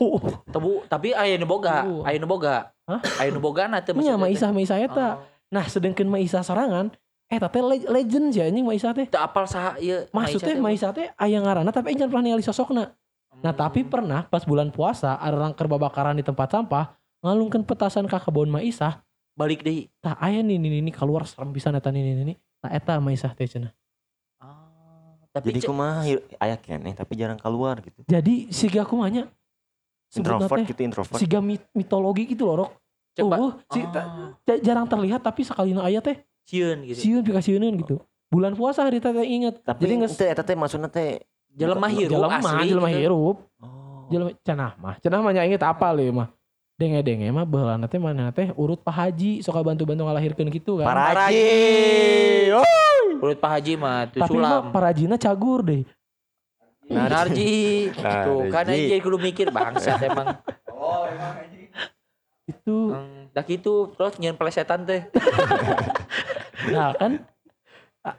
tebu, 0.53 0.85
tapi 0.85 1.15
aya 1.15 1.39
nu 1.39 1.47
boga, 1.47 1.81
Tibu. 1.81 2.05
aya 2.05 2.17
nu 2.19 2.29
boga. 2.29 2.57
Hah? 2.85 3.01
Aya 3.17 3.31
nu 3.31 3.39
boga 3.39 3.65
na 3.65 3.81
teu 3.81 3.95
Nya 3.95 4.13
maksudnya 4.13 4.15
mah 4.19 4.29
teh. 4.29 4.37
isah 4.37 4.49
mah 4.51 4.61
isah 4.61 4.79
eta. 4.79 5.09
Oh. 5.09 5.30
Nah, 5.51 5.65
sedangkeun 5.65 6.07
mah 6.07 6.19
isah 6.19 6.41
sorangan 6.41 6.95
eta 7.27 7.47
teh 7.47 7.59
le- 7.61 7.87
legend 7.89 8.31
sih 8.31 8.41
anjing 8.41 8.63
mah 8.63 8.73
isah 8.73 8.91
teh. 8.91 9.05
Teu 9.05 9.19
apal 9.19 9.45
saha 9.45 9.79
ieu. 9.79 10.07
Maksudnya 10.09 10.55
mah 10.57 10.71
isah 10.71 10.91
teh 10.91 11.11
aya 11.13 11.39
ngaranna 11.39 11.71
tapi 11.71 11.91
aing 11.91 11.99
can 11.99 12.09
pernah 12.09 12.25
ningali 12.25 12.41
sosokna. 12.41 12.95
Nah, 13.37 13.53
tapi 13.53 13.83
pernah 13.83 14.25
pas 14.25 14.43
bulan 14.43 14.69
puasa 14.69 15.15
ada 15.15 15.35
orang 15.35 15.53
kerbabakaran 15.53 16.13
di 16.13 16.23
tempat 16.23 16.51
sampah 16.51 16.95
ngalungkeun 17.21 17.63
petasan 17.63 18.05
ka 18.05 18.19
kebon 18.19 18.49
Maisah. 18.49 19.03
balik 19.33 19.63
deui. 19.63 19.89
Tah 19.99 20.19
aya 20.19 20.39
nih 20.39 20.55
nih 20.55 20.83
nih 20.83 20.93
keluar 20.93 21.25
serem 21.25 21.49
pisan 21.49 21.73
eta 21.73 21.89
nih 21.89 22.03
nih 22.05 22.25
nih. 22.27 22.37
Nah 22.61 22.71
eta 22.71 22.99
Maisah 22.99 23.33
teh 23.33 23.47
cenah. 23.47 23.73
Ah, 24.37 25.17
tapi 25.31 25.49
Jadi 25.49 25.59
ce- 25.61 25.67
kumaha 25.67 26.01
hi- 26.03 26.27
aya 26.37 26.55
keneh 26.55 26.93
tapi 26.93 27.15
jarang 27.15 27.39
keluar 27.39 27.79
gitu. 27.79 28.05
Jadi 28.05 28.51
siga 28.51 28.83
kumanya 28.83 29.31
sebutna 30.07 30.45
Introvert 30.45 30.67
gitu 30.67 30.81
introvert. 30.83 31.17
siga 31.17 31.39
mit- 31.39 31.71
mitologi 31.73 32.27
gitu 32.27 32.45
loh 32.45 32.67
Rok. 32.67 32.71
Coba 33.21 33.37
Uh, 33.37 33.53
si, 33.69 33.81
Ah, 33.85 34.59
jarang 34.59 34.87
terlihat 34.87 35.21
tapi 35.21 35.45
sekali 35.45 35.77
aya 35.77 36.01
teh 36.01 36.17
sieun 36.45 36.83
gitu. 36.83 36.99
sieun 36.99 37.23
pika 37.23 37.39
sieunun 37.39 37.75
gitu. 37.79 37.97
Bulan 38.27 38.55
puasa 38.55 38.83
hari 38.83 38.99
teh 38.99 39.11
inget. 39.21 39.61
Tapi 39.61 39.83
Jadi 39.83 39.95
nges 40.01 40.15
itu 40.15 40.25
eta 40.25 40.41
teh 40.41 40.55
maksudna 40.55 40.87
teh 40.87 41.21
Jelema 41.51 41.91
hirup 41.91 42.15
jelema 42.15 42.39
asli. 42.39 42.71
jelema 42.71 42.89
gitu. 42.89 42.99
hirup. 43.03 43.37
Oh. 43.59 44.07
Jelema 44.07 44.31
cenah 44.41 44.73
mah. 44.79 44.95
Cenah 44.99 45.19
mah 45.19 45.33
nya 45.35 45.43
inget 45.43 45.61
apa 45.61 45.91
leuh 45.91 46.15
mah. 46.15 46.31
Denge-denge 46.75 47.29
mah 47.29 47.45
baheulana 47.45 47.87
teh 47.87 48.01
mana 48.01 48.31
teh 48.31 48.55
urut 48.55 48.81
Pak 48.81 48.95
Haji 48.95 49.43
suka 49.43 49.61
bantu-bantu 49.61 50.01
ngalahirkeun 50.01 50.49
gitu 50.49 50.81
kan. 50.81 50.87
Paraji. 50.89 51.45
Oh. 52.55 53.21
Urut 53.21 53.37
Pak 53.37 53.51
Haji 53.53 53.73
mah 53.77 54.09
tuh 54.09 54.23
Tapi 54.23 54.35
mah 54.35 54.49
sulam. 54.49 54.73
Parajina 54.73 55.15
cagur 55.15 55.61
deh. 55.61 55.83
Narji. 56.87 57.87
Tuh 57.95 58.49
kan 58.49 58.67
aja 58.67 58.95
kudu 58.99 59.19
mikir 59.19 59.51
bangsat 59.51 60.03
emang. 60.03 60.39
Itu 62.51 62.91
Hmm, 62.91 63.31
Dah 63.31 63.45
gitu 63.47 63.95
terus 63.95 64.19
nyen 64.19 64.35
pelesetan 64.35 64.83
teh. 64.83 65.07
nah 66.75 66.91
kan 66.93 67.23
ah, 68.03 68.17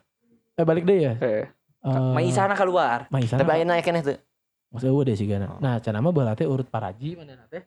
eh 0.56 0.66
balik 0.66 0.88
deh 0.88 0.98
ya. 0.98 1.14
Heeh. 1.20 1.46
Eh, 1.82 2.12
Maisana 2.16 2.56
keluar. 2.56 3.12
Maisana. 3.12 3.44
Tapi 3.44 3.52
ayeuna 3.60 3.82
keneh 3.82 4.02
teu. 4.02 4.16
Maksudnya 4.72 4.92
eueuh 4.94 5.04
deh 5.04 5.16
sih 5.18 5.28
gana. 5.28 5.52
Oh. 5.52 5.60
Nah, 5.60 5.84
cenah 5.84 6.00
mah 6.00 6.16
baheula 6.16 6.32
teh 6.32 6.48
urut 6.48 6.64
Paraji 6.66 7.20
mana 7.20 7.44
teh. 7.52 7.66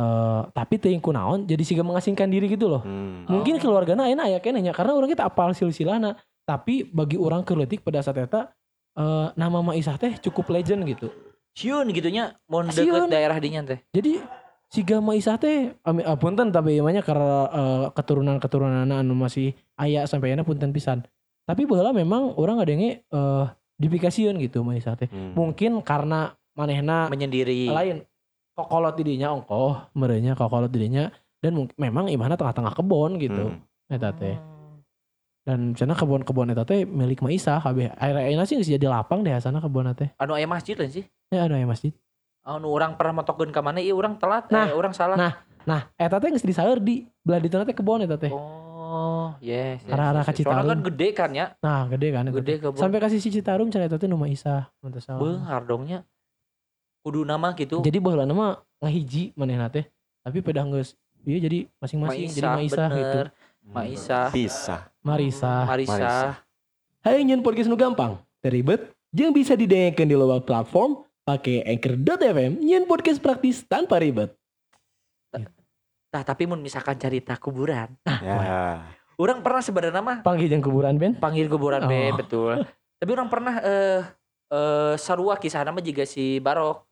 Eh, 0.00 0.42
tapi 0.52 0.76
teuing 0.76 1.00
kunaon 1.00 1.44
jadi 1.44 1.60
siga 1.60 1.84
mengasingkan 1.84 2.28
diri 2.28 2.48
gitu 2.48 2.68
loh. 2.68 2.80
Hmm. 2.84 3.24
Mungkin 3.28 3.56
Oh. 3.56 3.60
keluargana 3.60 4.08
ayeuna 4.08 4.28
aya 4.28 4.40
keneh 4.40 4.60
nya 4.60 4.72
karena 4.72 4.92
orang 4.92 5.08
kita 5.08 5.24
apal 5.24 5.52
silsilahna. 5.52 6.16
Tapi 6.44 6.84
bagi 6.84 7.14
orang 7.14 7.46
keuletik 7.46 7.80
pada 7.80 8.02
saat 8.02 8.18
eta 8.18 8.50
eh, 8.96 9.26
nama 9.36 9.60
Maisah 9.62 9.96
teh 9.96 10.16
cukup 10.20 10.50
legend 10.50 10.84
gitu. 10.84 11.08
Siun 11.54 11.90
gitunya 11.90 12.34
mau 12.46 12.62
deket 12.62 13.10
daerah 13.10 13.36
dinya 13.38 13.60
teh. 13.62 13.78
Jadi 13.90 14.22
si 14.70 14.86
Gama 14.86 15.18
Isah 15.18 15.36
teh 15.36 15.74
ah, 15.82 16.16
punten 16.16 16.48
tapi 16.48 16.78
ieu 16.78 16.86
karena 17.02 17.34
eh, 17.50 17.86
keturunan-keturunan 17.90 18.86
anu 18.86 19.12
masih 19.12 19.52
aya 19.74 20.06
sampai 20.06 20.30
ayeuna 20.30 20.46
punten 20.46 20.70
pisan. 20.70 21.02
Tapi 21.44 21.66
baheula 21.66 21.90
memang 21.90 22.38
orang 22.38 22.62
ngadenge 22.62 23.02
eh 23.04 23.46
dipikasieun 23.80 24.38
gitu 24.38 24.62
mah 24.62 24.78
Isah 24.78 24.94
teh. 24.94 25.10
Hmm. 25.10 25.34
Mungkin 25.34 25.82
karena 25.82 26.36
manehna 26.54 27.10
Menyendiri. 27.10 27.66
lain 27.66 28.04
kokolot 28.54 28.94
didinya 28.94 29.32
ongkoh 29.32 29.90
merenya 29.96 30.36
kokolot 30.36 30.68
didinya 30.68 31.08
dan 31.40 31.56
mung- 31.56 31.72
memang 31.74 32.06
imahna 32.06 32.36
tengah-tengah 32.36 32.76
kebon 32.76 33.16
gitu 33.18 33.50
Hmm. 33.50 33.64
eta 33.90 34.12
teh. 34.12 34.36
Hmm. 34.36 34.84
Dan 35.40 35.58
cenah 35.72 35.96
kebon-kebon 35.96 36.52
eta 36.52 36.62
teh 36.62 36.84
milik 36.84 37.24
Mah 37.24 37.32
Isah 37.32 37.58
kabeh. 37.58 37.90
Akhir-akhirna 37.96 38.44
sih 38.44 38.54
geus 38.54 38.68
jadi 38.68 38.86
lapang 38.86 39.24
deh 39.24 39.32
sana 39.40 39.58
kebon 39.58 39.90
teh. 39.96 40.12
Anu 40.20 40.36
aya 40.36 40.46
masjid 40.46 40.76
lain 40.76 40.92
sih. 40.92 41.04
Ya 41.32 41.48
anu 41.48 41.56
aya 41.56 41.64
masjid. 41.64 41.90
Anu 42.50 42.66
orang 42.66 42.98
pernah 42.98 43.22
motokeun 43.22 43.54
ka 43.54 43.62
mana 43.62 43.78
ieu 43.78 43.94
orang 43.94 44.18
telat 44.18 44.50
Nah, 44.50 44.66
eh, 44.66 44.74
orang 44.74 44.90
salah. 44.90 45.14
nah. 45.14 45.34
Nah, 45.62 45.86
eta 45.94 46.18
teh 46.18 46.32
geus 46.32 46.42
disaeur 46.42 46.80
di 46.80 47.06
belah 47.22 47.38
dituna 47.38 47.62
teh 47.62 47.76
kebon 47.76 48.02
eta 48.02 48.16
teh. 48.16 48.32
Oh, 48.32 49.36
yes. 49.38 49.84
yes, 49.84 49.92
Arah-arah 49.92 50.24
yes, 50.24 50.26
ka 50.26 50.32
yes. 50.34 50.38
Citarum. 50.42 50.66
kan 50.66 50.80
gede 50.82 51.08
kan 51.14 51.30
ya. 51.30 51.46
Nah, 51.62 51.86
gede 51.86 52.08
kan 52.10 52.24
Gede 52.26 52.42
teh. 52.42 52.56
kebun. 52.58 52.80
Sampai 52.80 52.98
kasih 52.98 53.20
si 53.22 53.30
Citarum 53.30 53.70
cenah 53.70 53.86
eta 53.86 54.00
teh 54.00 54.08
nu 54.10 54.18
Mah 54.18 54.26
Isah. 54.26 54.66
mun 54.82 54.90
teu 54.90 54.98
salah. 54.98 55.20
Beunghar 55.20 55.62
dongnya. 55.62 56.02
Kudu 57.00 57.22
nama 57.22 57.54
gitu. 57.54 57.80
Jadi 57.80 57.96
baheula 57.96 58.26
mah 58.26 58.58
ngahiji 58.82 59.30
manehna 59.36 59.70
teh. 59.70 59.86
Tapi 60.20 60.42
pedah 60.42 60.66
geus 60.66 60.96
iya 61.22 61.38
jadi 61.38 61.68
masing-masing 61.76 62.28
jadi 62.32 62.48
Mah 62.48 62.64
Isah 62.64 62.88
gitu. 62.90 63.18
Maisa. 63.60 64.20
Pisah. 64.32 64.80
Marisa. 65.04 65.54
Marisa. 65.68 65.92
Marisa. 65.94 66.12
Hai 67.00 67.20
nyen 67.20 67.40
podcast 67.40 67.68
nu 67.68 67.76
gampang, 67.76 68.16
teribet, 68.40 68.92
jeung 69.08 69.30
bisa 69.30 69.52
didengarkan 69.52 70.04
di 70.04 70.16
loba 70.16 70.40
platform 70.40 71.04
pakai 71.30 71.62
Anchor.fm 71.64 72.58
nyen 72.58 72.84
podcast 72.84 73.22
praktis 73.22 73.62
tanpa 73.62 73.96
ribet. 73.96 74.34
Nah, 76.10 76.26
tapi 76.26 76.42
mun 76.42 76.58
misalkan 76.58 76.98
cerita 76.98 77.38
kuburan. 77.38 77.94
Ya. 78.02 78.82
Orang 79.14 79.46
pernah 79.46 79.62
sebenarnya 79.62 80.02
mah 80.02 80.18
Panggil 80.20 80.50
jeung 80.50 80.58
kuburan 80.60 80.98
Ben. 80.98 81.14
panggil 81.14 81.46
kuburan 81.46 81.86
be 81.86 82.10
Oh. 82.10 82.18
betul. 82.18 82.56
Tapi 82.98 83.10
orang 83.12 83.30
pernah 83.30 83.54
eh 83.60 84.02
eh 84.50 84.94
sarua 84.98 85.38
kisah 85.38 85.62
nama 85.62 85.78
juga 85.78 86.02
si 86.02 86.42
Barok 86.42 86.82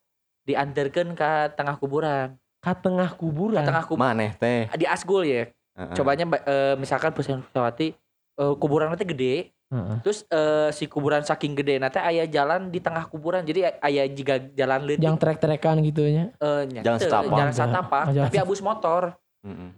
diantarkan 0.47 1.19
ke 1.19 1.31
tengah 1.53 1.75
kuburan. 1.77 2.39
Ka 2.61 2.77
tengah 2.77 3.11
Ke 3.11 3.19
kuburan. 3.19 3.65
tengah 3.65 3.83
kuburan 3.83 4.15
Maneh 4.15 4.31
teh. 4.37 4.71
di 4.71 4.87
Asgul 4.87 5.27
ya. 5.27 5.51
Heeh. 5.75 5.95
Cobanya 5.95 6.25
ba- 6.29 6.45
eh, 6.45 6.75
misalkan 6.77 7.11
Pusat 7.11 7.43
Pusawati 7.45 7.89
eh, 8.37 8.55
kuburan 8.55 8.87
nanti 8.87 9.03
gede. 9.03 9.51
Heeh. 9.69 9.97
Terus 10.01 10.25
eh, 10.25 10.71
si 10.73 10.89
kuburan 10.89 11.21
saking 11.21 11.53
gede 11.53 11.77
nanti 11.77 12.01
ayah 12.01 12.25
jalan 12.25 12.73
di 12.73 12.81
tengah 12.81 13.05
kuburan. 13.05 13.45
Jadi 13.45 13.69
ayah 13.69 14.05
jika 14.09 14.41
jalan 14.57 14.81
leutik 14.89 15.05
Yang 15.05 15.17
trek-trekan 15.21 15.77
gitu 15.85 16.09
nya. 16.09 16.33
eh, 16.33 16.63
nya 16.73 16.81
Jalan 16.81 16.99
setapak. 16.99 17.37
Jalan 17.37 17.53
jalan 17.53 18.27
tapi 18.33 18.39
abus 18.41 18.61
motor. 18.65 19.13
Heeh. 19.45 19.71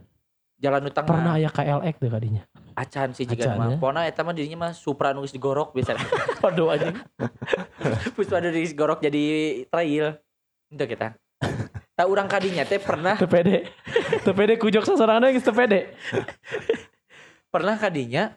Jalan 0.61 0.81
di 0.87 0.93
tengah. 0.93 1.09
Pernah 1.11 1.33
aya 1.41 1.49
KLX 1.51 1.95
deh 1.99 2.13
kadinya. 2.13 2.43
Acan 2.77 3.09
sih 3.17 3.25
jika 3.27 3.57
mah. 3.59 3.75
ya. 3.75 3.77
Pokoknya 3.81 4.01
eta 4.07 4.23
mah 4.23 4.35
dirinya 4.37 4.69
mah 4.69 4.73
Supra 4.77 5.11
nunggu 5.11 5.27
digorok 5.27 5.75
biasa. 5.75 5.99
Waduh 6.45 6.71
anjing. 6.71 6.97
Puspa 8.15 8.39
ada 8.39 8.53
digorok 8.53 9.03
jadi 9.03 9.25
trail. 9.67 10.21
Untuk 10.71 10.87
kita. 10.87 11.19
Tak 11.99 12.07
urang 12.07 12.31
kadinya 12.31 12.63
teh 12.63 12.79
pernah 12.79 13.19
Teu 13.19 13.27
pede. 13.29 13.69
Teu 14.23 14.33
pede 14.33 14.55
kujok 14.57 14.87
sasaranna 14.87 15.35
geus 15.35 15.43
teu 15.43 15.53
pede. 15.53 15.93
pernah 17.53 17.75
kadinya 17.75 18.37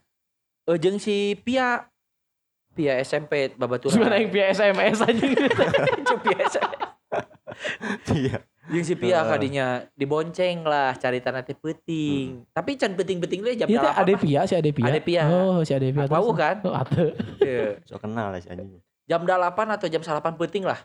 eh, 0.70 0.78
jeung 0.80 0.98
si 1.00 1.36
Pia 1.42 1.88
via 2.74 2.98
SMP 3.06 3.54
babaturan. 3.54 4.02
Cuma 4.02 4.18
yang 4.18 4.34
via 4.34 4.46
SMS 4.50 4.98
aja 5.06 5.14
gitu. 5.34 5.46
Cuma 6.10 6.20
via 6.26 6.40
SMP. 6.50 6.74
Iya. 8.14 8.38
Yang 8.72 8.86
si 8.88 8.94
Pia 8.96 9.20
Heeh. 9.22 9.30
kadinya 9.30 9.66
dibonceng 9.94 10.64
lah 10.64 10.96
cari 10.98 11.20
tanah 11.20 11.44
teh 11.44 11.54
penting. 11.54 12.48
Tapi 12.50 12.80
can 12.80 12.96
penting-penting 12.96 13.40
deh 13.44 13.54
jam 13.60 13.68
Iya 13.68 13.78
teh 13.78 13.84
delapan 13.84 14.04
Ade 14.04 14.14
mah. 14.16 14.22
Pia 14.24 14.42
si 14.48 14.54
Ade 14.56 14.72
Pia. 14.72 14.86
Ade 14.90 15.00
Pia. 15.04 15.24
Oh 15.28 15.60
si 15.62 15.72
Ade 15.76 15.88
Pia. 15.92 16.08
Tahu 16.08 16.30
kan? 16.34 16.56
Oh, 16.66 16.74
ate. 16.74 17.14
Iya. 17.44 17.84
So 17.86 18.00
kenal 18.00 18.32
lah 18.34 18.40
si 18.40 18.48
anjing. 18.50 18.80
Jam 19.04 19.22
8 19.28 19.76
atau 19.76 19.88
jam 19.92 20.02
8 20.02 20.40
penting 20.40 20.64
lah. 20.64 20.80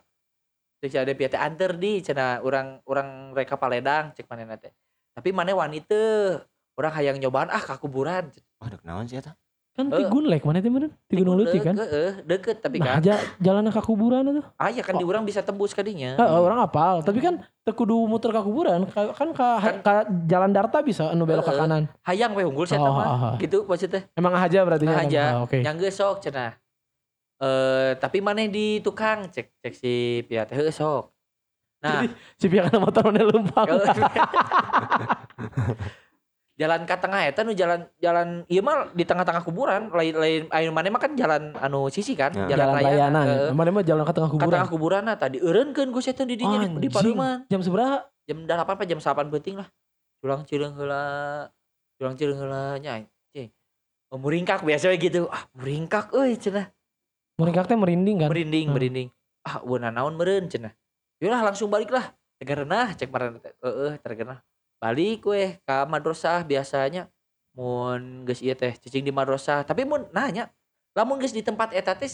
Cek 0.83 0.91
si 0.91 0.99
Ade 0.99 1.15
Pia 1.15 1.31
teh 1.31 1.41
anter 1.41 1.73
di 1.79 2.03
cenah 2.03 2.43
orang 2.45 2.83
orang 2.85 3.33
reka 3.33 3.57
paledang 3.57 4.13
cek 4.13 4.27
mana 4.29 4.59
teh. 4.59 4.75
Tapi 5.15 5.31
mana 5.33 5.55
wanita 5.55 5.99
orang 6.77 6.93
hayang 6.95 7.17
nyobaan 7.23 7.49
ah 7.49 7.63
ka 7.63 7.79
kuburan. 7.79 8.29
Wah, 8.59 8.69
dek 8.69 8.83
naon 8.83 9.07
sih 9.07 9.23
eta? 9.23 9.39
Kan 9.79 9.95
Eh. 9.95 9.95
ti 9.95 10.03
Gunlek 10.11 10.43
mana 10.43 10.59
teh 10.59 10.67
bener? 10.67 10.91
Ti 11.07 11.15
Gunung 11.15 11.39
Leutik 11.39 11.63
kan? 11.63 11.79
Heeh, 11.79 12.19
deket 12.27 12.59
tapi 12.59 12.83
Nah, 12.83 12.99
kan. 12.99 12.99
aja 12.99 13.15
jalan 13.39 13.63
ke 13.71 13.79
kuburan 13.79 14.27
itu. 14.27 14.43
Ah 14.59 14.75
ya 14.75 14.83
kan 14.83 14.99
di 14.99 15.07
orang 15.07 15.23
bisa 15.23 15.39
tembus 15.39 15.71
kadinya. 15.71 16.19
Eh, 16.19 16.27
orang 16.27 16.59
apal, 16.59 16.99
tapi 17.01 17.23
kan 17.23 17.39
teu 17.63 17.71
kudu 17.71 17.95
muter 18.05 18.35
ke 18.35 18.43
kuburan, 18.43 18.91
Ka- 18.91 19.15
kan 19.15 19.31
ka, 19.31 19.49
Kan- 19.57 19.79
ka 19.79 19.95
jalan 20.27 20.51
Darta 20.51 20.83
bisa 20.83 21.15
anu 21.15 21.23
belok 21.23 21.47
ke 21.47 21.55
Heeh. 21.55 21.63
kanan. 21.63 21.83
Hayang 22.03 22.35
we 22.35 22.43
unggul 22.43 22.67
saya 22.67 22.83
Oh, 22.83 22.91
mah. 22.91 23.07
ah, 23.07 23.15
ah. 23.23 23.35
Gitu 23.39 23.63
maksudnya. 23.63 24.03
Emang 24.19 24.35
aja 24.35 24.67
berarti 24.67 24.83
Nah, 24.83 24.99
aja. 24.99 25.23
Ah, 25.39 25.47
Oke. 25.47 25.63
Yang 25.63 25.77
geus 25.79 25.95
sok 25.95 26.27
cenah. 26.27 26.59
Eh 27.39 27.95
tapi 28.03 28.19
mana 28.19 28.43
di 28.45 28.83
tukang 28.83 29.31
cek 29.31 29.63
cek 29.63 29.73
si 29.73 29.95
Pia 30.27 30.43
teh 30.43 30.59
sok. 30.75 31.15
Nah, 31.79 32.03
Si 32.35 32.51
kana 32.51 32.83
motor 32.83 33.07
mana 33.07 33.23
lempang. 33.23 33.67
jalan 36.59 36.83
ke 36.83 36.95
tengah 36.95 37.23
eta 37.23 37.41
nu 37.41 37.55
jalan 37.55 37.87
jalan 37.97 38.43
ieu 38.47 38.59
mah 38.61 38.91
di 38.91 39.07
tengah-tengah 39.07 39.41
kuburan 39.41 39.89
lain 39.89 40.13
lain 40.13 40.43
anu 40.51 40.75
mana 40.75 40.91
mah 40.91 40.99
kan 40.99 41.15
jalan 41.15 41.55
anu 41.57 41.87
sisi 41.87 42.13
kan 42.13 42.35
Ya. 42.35 42.59
jalan 42.59 42.75
raya 42.75 42.91
heeh. 42.91 43.09
nah. 43.09 43.25
Mana 43.55 43.71
mah 43.71 43.81
jalan 43.81 44.03
ke 44.03 44.13
tengah 44.13 44.27
kuburan. 44.29 44.51
tengah 44.53 44.69
kuburan 44.69 45.03
nah 45.07 45.15
tadi 45.15 45.39
eureunkeun 45.39 45.89
ku 45.89 46.03
eta 46.03 46.23
di 46.23 46.35
dinya 46.35 46.59
di, 46.61 46.69
di. 46.77 46.89
Paduman 46.91 47.47
Jam 47.47 47.63
seberapa? 47.63 48.11
jam 48.27 48.45
8 48.45 48.59
apa 48.59 48.83
jam 48.85 48.99
8 48.99 49.31
penting 49.31 49.57
lah 49.57 49.69
culang 50.19 50.43
cileung 50.45 50.75
heula 50.75 51.03
culang 51.95 52.13
cileung 52.13 52.39
heula 52.39 52.77
nya 52.77 52.99
anjing 52.99 53.49
Oh, 54.09 54.17
muringkak 54.17 54.65
biasa 54.65 54.89
we 54.89 54.97
gitu 54.99 55.29
ah 55.29 55.45
muringkak 55.53 56.11
euy 56.11 56.33
cenah 56.35 56.73
Mereka 57.37 57.69
teh 57.69 57.77
merinding 57.77 58.25
kan. 58.25 58.29
merinding 58.29 58.67
Hmm. 58.67 58.75
merinding 58.75 59.09
ah 59.45 59.61
beuna 59.61 59.89
naon 59.89 60.17
meureun 60.17 60.49
cenah 60.49 60.73
Yolah 61.21 61.45
langsung 61.45 61.69
balik 61.69 61.89
lah 61.89 62.09
tegerenah 62.37 62.93
cek 62.95 63.09
marana 63.09 63.37
heeh 63.39 63.95
tegerenah 64.01 64.41
balik 64.79 65.27
weh 65.27 65.59
ka 65.67 65.85
madrasah 65.85 66.43
biasanya. 66.47 67.11
Mun 67.59 68.23
geus 68.23 68.39
ieu 68.39 68.55
teh 68.55 68.71
cicing 68.79 69.03
di 69.03 69.11
madrasah 69.11 69.67
tapi 69.67 69.83
mun 69.83 70.07
nanya 70.15 70.47
lamun 70.95 71.19
geus 71.19 71.35
di 71.35 71.43
tempat 71.43 71.75
eta 71.75 71.99
teh 71.99 72.07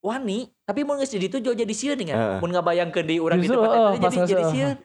wani 0.00 0.48
tapi 0.64 0.80
mun 0.80 0.96
geus 0.96 1.12
di 1.12 1.28
ditu 1.28 1.44
jadi 1.44 1.68
sieun 1.68 2.00
kan 2.08 2.40
mun 2.40 2.48
ngabayangkeun 2.56 3.04
di 3.04 3.20
urang 3.20 3.36
di 3.36 3.52
tempat 3.52 3.68
eta 3.68 4.08
jadi 4.08 4.18
jadi 4.24 4.44
sieun 4.48 4.76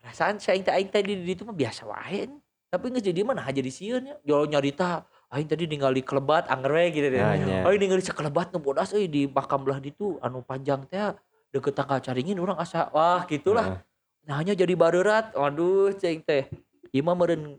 perasaan 0.00 0.40
saya 0.40 0.56
teh 0.56 0.72
aing 0.72 0.88
teh 0.88 1.04
di 1.04 1.20
ditu 1.20 1.44
mah 1.44 1.52
biasa 1.52 1.84
wae 1.84 2.32
tapi 2.72 2.88
geus 2.96 3.04
jadi 3.04 3.20
mana 3.20 3.44
jadi 3.52 3.68
sieun 3.68 4.02
nya. 4.08 4.16
Jo 4.24 4.48
nyarita 4.48 5.04
aing 5.28 5.44
tadi 5.44 5.68
ningali 5.68 6.00
kelebat 6.00 6.48
anger 6.48 6.72
we 6.72 6.88
gitu 6.88 7.08
deh. 7.12 7.20
Aing 7.20 7.76
ningali 7.76 8.00
sekelebat 8.00 8.56
nu 8.56 8.64
bodas 8.64 8.96
euy 8.96 9.04
di 9.04 9.28
makam 9.28 9.68
belah 9.68 9.84
ditu 9.84 10.16
anu 10.24 10.40
panjang 10.40 10.80
teh 10.88 11.12
deket 11.52 11.76
tangga 11.76 12.00
caringin 12.00 12.40
orang 12.40 12.56
asa. 12.56 12.88
Wah 12.96 13.28
gitulah 13.28 13.76
Heeh. 13.76 13.91
Nah 14.22 14.38
hanya 14.38 14.54
jadi 14.54 14.72
barerat 14.72 15.34
waduh 15.34 15.90
ceng 15.92 16.20
teh 16.20 16.46
ieu 16.88 17.02
mah 17.02 17.12
meureun 17.12 17.58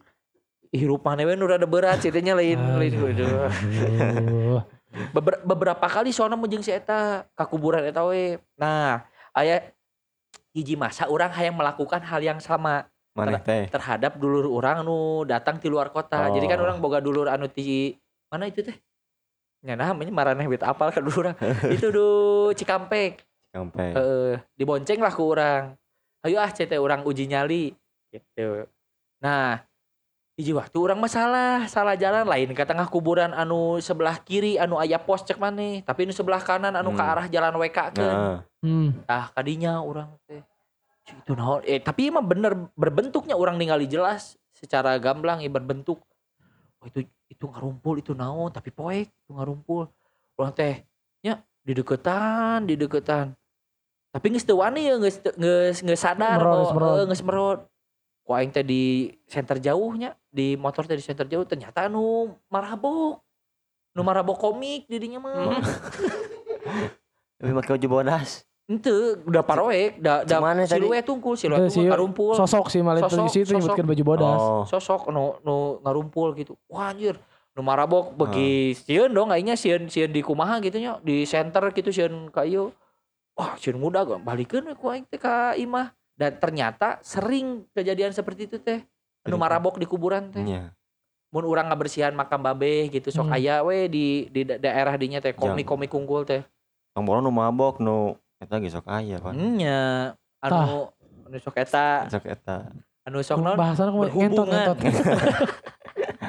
hirup 0.70 1.01
maneh 1.01 1.24
we 1.24 1.36
nu 1.36 1.45
rada 1.45 1.66
berat 1.66 1.99
ceritanya 1.99 2.34
lain 2.34 2.57
lain 2.76 2.93
Aduh. 2.95 4.61
Beber- 5.09 5.41
beberapa 5.43 5.86
kali 5.88 6.09
soalnya 6.09 6.34
mun 6.34 6.47
jeung 6.47 6.61
si 6.61 6.70
eta 6.70 7.26
ka 7.32 7.43
kuburan 7.43 7.82
eta 7.82 8.01
we 8.03 8.38
nah 8.55 9.01
aya 9.32 9.74
hiji 10.51 10.74
masa 10.74 11.05
orang 11.05 11.30
hayang 11.30 11.53
melakukan 11.53 11.99
hal 11.99 12.22
yang 12.22 12.38
sama 12.38 12.86
Maneh 13.11 13.38
teh. 13.39 13.70
terhadap 13.70 14.18
dulur 14.18 14.49
orang 14.49 14.82
anu 14.82 15.22
datang 15.24 15.57
di 15.57 15.70
luar 15.70 15.89
kota 15.89 16.30
jadi 16.30 16.45
kan 16.47 16.57
Oh. 16.57 16.66
orang 16.66 16.78
boga 16.78 16.97
dulur 16.97 17.26
anu 17.26 17.45
di 17.47 17.93
mana 18.28 18.45
itu 18.45 18.61
teh 18.61 18.78
Ya 19.64 19.80
nah, 19.80 19.95
namanya 19.95 20.11
maraneh 20.11 20.43
bet 20.43 20.59
apal 20.59 20.91
kan 20.91 20.99
dulu 20.99 21.24
orang. 21.24 21.39
itu 21.72 21.88
do 21.88 22.07
Cikampek. 22.51 23.24
Sampai. 23.47 23.95
Heeh, 23.95 24.36
dibonceng 24.59 24.99
lah 24.99 25.07
ke 25.07 25.24
orang. 25.24 25.80
Ayo 26.24 26.39
ah 26.39 26.47
CT 26.47 26.80
orang 26.80 27.03
uji 27.03 27.28
nyali. 27.28 27.76
Gitu. 28.07 28.63
Nah, 29.19 29.59
hiji 30.39 30.55
waktu 30.55 30.78
orang 30.80 30.99
masalah, 31.03 31.67
salah 31.67 31.99
jalan. 31.99 32.24
Lain 32.24 32.55
ke 32.55 32.63
tengah 32.63 32.88
kuburan 32.88 33.36
anu 33.36 33.84
sebelah 33.84 34.24
kiri 34.24 34.55
anu 34.55 34.80
aya 34.80 35.03
pos 35.03 35.28
cek 35.28 35.36
maneh, 35.36 35.84
tapi 35.84 36.07
anu 36.07 36.15
sebelah 36.15 36.39
kanan 36.39 36.80
anu 36.80 36.95
ke 36.95 37.03
Hmm. 37.03 37.11
arah 37.11 37.28
jalan 37.28 37.53
WK 37.59 37.78
kan. 37.91 37.99
Nah, 37.99 38.39
Hmm. 38.63 38.95
Ah, 39.11 39.28
kadinya 39.36 39.84
orang 39.84 40.15
teh. 40.24 40.39
Itu 41.03 41.36
naon? 41.36 41.67
Eh 41.67 41.84
tapi 41.84 42.07
emang 42.07 42.24
bener 42.24 42.55
berbentuknya 42.80 43.36
orang 43.36 43.59
ningali 43.59 43.91
jelas. 43.91 44.39
Secara 44.55 44.95
gamblang 44.95 45.43
ya 45.43 45.51
berbentuk. 45.51 45.99
Oh 46.80 46.88
itu 46.88 47.03
itu 47.28 47.43
ngarumpul 47.43 47.99
itu 47.99 48.15
naon? 48.15 48.55
Tapi 48.55 48.71
poek 48.71 49.11
itu 49.11 49.32
ngarumpul. 49.36 49.91
Orang 50.39 50.55
teh 50.55 50.88
nya 51.19 51.43
di 51.59 51.76
deketan 51.76 52.63
di 52.63 52.80
deketan 52.80 53.36
tapi 54.14 54.30
geus 54.30 54.45
teu 54.45 54.61
wani 54.61 54.86
ya 54.86 54.95
geus 54.95 55.18
teu- 55.18 55.34
geus 55.34 55.82
geus 55.82 55.97
sadar 55.99 56.38
Merot, 56.38 56.70
bahwa, 56.70 56.72
merot. 56.78 57.09
eh, 57.09 57.24
merot 57.26 57.59
ku 58.24 58.32
aing 58.32 58.53
teh 58.53 58.61
di 58.61 59.09
center 59.26 59.57
jauhnya 59.57 60.14
di 60.30 60.53
motor 60.55 60.86
teh 60.86 60.95
di 60.95 61.01
center 61.01 61.26
jauh 61.26 61.43
ternyata 61.43 61.89
anu 61.89 62.32
marabok 62.47 63.20
nu 63.91 64.01
marabok 64.01 64.38
komik 64.39 64.86
dirinya 64.86 65.18
mah 65.20 65.57
tapi 67.38 67.51
pakai 67.51 67.72
baju 67.76 67.88
bodas. 67.91 68.47
Ente 68.64 69.20
udah 69.28 69.43
paroek, 69.43 69.99
da 69.99 70.24
da 70.24 70.39
Cuman 70.39 70.64
siluet 70.64 71.03
tungkul, 71.03 71.36
siluet 71.36 71.68
Itu 71.68 71.76
si 71.76 71.80
ngarumpul. 71.84 72.32
Sosok 72.32 72.72
sih 72.72 72.80
malah 72.80 73.03
itu 73.03 73.20
di 73.20 73.28
situ 73.28 73.51
sosok. 73.51 73.59
nyebutkan 73.59 73.86
baju 73.86 74.03
bodas. 74.07 74.39
Oh. 74.39 74.64
Sosok 74.64 75.11
nu 75.11 75.36
nu 75.43 75.55
ngarumpul 75.84 76.32
gitu. 76.39 76.55
Wah 76.72 76.95
anjir, 76.95 77.20
nu 77.51 77.61
marabok 77.61 78.16
bagi 78.16 78.72
sieun 78.80 79.11
dong 79.11 79.36
aingnya 79.36 79.59
sieun 79.59 79.91
sieun 79.91 80.16
di 80.16 80.24
kumaha 80.24 80.64
gitu 80.64 80.80
nya, 80.80 80.95
di 81.03 81.28
center 81.28 81.68
gitu 81.76 81.91
sieun 81.91 82.32
ka 82.32 82.47
ieu. 82.47 82.72
Wah, 83.34 83.57
sieun 83.57 83.75
muda 83.75 84.01
gua 84.01 84.17
balikeun 84.17 84.63
we 84.63 84.75
ku 84.75 84.88
aing 84.88 85.05
teh 85.05 85.17
ka 85.17 85.53
imah. 85.55 85.89
Dan 86.13 86.38
ternyata 86.38 87.01
sering 87.01 87.65
kejadian 87.71 88.11
seperti 88.11 88.45
itu 88.45 88.57
teh. 88.57 88.86
Nu 89.25 89.34
Jadi- 89.34 89.41
marabok 89.41 89.75
di 89.75 89.86
kuburan 89.86 90.29
teh. 90.29 90.39
Iya. 90.39 90.69
Mun 91.29 91.43
urang 91.43 91.65
ngabersihan 91.65 92.13
makam 92.13 92.39
babe 92.39 92.88
gitu 92.88 93.09
sok 93.09 93.25
Hmm. 93.25 93.36
aya 93.36 93.55
we 93.61 93.88
di 93.88 94.05
di 94.29 94.41
da- 94.43 94.61
daerah 94.61 94.93
dinya 94.93 95.17
teh 95.17 95.34
komik-komik 95.34 95.89
unggul 95.89 96.21
teh. 96.21 96.45
Kang 96.93 97.03
Bono 97.03 97.19
nu 97.19 97.31
mabok 97.31 97.79
nu 97.79 98.13
eta 98.38 98.57
ge 98.57 98.69
sok 98.69 98.86
aya 98.86 99.17
kan. 99.17 99.34
Nya 99.34 100.13
anu 100.39 100.93
anu 101.25 101.38
sok 101.39 101.57
eta, 101.57 102.05
Sok 102.07 102.27
eta 102.27 102.69
anu 103.03 103.17
sok 103.19 103.41
naon? 103.41 103.57
Bahasan 103.57 103.89
aku 103.89 103.97
ngentot 104.05 104.45
Berhubungan. 104.45 104.77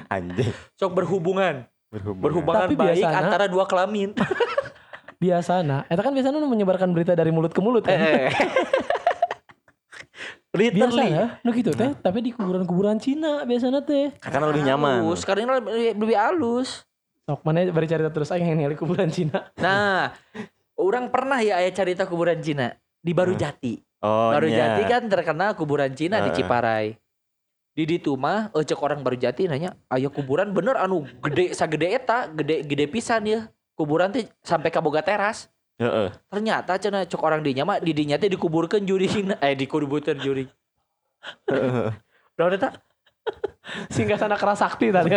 anjing 0.06 0.52
sok 0.74 0.92
berhubungan 0.94 1.54
berhubungan. 1.90 2.22
berhubungan 2.22 2.60
Tapi 2.64 2.74
baik 2.74 2.96
biasana- 2.98 3.20
antara 3.20 3.44
dua 3.46 3.64
kelamin 3.66 4.14
Biasana, 5.24 5.88
eta 5.88 6.04
kan 6.04 6.12
biasanya 6.12 6.36
nu 6.36 6.46
menyebarkan 6.46 6.92
berita 6.92 7.16
dari 7.16 7.32
mulut 7.32 7.48
ke 7.48 7.64
mulut 7.64 7.80
kan. 7.80 7.96
Eh, 7.96 8.28
literally 10.54 11.10
Biasanya, 11.10 11.24
nu 11.40 11.50
gitu 11.50 11.72
teh, 11.72 11.96
tapi 11.98 12.20
di 12.20 12.30
kuburan-kuburan 12.30 13.00
Cina 13.00 13.42
biasanya 13.42 13.80
teh. 13.80 14.12
Karena 14.20 14.52
lebih 14.52 14.62
nyaman. 14.68 15.00
halus 15.02 15.24
karena 15.24 15.58
lebih, 15.58 15.96
lebih 15.96 16.16
halus 16.20 16.84
Sok 17.24 17.40
mana 17.40 17.64
bari 17.72 17.88
cerita 17.88 18.12
terus 18.12 18.28
aing 18.28 18.52
yang 18.52 18.76
kuburan 18.76 19.08
Cina. 19.08 19.48
nah 19.56 20.12
orang 20.76 21.08
pernah 21.08 21.40
ya 21.40 21.56
ayah 21.56 21.72
cerita 21.72 22.04
kuburan 22.04 22.36
Cina 22.38 22.76
di 23.00 23.16
Baru 23.16 23.32
Hmm. 23.32 23.40
Jati 23.40 23.80
Oh, 24.04 24.36
Baru 24.36 24.52
nya. 24.52 24.76
Jati 24.76 24.82
kan 24.84 25.02
terkenal 25.08 25.56
kuburan 25.56 25.96
Cina 25.96 26.20
di 26.20 26.28
Heeh. 26.28 26.44
Ciparai 26.44 26.92
di 27.74 27.82
ditu 27.88 28.14
mah 28.14 28.52
eh, 28.52 28.62
cek 28.62 28.78
orang 28.78 29.00
Baru 29.00 29.16
Jati 29.16 29.48
nanya 29.48 29.72
ayo 29.88 30.12
kuburan 30.12 30.52
bener 30.52 30.76
anu 30.76 31.08
gede 31.24 31.56
sagede 31.56 31.88
eta 31.90 32.28
gede 32.30 32.62
gede 32.62 32.84
pisan 32.86 33.24
ya 33.26 33.48
kuburan 33.74 34.10
teh 34.10 34.26
sampai 34.40 34.70
ke 34.70 34.78
boga 34.78 35.02
teras 35.02 35.50
Heeh. 35.74 36.14
ternyata 36.30 36.78
cenah 36.78 37.02
cek 37.04 37.18
orang 37.18 37.42
dinya 37.42 37.66
mah 37.66 37.82
di 37.82 37.90
dinya 37.90 38.14
teh 38.14 38.30
dikuburkan 38.30 38.86
juri 38.86 39.10
eh 39.42 39.54
dikuburkan 39.54 40.18
juri 40.18 40.46
Udah 42.34 42.46
eta 42.52 42.70
Singgah 43.88 44.20
sana 44.20 44.36
kerasakti 44.36 44.92
tadi. 44.92 45.08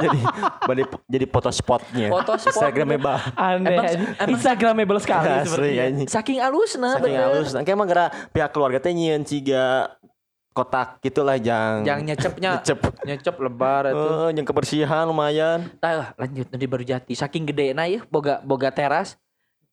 jadi 0.00 0.18
jadi 0.64 0.82
jadi 1.12 1.26
foto 1.28 1.52
spotnya. 1.52 2.08
foto 2.08 2.32
spot 2.40 2.56
Instagramnya 2.56 2.96
bah. 2.96 3.20
Aneh. 3.36 3.76
Emang- 3.76 3.92
emang- 4.16 4.30
Instagramable 4.32 5.00
sekali 5.04 5.28
Asli 5.44 5.76
saking 6.08 6.40
alusna 6.40 6.96
Saking 6.96 7.20
halus. 7.20 7.52
Nah, 7.52 7.60
emang 7.60 7.84
gara 7.84 8.08
pihak 8.32 8.48
keluarga 8.48 8.80
teh 8.80 8.96
nyieun 8.96 9.28
ciga 9.28 9.92
kotak 10.50 10.98
gitulah 10.98 11.36
jang 11.36 11.82
yang 11.82 12.02
nyecepnya 12.02 12.58
nyecep. 12.58 12.78
nyecep 13.00 13.34
lebar 13.36 13.88
itu 13.88 13.96
Oh, 13.96 14.28
yang 14.28 14.42
kebersihan 14.42 15.04
lumayan. 15.04 15.70
tah 15.78 16.10
lanjut 16.14 16.46
nanti 16.46 16.66
baru 16.66 16.82
jati 16.82 17.12
saking 17.12 17.46
gede 17.46 17.70
na 17.70 17.86
ya 17.86 18.02
boga 18.04 18.38
boga 18.40 18.68
teras 18.68 19.14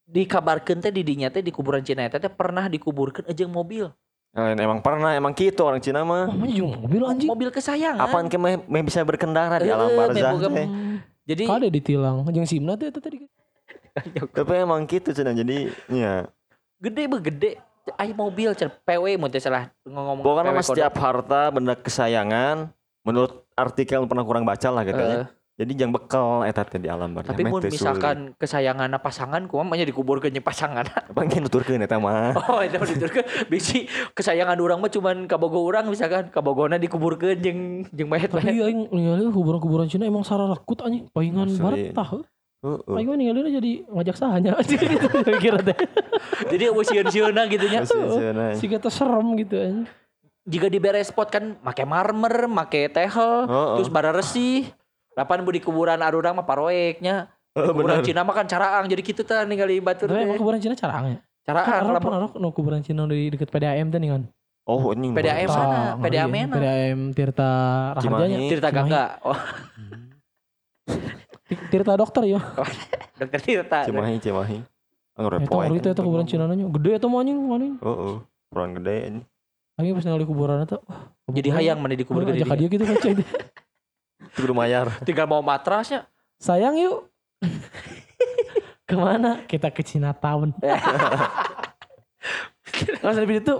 dikabarkan 0.03 0.79
teh 0.79 0.89
di 0.89 1.01
dinya 1.01 1.27
teh 1.27 1.41
di 1.41 1.49
kuburan 1.49 1.81
Cina 1.81 2.01
eta 2.01 2.17
teh 2.17 2.29
pernah 2.29 2.65
dikuburkan 2.65 3.25
aja 3.25 3.43
mobil 3.43 3.89
Nah, 4.29 4.53
emang 4.53 4.85
pernah 4.85 5.17
emang 5.17 5.33
gitu 5.33 5.65
orang 5.65 5.81
Cina 5.81 6.05
mah. 6.05 6.29
Juga 6.45 6.77
mobil 6.77 7.01
anjing. 7.01 7.25
mobil 7.25 7.49
kesayangan 7.49 7.97
Apaan 7.97 8.29
ke 8.29 8.37
meh, 8.37 8.61
meh 8.61 8.83
bisa 8.85 9.01
berkendara 9.01 9.57
di 9.57 9.65
Eh, 9.65 9.73
alam 9.73 9.89
barzah 9.89 10.29
teh. 10.37 10.67
jadi 11.25 11.43
Kade 11.49 11.67
ditilang. 11.73 12.21
Jeung 12.27 12.45
simna 12.45 12.77
teh 12.77 12.93
tadi. 12.93 13.25
Tapi 14.37 14.53
emang 14.55 14.85
gitu 14.85 15.09
cenah 15.09 15.33
jadi 15.33 15.73
ya. 15.89 16.29
gede 16.77 17.03
be 17.03 17.17
gede 17.19 17.51
Ayo 17.95 18.11
mobil 18.13 18.51
cer 18.51 18.67
PW 18.83 19.15
mau 19.15 19.31
teh 19.31 19.39
salah 19.39 19.71
ngomong 19.87 20.19
PW 20.19 20.37
mah 20.43 20.65
setiap 20.65 20.93
harta 20.99 21.47
benda 21.55 21.73
kesayangan 21.79 22.67
menurut 23.07 23.47
artikel 23.55 24.03
yang 24.03 24.09
pernah 24.11 24.27
kurang 24.27 24.43
baca 24.43 24.67
lah 24.67 24.83
katanya. 24.83 25.19
Eh, 25.23 25.27
Jadi 25.57 25.73
jangan 25.73 25.97
bekal 25.97 26.45
eta 26.45 26.61
teh 26.69 26.77
di 26.77 26.85
alam 26.85 27.17
barzah. 27.17 27.33
tapi 27.33 27.41
teu 27.41 27.73
misalkan 27.73 28.37
kesayangan 28.37 28.93
pasangan 29.01 29.41
kumaha 29.49 29.73
nya 29.73 29.89
dikuburkeun 29.89 30.29
jeung 30.29 30.45
pasangan. 30.45 30.85
Pangin 31.17 31.41
nuturkeun 31.41 31.81
eta 31.81 31.97
mah. 31.97 32.37
Oh, 32.53 32.61
itu 32.61 32.77
diturkeun 32.77 33.49
bisi 33.49 33.89
kesayangan 34.13 34.53
orang 34.61 34.77
mah 34.77 34.91
cuman 34.93 35.25
kabogo 35.25 35.65
orang 35.65 35.89
misalkan 35.89 36.29
kabogona 36.29 36.77
dikuburkeun 36.77 37.41
jeung 37.41 37.59
jeung 37.89 38.05
mayat-mayat. 38.05 38.45
Tapi 38.53 38.61
aing 38.69 38.93
ningali 38.93 39.33
kuburan-kuburan 39.33 39.89
Cina 39.89 40.05
emang 40.05 40.21
sararekut 40.21 40.77
anjing 40.85 41.09
paingan 41.09 41.49
Asli. 41.49 41.63
barat 41.63 41.85
tah. 41.97 42.09
Heeh. 42.65 42.97
Aing 42.97 43.07
mah 43.07 43.17
ningali 43.21 43.53
jadi 43.53 43.71
ngajak 43.85 44.15
sahanya 44.17 44.57
gitu 44.65 45.31
kira 45.37 45.61
teh. 45.61 45.77
Jadi 46.49 46.63
sieun-sieunna 46.73 47.45
gitu 47.53 47.65
nya. 47.69 47.85
Si 48.57 48.65
kata 48.65 48.89
serem 48.89 49.37
gitu 49.37 49.55
anjing. 49.61 49.85
Jika 50.47 50.71
di 50.71 50.79
beres 50.79 51.11
spot 51.11 51.27
kan 51.27 51.59
make 51.59 51.83
marmer, 51.83 52.47
make 52.47 52.87
tehel, 52.89 53.45
Heeh. 53.45 53.75
terus 53.77 53.89
bara 53.91 54.15
resih. 54.15 54.65
Lapan 55.13 55.43
bu 55.43 55.51
di 55.53 55.61
kuburan 55.61 55.99
arurang 56.01 56.39
mah 56.39 56.47
paroeknya. 56.47 57.29
Oh, 57.57 57.73
Kuburan. 57.73 58.05
Cina 58.05 58.21
mah 58.21 58.37
kan 58.37 58.45
caraang 58.45 58.85
jadi 58.85 59.01
kitu 59.01 59.25
tah 59.25 59.41
ningali 59.41 59.81
batur 59.81 60.13
Tapi 60.13 60.29
emang 60.29 60.37
kuburan 60.37 60.61
Cina 60.61 60.77
carangnya. 60.77 61.25
Caraang 61.41 61.65
Kan 61.65 61.89
lamun 61.89 62.01
pernah 62.05 62.19
no 62.37 62.47
kuburan 62.53 62.85
Cina 62.85 63.09
di 63.09 63.33
deket 63.33 63.49
PDAM 63.49 63.89
teh 63.89 63.97
nih 63.97 64.09
kan. 64.13 64.23
Oh, 64.69 64.93
ini 64.93 65.09
PDAM 65.09 65.49
mana? 65.49 65.97
PDAM 65.97 66.29
mana? 66.29 66.53
PDAM 66.53 66.99
Tirta 67.17 67.51
Raharjanya. 67.97 68.37
Cimahi. 68.37 68.49
Tirta. 68.51 68.69
Gangga. 68.69 69.05
Oh, 69.25 69.33
Tirta 71.47 71.95
dokter 71.95 72.23
ya. 72.27 72.39
dokter 73.19 73.39
Tirta. 73.39 73.87
Cimahi, 73.87 74.19
Cimahi. 74.19 74.57
Anu 75.17 75.27
Eta 75.33 75.49
ngeri 75.49 75.79
teh 75.79 75.91
eta 75.91 76.01
kuburan 76.01 76.27
Cina 76.27 76.45
nanya. 76.45 76.67
Gede 76.69 76.89
eta 76.95 77.07
mah 77.07 77.23
anjing 77.23 77.37
anjing. 77.39 77.73
Heeh. 77.79 78.15
Kurang 78.47 78.71
gede 78.77 78.95
ini. 79.07 79.21
Aing 79.77 79.93
pas 79.93 80.03
ningali 80.03 80.25
kuburan 80.25 80.61
eta. 80.61 80.77
wah, 80.79 81.09
Jadi 81.27 81.47
kuburan- 81.47 81.57
hayang 81.57 81.77
mana 81.77 81.93
dikuburkeun 81.93 82.33
Ajak 82.33 82.47
jadi. 82.47 82.59
dia 82.59 82.67
gitu 82.69 82.83
kan 82.83 82.95
cek. 82.97 83.11
Itu 84.27 84.39
kudu 84.39 84.53
mayar. 84.53 84.87
Tinggal 85.01 85.25
mau 85.25 85.41
matrasnya. 85.41 86.05
Sayang 86.37 86.77
yuk. 86.77 87.09
Ke 88.87 88.95
mana? 88.95 89.43
Kita 89.43 89.67
ke 89.67 89.81
Chinatown. 89.81 90.55
Langsung 92.99 93.25
di 93.25 93.35
itu 93.35 93.55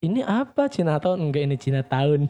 ini 0.00 0.20
apa 0.20 0.66
Chinatown? 0.66 1.20
Enggak 1.20 1.42
ini 1.44 1.54
Chinatown. 1.54 2.26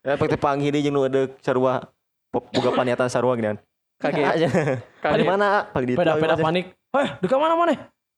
Ya 0.00 0.14
pakai 0.14 0.34
panggil 0.34 0.70
dia 0.70 0.82
jeung 0.82 0.94
nu 0.94 1.02
ada 1.02 1.26
sarua 1.38 1.82
po- 1.82 1.95
boga 2.40 2.70
paniatan 2.74 3.08
sarua 3.08 3.36
gini. 3.38 3.56
Kaget. 3.96 4.24
Aja. 4.24 4.48
Di 4.48 5.00
Kaget. 5.00 5.24
mana? 5.24 5.64
Pagi 5.72 5.96
Peda 5.96 6.20
peda 6.20 6.36
panik. 6.36 6.76
Eh, 6.96 7.08
dekat 7.24 7.38
mana 7.40 7.54
mana? 7.56 7.72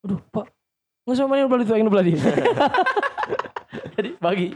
Aduh, 0.06 0.18
Pak. 0.30 0.46
Nggak 1.06 1.16
sama 1.16 1.34
itu 1.40 1.72
yang 1.74 1.88
belah 1.88 2.04
dia. 2.04 2.18
Jadi 3.96 4.10
bagi. 4.20 4.46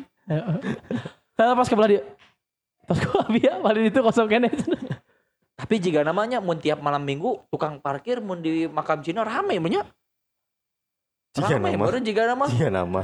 Saya 1.38 1.54
pas 1.56 1.68
ke 1.68 1.74
belah 1.74 1.90
dia. 1.90 2.02
Pas 2.84 2.98
gua 2.98 3.24
ya, 3.32 3.62
balik 3.62 3.94
itu 3.94 3.98
kosong 4.02 4.28
kene. 4.28 4.50
Tapi 5.56 5.74
jika 5.78 6.02
namanya 6.02 6.42
mun 6.42 6.58
tiap 6.58 6.82
malam 6.82 7.06
minggu 7.06 7.46
tukang 7.48 7.78
parkir 7.78 8.18
mun 8.18 8.42
di 8.42 8.66
makam 8.66 8.98
Cina 9.00 9.22
rame. 9.22 9.56
Jika 11.32 11.56
Rame 11.56 11.72
nama. 11.72 11.84
baru 11.88 11.98
jika 12.04 12.22
nama. 12.28 12.44
Jika 12.50 12.68
nama. 12.68 13.02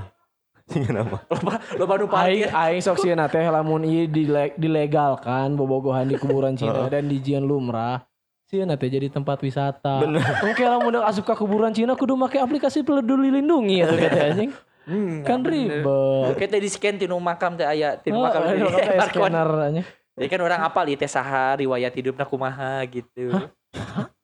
Jika 0.68 0.90
nama. 0.92 1.16
Loba 1.26 1.52
loba 1.74 1.92
nu 1.94 2.06
Aing 2.06 2.12
parkir. 2.44 2.48
aing 2.50 2.80
sok 2.80 2.96
sieuna 2.98 3.24
teh 3.24 3.40
lamun 3.42 3.82
ieu 3.82 4.04
dile- 4.04 4.52
dilegalkan 4.54 5.52
bobogohan 5.52 6.04
di 6.04 6.14
kuburan 6.14 6.54
Cina 6.54 6.86
dan 6.86 7.04
di 7.04 7.18
Jian 7.18 7.42
Lumrah. 7.42 8.04
Sieuna 8.44 8.74
teh 8.74 8.86
jadi 8.86 9.08
tempat 9.08 9.40
wisata. 9.40 10.00
Bener. 10.00 10.20
Oke 10.42 10.62
lamun 10.62 11.00
asup 11.00 11.24
ke 11.24 11.34
kuburan 11.34 11.70
Cina 11.70 11.92
kudu 11.92 12.14
make 12.14 12.36
aplikasi 12.36 12.80
peduli 12.80 13.28
lindungi 13.30 13.80
ya 13.80 13.88
kata 13.88 14.20
anjing. 14.28 14.52
Hmm, 14.84 15.20
Kan 15.20 15.40
ribet. 15.42 16.32
Kita 16.34 16.56
di 16.56 16.64
scan 16.66 16.96
tinu 16.96 17.16
makam 17.18 17.52
teh 17.54 17.64
aya 17.64 17.96
tinu 17.96 18.20
Oh, 18.20 18.24
makam 18.24 18.40
di 18.48 18.64
scanner 19.04 19.50
anjing. 19.62 19.86
Jadi 20.16 20.28
kan 20.28 20.40
orang 20.42 20.60
apal 20.60 20.84
ieu 20.84 20.96
teh 20.96 21.06
saha 21.06 21.56
riwayat 21.56 21.92
hidupna 21.92 22.24
kumaha 22.24 22.84
gitu. 22.84 23.32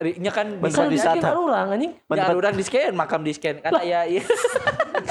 Nya 0.00 0.28
kan 0.28 0.56
bisa 0.56 0.84
Kan 0.84 0.88
wisata 0.88 1.16
wisata. 1.20 1.28
orang 1.32 1.66
anjing. 1.70 1.92
Ya 2.08 2.28
orang 2.28 2.52
di 2.52 2.64
scan, 2.64 2.92
makam 2.92 3.20
di 3.20 3.32
scan 3.32 3.60
kan 3.60 3.72
aya 3.76 4.04
iya. 4.04 4.24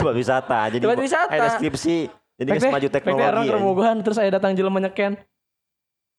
Tempat 0.03 0.15
wisata. 0.19 0.59
Jadi 0.67 0.83
Tempat 0.83 0.99
wisata. 0.99 1.31
Ada 1.31 1.41
deskripsi. 1.47 1.97
Jadi 2.33 2.49
teh, 2.59 2.69
maju 2.69 2.87
pek 2.91 3.01
teh 3.01 3.13
orang 3.13 3.23
teknologi. 3.23 3.47
ke 3.47 3.57
bobogohan 3.57 3.95
terus 4.03 4.17
saya 4.19 4.29
datang 4.29 4.51
jelema 4.51 4.83
nyeken. 4.83 5.15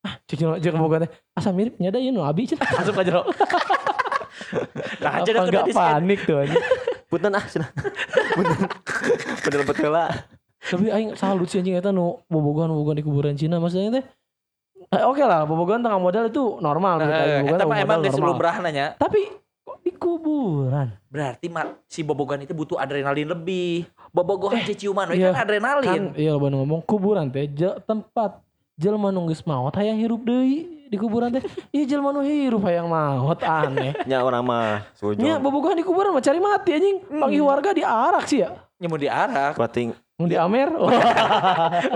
Ah, 0.00 0.14
cek 0.24 0.72
bobogohan 0.72 1.04
teh. 1.04 1.12
Asa 1.36 1.52
mirip 1.52 1.76
nya 1.76 1.92
da 1.92 2.00
ieu 2.00 2.08
nu 2.08 2.24
abi 2.24 2.48
cenah. 2.48 2.64
Asup 2.80 2.96
ka 2.96 3.04
jero. 3.04 3.22
Nah, 5.00 5.20
aja 5.22 5.30
enggak 5.30 5.66
di 5.66 5.72
scan. 5.74 6.00
panik 6.04 6.20
tuh 6.26 6.36
anjing. 6.42 6.58
Punten 7.10 7.32
ah 7.34 7.44
cenah. 7.44 7.70
Punten. 8.34 8.58
Bener 9.46 9.60
betul 9.62 9.90
lah. 9.92 10.10
Tapi 10.64 10.88
aing 10.90 11.12
salut 11.14 11.46
sih 11.46 11.60
anjing 11.60 11.76
eta 11.76 11.92
nu 11.92 12.24
bobogohan-bobogohan 12.28 12.96
di 12.98 13.04
kuburan 13.04 13.34
Cina 13.36 13.60
maksudnya 13.60 14.00
teh. 14.00 14.04
Eh, 14.90 15.02
Oke 15.06 15.24
lah, 15.24 15.44
bobogohan 15.48 15.80
tengah 15.80 15.98
modal 15.98 16.28
itu 16.28 16.60
normal. 16.60 17.02
Nah, 17.02 17.08
Bobogohan 17.40 17.44
mah 17.46 17.58
tengah 17.62 17.78
emang 17.78 17.98
modal 18.00 18.04
geus 18.04 18.16
normal. 18.16 18.30
lumrah 18.36 18.56
nanya. 18.62 18.86
Tapi 18.96 19.20
di 19.22 19.43
kuburan? 19.96 20.94
Berarti 21.08 21.46
si 21.88 22.04
bobogan 22.04 22.42
itu 22.42 22.52
butuh 22.52 22.76
adrenalin 22.76 23.30
lebih. 23.30 23.86
Bobogohan 24.14 24.62
eh, 24.62 24.76
ciuman 24.76 25.10
we 25.10 25.18
iya. 25.18 25.34
kan 25.34 25.46
adrenalin. 25.46 25.88
Kan 25.88 26.04
iya 26.14 26.34
lo 26.36 26.46
ngomong 26.46 26.82
kuburan 26.86 27.30
teh 27.30 27.50
je- 27.50 27.78
tempat 27.88 28.38
jelema 28.74 29.10
nu 29.14 29.26
geus 29.30 29.42
maot 29.46 29.74
hayang 29.74 29.98
hirup 29.98 30.22
deui 30.22 30.86
di 30.90 30.96
kuburan 31.00 31.34
teh. 31.34 31.42
Iya 31.74 31.96
jelema 31.96 32.14
nu 32.14 32.22
hirup 32.22 32.62
hayang 32.68 32.86
maot 32.86 33.40
aneh. 33.42 33.94
Nya 34.08 34.22
orang 34.22 34.42
mah 34.44 34.84
Nya 34.84 34.98
sujon. 35.00 35.38
bobogohan 35.42 35.78
di 35.78 35.86
kuburan 35.86 36.14
mah 36.14 36.22
cari 36.22 36.38
mati 36.38 36.70
anjing. 36.76 36.96
Panggil 37.08 37.42
warga 37.42 37.70
diarak 37.74 38.24
sih 38.28 38.44
ya. 38.44 38.54
Nyemu 38.78 38.96
diarak. 39.00 39.54
Bating. 39.56 40.03
Mau 40.14 40.30
di 40.30 40.38
Amer. 40.38 40.70
Oh. 40.78 40.90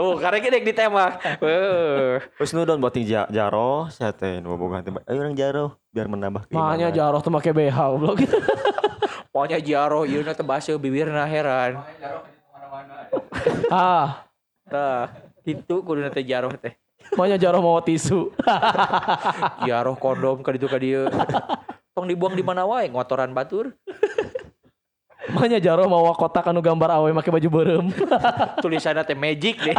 oh, 0.02 0.14
karena 0.18 0.38
kita 0.42 0.58
ditembak. 0.58 1.38
Weuh. 1.38 2.18
Terus 2.34 2.50
nu 2.50 2.66
don 2.66 2.82
bating 2.82 3.06
ja- 3.06 3.30
jaro. 3.30 3.86
Saya 3.88 4.10
teh 4.10 4.42
nu 4.42 4.50
bobogan 4.50 4.82
teh. 4.82 4.90
Ayo 5.06 5.22
orang 5.22 5.38
jaro. 5.38 5.78
Biar 5.88 6.10
menambah 6.10 6.50
Makanya 6.50 6.90
jaroh 6.90 7.22
tuh 7.22 7.30
make 7.30 7.46
BH 7.48 7.78
goblok. 7.78 8.18
Pokoknya 9.32 9.62
jaro 9.62 10.02
ieu 10.02 10.26
na 10.26 10.34
teu 10.34 10.42
basa 10.42 10.74
bibirna 10.74 11.22
heran. 11.24 11.78
ah, 13.70 14.26
Tah, 14.66 15.14
kitu 15.40 15.80
kudu 15.80 16.02
teh 16.10 16.26
jaro 16.26 16.50
teh. 16.52 16.74
makanya 17.16 17.40
jaroh 17.40 17.62
mau 17.62 17.80
tisu. 17.80 18.28
Jaro 19.68 19.96
kondom 19.96 20.44
ka 20.44 20.52
ditu 20.52 20.68
ka 20.68 20.76
dieu. 20.76 21.08
Tong 21.94 22.04
dibuang 22.04 22.36
di 22.36 22.44
mana 22.44 22.66
wae 22.66 22.90
ngotoran 22.90 23.32
batur. 23.32 23.72
Makanya 25.18 25.58
jaroh 25.58 25.84
mau 25.84 26.06
kotak 26.12 26.46
anu 26.46 26.58
gambar 26.58 26.94
awe 26.94 27.10
make 27.10 27.26
baju 27.26 27.48
berem. 27.48 27.86
Tulisanna 28.62 29.02
teh 29.02 29.12
magic 29.12 29.58
deh. 29.58 29.74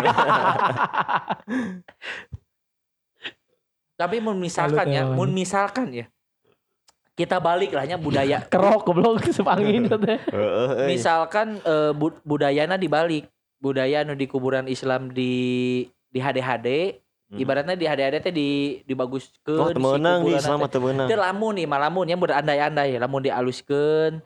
Tapi 3.96 4.18
mun 4.20 4.36
misalkan 4.36 4.88
ya, 4.88 5.04
mun 5.06 5.30
misalkan 5.30 5.92
ya. 5.94 6.06
Kita 7.14 7.36
balik 7.36 7.76
lahnya 7.76 7.96
budaya 7.96 8.40
Kerok 8.42 8.84
goblok 8.86 9.28
sepangin 9.36 9.92
teh. 9.92 10.20
Heeh. 10.22 10.70
euy. 10.78 10.88
misalkan 10.90 11.60
eh, 11.60 11.92
bu- 11.92 12.20
budayana 12.24 12.76
dibalik 12.76 13.28
budaya 13.58 14.04
nu 14.04 14.16
di 14.16 14.24
kuburan 14.24 14.68
Islam 14.68 15.08
di 15.10 15.32
di 16.06 16.20
HDHD 16.20 17.00
Hmm. 17.30 17.38
ibaratnya 17.38 17.78
di 17.78 17.86
HDHD 17.86 18.16
teh 18.20 18.34
di 18.34 18.50
dibaguskeun 18.82 19.62
Oh, 19.62 19.70
temenang 19.70 20.26
di 20.26 20.34
Islam 20.34 20.66
atau 20.66 20.82
menang. 20.82 21.06
teh 21.06 21.14
lamun 21.14 21.54
nih 21.54 21.70
malamun 21.70 22.10
yang 22.10 22.18
berandai-andai 22.18 22.98
lamun 22.98 23.22
dialuskeun 23.22 24.18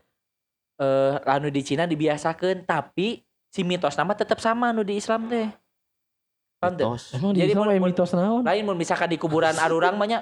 eh 0.76 1.14
lalu 1.22 1.48
di 1.50 1.62
Cina 1.62 1.84
dibiasakeun 1.84 2.64
tapi 2.64 3.22
si 3.48 3.62
mitos 3.62 3.94
nama 3.94 4.14
tetap 4.14 4.38
sama 4.38 4.70
nu 4.70 4.82
di 4.82 4.96
Islam 4.96 5.28
teh 5.28 5.48
Paham 6.58 6.74
teu? 6.74 6.86
Mitos. 6.88 7.12
Emang 7.12 7.32
di 7.32 7.40
Jadi 7.40 7.52
Islam 7.52 7.60
mun- 7.60 7.70
aya 7.70 7.78
mun- 7.78 7.90
mitos 7.90 8.12
naon? 8.12 8.42
lain 8.42 8.64
mun 8.64 8.76
misalkan 8.76 9.06
di 9.06 9.18
kuburan 9.18 9.54
arurang 9.60 9.94
mah 9.94 10.08
nya 10.08 10.20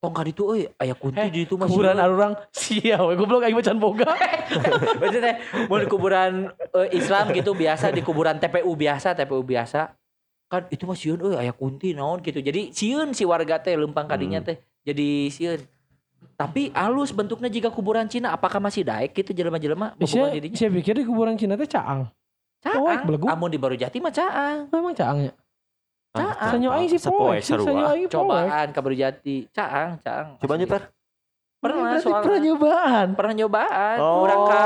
tong 0.00 0.12
ka 0.12 0.20
ditu 0.20 0.48
euy 0.50 0.68
aya 0.74 0.92
kunti 0.92 1.16
Eh, 1.16 1.28
di 1.28 1.44
ditu 1.44 1.54
mah 1.54 1.64
Kuburan 1.64 1.96
arurang 1.96 2.32
sia 2.50 3.00
we 3.00 3.14
goblok 3.14 3.40
aing 3.42 3.54
macan 3.54 3.76
boga. 3.76 4.10
Berarti 5.00 5.18
teh 5.18 5.34
mun 5.64 5.78
di 5.78 5.86
kuburan 5.86 6.32
eh, 6.74 6.88
Islam 6.92 7.30
gitu 7.30 7.52
biasa 7.52 7.88
di 7.88 8.00
kuburan 8.00 8.36
TPU 8.36 8.72
biasa 8.74 9.12
TPU 9.14 9.40
biasa 9.40 9.92
kan 10.44 10.68
itu 10.68 10.84
mah 10.84 10.94
sieun 10.94 11.20
euy 11.20 11.36
aya 11.36 11.52
kunti 11.52 11.92
naon 11.92 12.20
gitu. 12.20 12.38
Jadi 12.38 12.68
sieun 12.70 13.12
si 13.12 13.24
warga 13.24 13.58
teh 13.58 13.72
lempang 13.74 14.04
kadinya 14.04 14.40
Hmm. 14.40 14.48
teh 14.50 14.56
jadi 14.82 15.08
sieun. 15.28 15.60
Tapi 16.34 16.74
alus 16.74 17.12
bentuknya 17.12 17.48
jika 17.48 17.68
kuburan 17.68 18.08
Cina 18.08 18.32
apakah 18.32 18.58
masih 18.58 18.82
daek 18.82 19.14
gitu 19.14 19.30
jelema-jelema 19.30 19.92
Saya 19.92 20.00
bobogohan 20.00 20.30
dirinya? 20.34 20.56
saya 20.56 20.70
pikir 20.72 20.94
di 20.98 21.04
kuburan 21.04 21.34
Cina 21.36 21.54
teh 21.54 21.68
caang. 21.68 22.08
Oh, 22.64 22.88
Caang. 22.88 23.04
belegu. 23.04 23.26
Amun 23.28 23.52
di 23.52 23.60
Baru 23.60 23.76
Jati 23.76 24.00
mah 24.00 24.08
caang. 24.08 24.66
Memang 24.72 24.96
caangnya. 24.96 25.32
Caang. 26.16 26.50
Sanyo 26.50 26.70
aing 26.72 26.88
sih 26.88 27.00
sarua. 27.00 27.36
sanyo 27.42 27.84
aing 27.92 28.08
poek. 28.08 28.16
Cobaan 28.16 28.68
ke 28.72 28.78
Baru 28.80 28.96
Jati. 28.96 29.36
Caang, 29.52 30.00
caang. 30.00 30.26
Coba 30.40 30.54
Asli. 30.56 30.66
Pernah 31.64 31.96
Berarti 31.96 32.04
soalnya. 32.04 32.20
pernah 32.20 32.40
nyobaan. 32.44 33.06
Pernah 33.16 33.34
nyobaan. 33.34 33.96
Oh. 33.96 34.20
Urang 34.20 34.42
ka, 34.44 34.60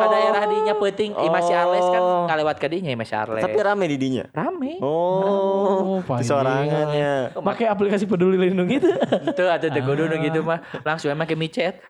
ka 0.00 0.06
daerah 0.08 0.42
dinya 0.48 0.74
peuting 0.74 1.12
oh. 1.12 1.28
masih 1.28 1.52
Arles 1.52 1.84
kan 1.84 2.00
Oh. 2.00 2.24
ngalewat 2.24 2.56
ka 2.56 2.66
dinya 2.66 2.88
masih 2.96 3.16
Arles. 3.20 3.44
Tapi 3.44 3.58
rame 3.60 3.84
di 3.84 3.96
dinya. 4.00 4.24
rame. 4.32 4.80
Oh, 4.80 6.00
Oh, 6.00 6.16
di 6.16 6.24
sorangan 6.24 6.88
ya. 6.88 7.36
Pakai 7.36 7.68
aplikasi 7.68 8.08
peduli 8.08 8.40
lindungi 8.40 8.80
itu. 8.80 8.88
Itu 9.28 9.44
ada 9.44 9.68
teh 9.68 9.82
kudu 9.84 10.08
gitu 10.08 10.40
mah. 10.40 10.64
Langsung 10.80 11.12
emang 11.12 11.28
ke 11.28 11.36
micet. 11.36 11.84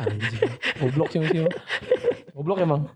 Anjing. 0.00 0.48
Goblok 0.80 1.12
sih 1.12 1.20
sih. 1.20 1.44
Goblok 2.32 2.64
emang. 2.64 2.88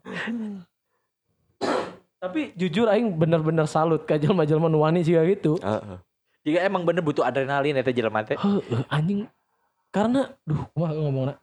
Tapi 2.19 2.57
jujur 2.57 2.89
aing 2.89 3.13
bener-bener 3.13 3.69
salut 3.69 4.09
ka 4.09 4.17
jelema-jelema 4.17 4.73
nu 4.73 4.81
wani 4.81 5.05
juga 5.05 5.29
gitu. 5.29 5.61
Heeh. 5.61 6.01
Jika 6.45 6.65
emang 6.65 6.89
bener 6.89 7.05
butuh 7.05 7.21
adrenalin 7.21 7.77
eta 7.77 7.93
jelema 7.93 8.25
teh. 8.25 8.37
Heuh, 8.37 8.65
anjing 8.89 9.29
karena 9.95 10.27
duh 10.43 10.67
kumaha 10.69 10.93
ngomongna 10.93 11.35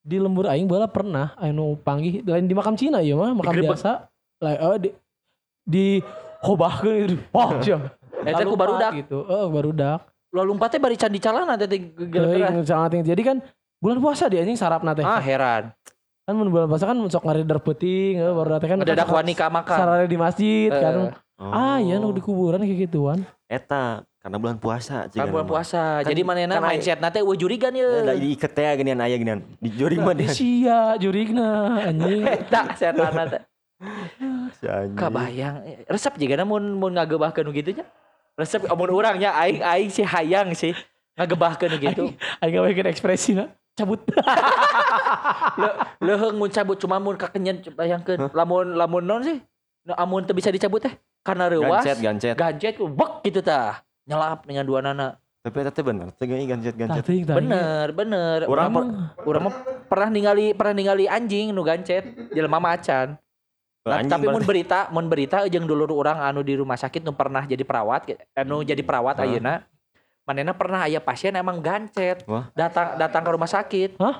di 0.00 0.16
lembur 0.16 0.44
aing 0.46 0.64
bala 0.64 0.84
pernah 0.86 1.32
anu 1.36 1.76
panggih 1.78 2.20
lain 2.22 2.44
di 2.44 2.52
makam 2.52 2.72
Cina 2.74 3.00
ya 3.00 3.12
mah 3.14 3.32
makam 3.32 3.52
Digerebek. 3.54 3.72
biasa 3.72 3.92
lain 4.38 4.58
oh, 4.58 4.76
di 4.76 4.88
di 5.62 5.86
hobahkeun 6.40 6.96
itu 7.06 7.16
wah 7.30 7.48
sia 7.58 7.78
Eta 8.24 8.40
ku 8.42 8.56
barudak. 8.56 8.92
gitu 8.94 9.20
eh 9.22 9.46
barudak 9.46 10.00
Lalu 10.28 10.46
lompatnya 10.50 10.80
bari 10.80 10.96
candi 10.96 11.18
calana 11.18 11.54
teh 11.54 11.68
sangat 12.64 12.88
tinggi. 12.90 13.06
jadi 13.06 13.22
kan 13.22 13.36
bulan 13.78 14.00
puasa 14.00 14.26
dia 14.26 14.40
anjing 14.40 14.56
sarapna 14.56 14.92
teh 14.92 15.04
Ah 15.04 15.20
heran. 15.20 15.70
kan 16.24 16.32
mun 16.32 16.48
bulan 16.48 16.66
puasa 16.66 16.84
kan 16.84 16.96
sok 17.04 17.20
ngaridar 17.22 17.60
peuting 17.60 18.16
eh, 18.16 18.28
baru 18.30 18.56
teh 18.56 18.66
kan 18.66 18.78
Ada 18.78 18.96
dak 18.98 19.08
wanita 19.08 19.46
makan. 19.46 19.76
sarare 19.76 20.04
di 20.04 20.16
masjid 20.16 20.68
Eh, 20.68 20.80
kan 20.80 20.94
Oh. 21.34 21.50
ah 21.50 21.82
ya 21.82 21.98
nu 21.98 22.10
di 22.10 22.22
kuburan 22.22 22.62
kayak 22.62 22.86
gituan 22.86 23.26
Eta 23.44 24.06
karena 24.24 24.40
bulan 24.40 24.56
puasa 24.56 25.04
Kan 25.12 25.28
bulan 25.28 25.44
puasa. 25.44 26.00
Kan- 26.00 26.08
Jadi 26.08 26.24
manehna 26.24 26.56
kan 26.56 26.64
mindset 26.64 26.96
nate 26.96 27.20
eueuh 27.20 27.36
jurigan 27.36 27.68
Ya, 27.76 28.08
da 28.08 28.16
ye. 28.16 28.32
diiket 28.32 28.56
teh 28.56 28.64
ginian 28.80 28.96
aya 28.96 29.20
ginian. 29.20 29.44
Di 29.60 29.68
jori 29.68 30.00
mah 30.00 30.16
dia. 30.16 30.32
sia 30.32 30.96
jurigna 30.96 31.84
anjing 31.84 32.24
Eta 32.24 32.72
setan 32.72 33.12
teh. 33.28 33.42
Si 34.56 34.64
anjing. 34.64 34.96
Kabayang 34.96 35.54
resep 35.84 36.16
juga 36.16 36.40
mun 36.40 36.64
mun 36.72 36.96
ngagebahkeun 36.96 37.52
gitu 37.52 37.76
nya. 37.76 37.84
Resep 38.40 38.64
amun 38.64 38.96
urangnya 38.96 39.36
aing 39.36 39.60
aing 39.60 39.90
sih 39.92 40.08
hayang 40.08 40.56
sih 40.56 40.72
ngagebahkeun 41.20 41.76
gitu. 41.76 42.16
Aing 42.40 42.64
bikin 42.64 42.88
ekspresi 42.88 43.36
na 43.36 43.52
cabut. 43.76 44.00
Leuheung 46.00 46.40
mun 46.40 46.48
cabut 46.48 46.80
cuma 46.80 46.96
mun 46.96 47.20
kakenyen 47.20 47.60
bayangkeun. 47.76 48.32
Lamun 48.32 48.72
lamun 48.72 49.04
non 49.04 49.20
sih. 49.20 49.36
Amun 50.00 50.24
teu 50.24 50.32
bisa 50.32 50.48
dicabut 50.48 50.80
teh 50.80 50.96
karena 51.20 51.52
reuas. 51.52 51.84
Gancet, 51.84 51.98
gancet. 52.00 52.34
Gancet 52.40 52.74
bek 52.80 53.20
gitu 53.20 53.44
tah. 53.44 53.84
Nyelap 54.04 54.44
dengan 54.44 54.64
dua 54.68 54.80
nana. 54.84 55.16
Tapi 55.44 55.60
eta 55.60 55.68
teh 55.68 55.84
bener, 55.84 56.08
geuning 56.16 56.48
gancet 56.48 56.72
gancet. 56.72 57.04
Bener, 57.28 57.92
bener. 57.92 58.48
Urang 58.48 58.72
Urang 58.72 58.72
per- 58.72 58.88
urang 59.28 59.42
mah 59.44 59.54
pernah 59.92 60.08
ningali 60.08 60.56
pernah 60.56 60.72
ningali 60.72 61.04
anjing 61.04 61.52
nu 61.52 61.60
gancet 61.60 62.32
jelema 62.32 62.56
macan. 62.56 63.20
Nah, 63.84 64.00
Anjing 64.00 64.16
tapi 64.16 64.26
mun 64.32 64.40
berita 64.48 64.88
mun 64.88 65.06
berita 65.12 65.44
jeung 65.44 65.68
dulur 65.68 65.92
orang 65.92 66.16
anu 66.24 66.40
di 66.40 66.56
rumah 66.56 66.80
sakit 66.80 67.04
nu 67.04 67.12
pernah 67.12 67.44
jadi 67.44 67.60
perawat 67.68 68.16
anu 68.32 68.64
jadi 68.64 68.80
perawat 68.80 69.20
Hah? 69.20 69.28
ayeuna 69.28 69.60
manehna 70.24 70.56
pernah 70.56 70.88
aya 70.88 71.04
pasien 71.04 71.36
emang 71.36 71.60
gancet 71.60 72.24
Wah. 72.24 72.48
datang 72.56 72.96
datang 72.96 73.20
ke 73.20 73.30
rumah 73.36 73.44
sakit 73.44 74.00
Heeh, 74.00 74.16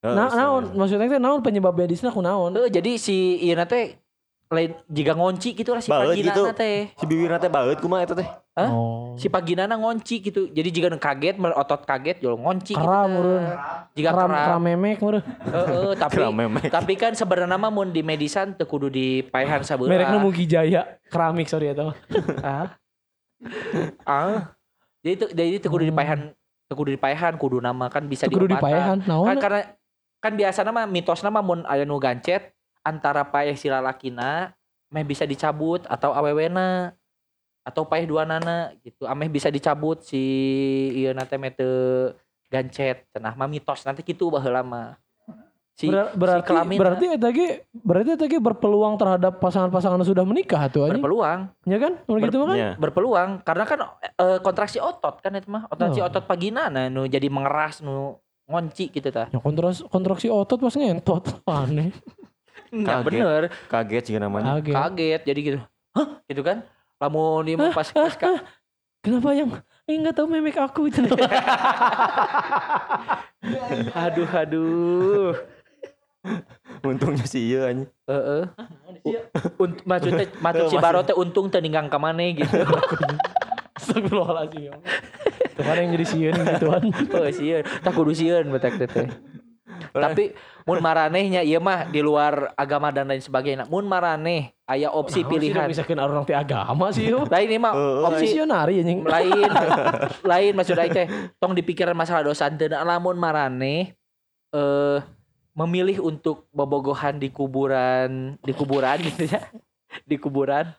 Nah, 0.00 0.32
naon 0.32 0.72
maksudnya 0.76 1.12
teh 1.12 1.20
naon 1.20 1.44
penyebab 1.44 1.76
medisnya 1.76 2.08
ku 2.08 2.24
naon? 2.24 2.56
Heuh, 2.56 2.72
jadi 2.72 2.96
si 2.96 3.36
ieu 3.40 3.56
teh 3.68 3.99
lain 4.50 4.74
jika 4.90 5.14
ngonci 5.14 5.54
gitu 5.54 5.70
lah 5.70 5.78
si 5.78 5.86
paginana 5.86 6.18
gitu. 6.34 6.42
teh 6.50 6.90
Si 6.98 7.04
bibirna 7.06 7.38
teh 7.38 7.46
baeut 7.46 7.78
kumaha 7.78 8.02
eta 8.02 8.18
teh? 8.18 8.26
Hah? 8.58 8.66
Oh. 8.66 9.14
si 9.14 9.30
paginana 9.30 9.78
ngonci 9.78 10.18
gitu 10.18 10.50
jadi 10.50 10.66
jika 10.66 10.90
kaget 10.90 11.38
otot 11.38 11.86
kaget 11.86 12.18
yo 12.18 12.34
ngonci 12.34 12.74
gitu 12.74 12.82
Keram, 12.82 13.14
meureun. 13.14 13.46
jika 13.94 14.10
Keram 14.10 14.26
keram 14.26 14.42
keram 14.42 14.62
memek 14.66 14.98
meureun. 14.98 15.22
Heeh, 15.22 15.90
tapi 15.94 16.14
Keram 16.18 16.34
memek. 16.34 16.66
tapi 16.66 16.92
kan 16.98 17.14
sebenarnya 17.14 17.54
mah 17.54 17.70
mun 17.70 17.94
di 17.94 18.02
medisan 18.02 18.58
teu 18.58 18.66
kudu 18.66 18.90
dipaehan 18.90 19.62
sabeula 19.62 19.86
Merekna 19.86 20.18
Mugi 20.18 20.44
Jaya. 20.44 20.98
Keramik 21.06 21.46
sorry 21.46 21.70
eta 21.70 21.86
mah. 21.86 21.96
ah 22.42 22.66
ah 24.02 24.50
jadi 25.00 25.12
itu 25.14 25.26
jadi 25.30 25.50
itu 25.56 25.66
kudu 25.70 25.86
dipaehan 25.86 26.34
teu 26.66 26.74
kudu 26.74 26.90
dipaehan 26.92 27.38
kudu 27.38 27.62
nama 27.62 27.86
kan 27.86 28.02
bisa 28.04 28.26
Teu 28.26 28.34
kudu 28.34 28.50
diobatan. 28.50 28.66
dipaehan 28.66 28.98
naon? 29.06 29.26
kan 29.30 29.36
karena 29.38 29.60
kan 30.18 30.32
biasa 30.34 30.66
nama 30.66 30.90
mitos 30.90 31.22
nama 31.22 31.38
mun 31.38 31.62
aya 31.64 31.86
nu 31.86 31.96
gancet 31.96 32.50
antara 32.80 33.22
paeh 33.22 33.54
si 33.54 33.66
lalakina 33.66 34.52
meh 34.88 35.02
bisa 35.02 35.22
dicabut 35.22 35.84
atau 35.84 36.10
awewena 36.10 36.92
atau 37.60 37.84
paeh 37.84 38.04
dua 38.04 38.24
nana 38.24 38.72
gitu 38.80 39.04
ameh 39.04 39.28
bisa 39.28 39.46
dicabut 39.46 40.00
si 40.00 40.18
ieu 40.94 41.12
nate 41.12 41.36
meh 41.36 41.50
teu 41.50 42.10
gancet 42.48 43.06
cenah 43.08 43.32
mah 43.32 43.46
mitos 43.46 43.84
nanti 43.84 44.00
kitu 44.00 44.26
baheula 44.26 44.60
mah 44.60 44.96
si, 45.76 45.86
Ber- 45.86 46.10
berarti 46.12 46.46
kelamin 46.46 46.76
berarti 46.76 47.04
ge 47.30 47.48
berarti 47.70 48.10
ge 48.18 48.38
berpeluang 48.38 48.96
terhadap 48.96 49.38
pasangan-pasangan 49.38 49.96
yang 49.96 50.08
sudah 50.08 50.24
menikah 50.24 50.66
tuh 50.66 50.84
anjing. 50.84 50.98
berpeluang 50.98 51.40
Ya 51.64 51.78
kan? 51.78 51.92
Ber- 52.02 52.20
gitu 52.20 52.36
kan? 52.42 52.56
Nya. 52.56 52.70
berpeluang 52.74 53.30
karena 53.40 53.64
kan 53.64 53.78
eh, 54.02 54.38
kontraksi 54.40 54.76
otot 54.76 55.20
kan 55.20 55.30
itu 55.32 55.46
mah 55.46 55.68
kontraksi 55.68 56.00
Oh. 56.00 56.08
otot 56.08 56.24
pagina 56.24 56.66
nah 56.66 56.88
nu 56.88 57.06
jadi 57.06 57.28
mengeras 57.28 57.80
nu 57.80 58.18
ngonci 58.50 58.90
gitu 58.90 59.08
tah 59.08 59.30
Ya 59.30 59.38
kontraksi 59.38 59.86
kontraksi 59.86 60.26
otot 60.26 60.58
pas 60.58 60.74
ngentot. 60.74 61.22
Aneh. 61.46 61.94
Enggak 62.70 63.02
Kaget. 63.02 63.06
bener 63.06 63.42
Kaget 63.66 64.04
sih 64.06 64.14
namanya. 64.16 64.58
Kaget. 64.58 64.74
kaget 64.74 65.22
jadi 65.26 65.40
gitu 65.42 65.58
hah 65.90 66.08
gitu 66.24 66.42
kan 66.42 66.62
lamun 67.02 67.42
dia 67.42 67.56
pas 67.70 67.86
pas 67.90 68.14
Kenapa 69.00 69.32
yang 69.32 69.48
enggak 69.88 70.12
tahu 70.12 70.28
memek 70.28 70.60
aku 70.60 70.92
itu. 70.92 71.00
aduh 73.96 74.28
aduh 74.28 75.32
Untungnya 76.84 77.24
si 77.24 77.48
ieu 77.48 77.64
anjing. 77.64 77.88
Heeh. 78.04 78.42
Unt- 79.56 79.80
maksudnya 79.88 80.28
maksud 80.44 80.64
si 80.68 80.76
Masih- 80.76 80.84
Baro 80.84 81.00
teh 81.00 81.16
untung 81.16 81.48
teu 81.48 81.64
ninggang 81.64 81.88
ka 81.88 81.96
maneh 81.96 82.36
gitu. 82.36 82.60
Astagfirullahaladzim. 83.80 84.60
ya 84.62 84.72
Allah. 84.76 84.92
Tuh 85.56 85.62
kan 85.64 85.76
yang 85.76 85.90
jadi 85.96 86.06
sieun 86.06 86.36
gituan. 86.36 86.82
Oh 87.16 87.28
sieun, 87.32 87.64
tak 87.80 87.92
kudu 87.96 88.12
sieun 88.12 88.52
betek 88.52 88.76
teh 88.76 88.88
teh. 88.88 89.08
Tapi 89.88 90.36
mun 90.68 90.78
maranehnya 90.84 91.40
ieu 91.40 91.58
mah 91.58 91.88
di 91.88 92.04
luar 92.04 92.52
agama 92.54 92.92
dan 92.92 93.08
lain 93.08 93.24
sebagainya. 93.24 93.64
Mun 93.66 93.88
maraneh 93.88 94.52
aya 94.68 94.92
opsi 94.92 95.24
pilihan. 95.24 95.64
Bisa 95.64 95.82
kena 95.82 96.04
orang 96.04 96.28
teh 96.28 96.36
agama 96.36 96.92
sih 96.92 97.08
yo. 97.08 97.24
Lain 97.24 97.48
ini 97.48 97.56
mah 97.56 97.72
opsi 98.06 98.36
Visionari 98.36 98.84
anjing. 98.84 99.00
lain 99.02 99.50
lain 100.32 100.52
maksud 100.54 100.76
aing 100.76 100.92
teh 100.92 101.06
tong 101.40 101.56
dipikiran 101.56 101.96
masalah 101.96 102.28
dosa 102.28 102.52
teu 102.52 102.68
lamun 102.68 103.16
maraneh 103.16 103.96
eh 104.52 104.98
memilih 105.56 106.04
untuk 106.04 106.46
bobogohan 106.54 107.18
di 107.18 107.32
kuburan 107.32 108.38
di 108.44 108.52
kuburan 108.54 109.02
gitu 109.08 109.26
ya 109.26 109.50
di 110.06 110.16
kuburan 110.16 110.70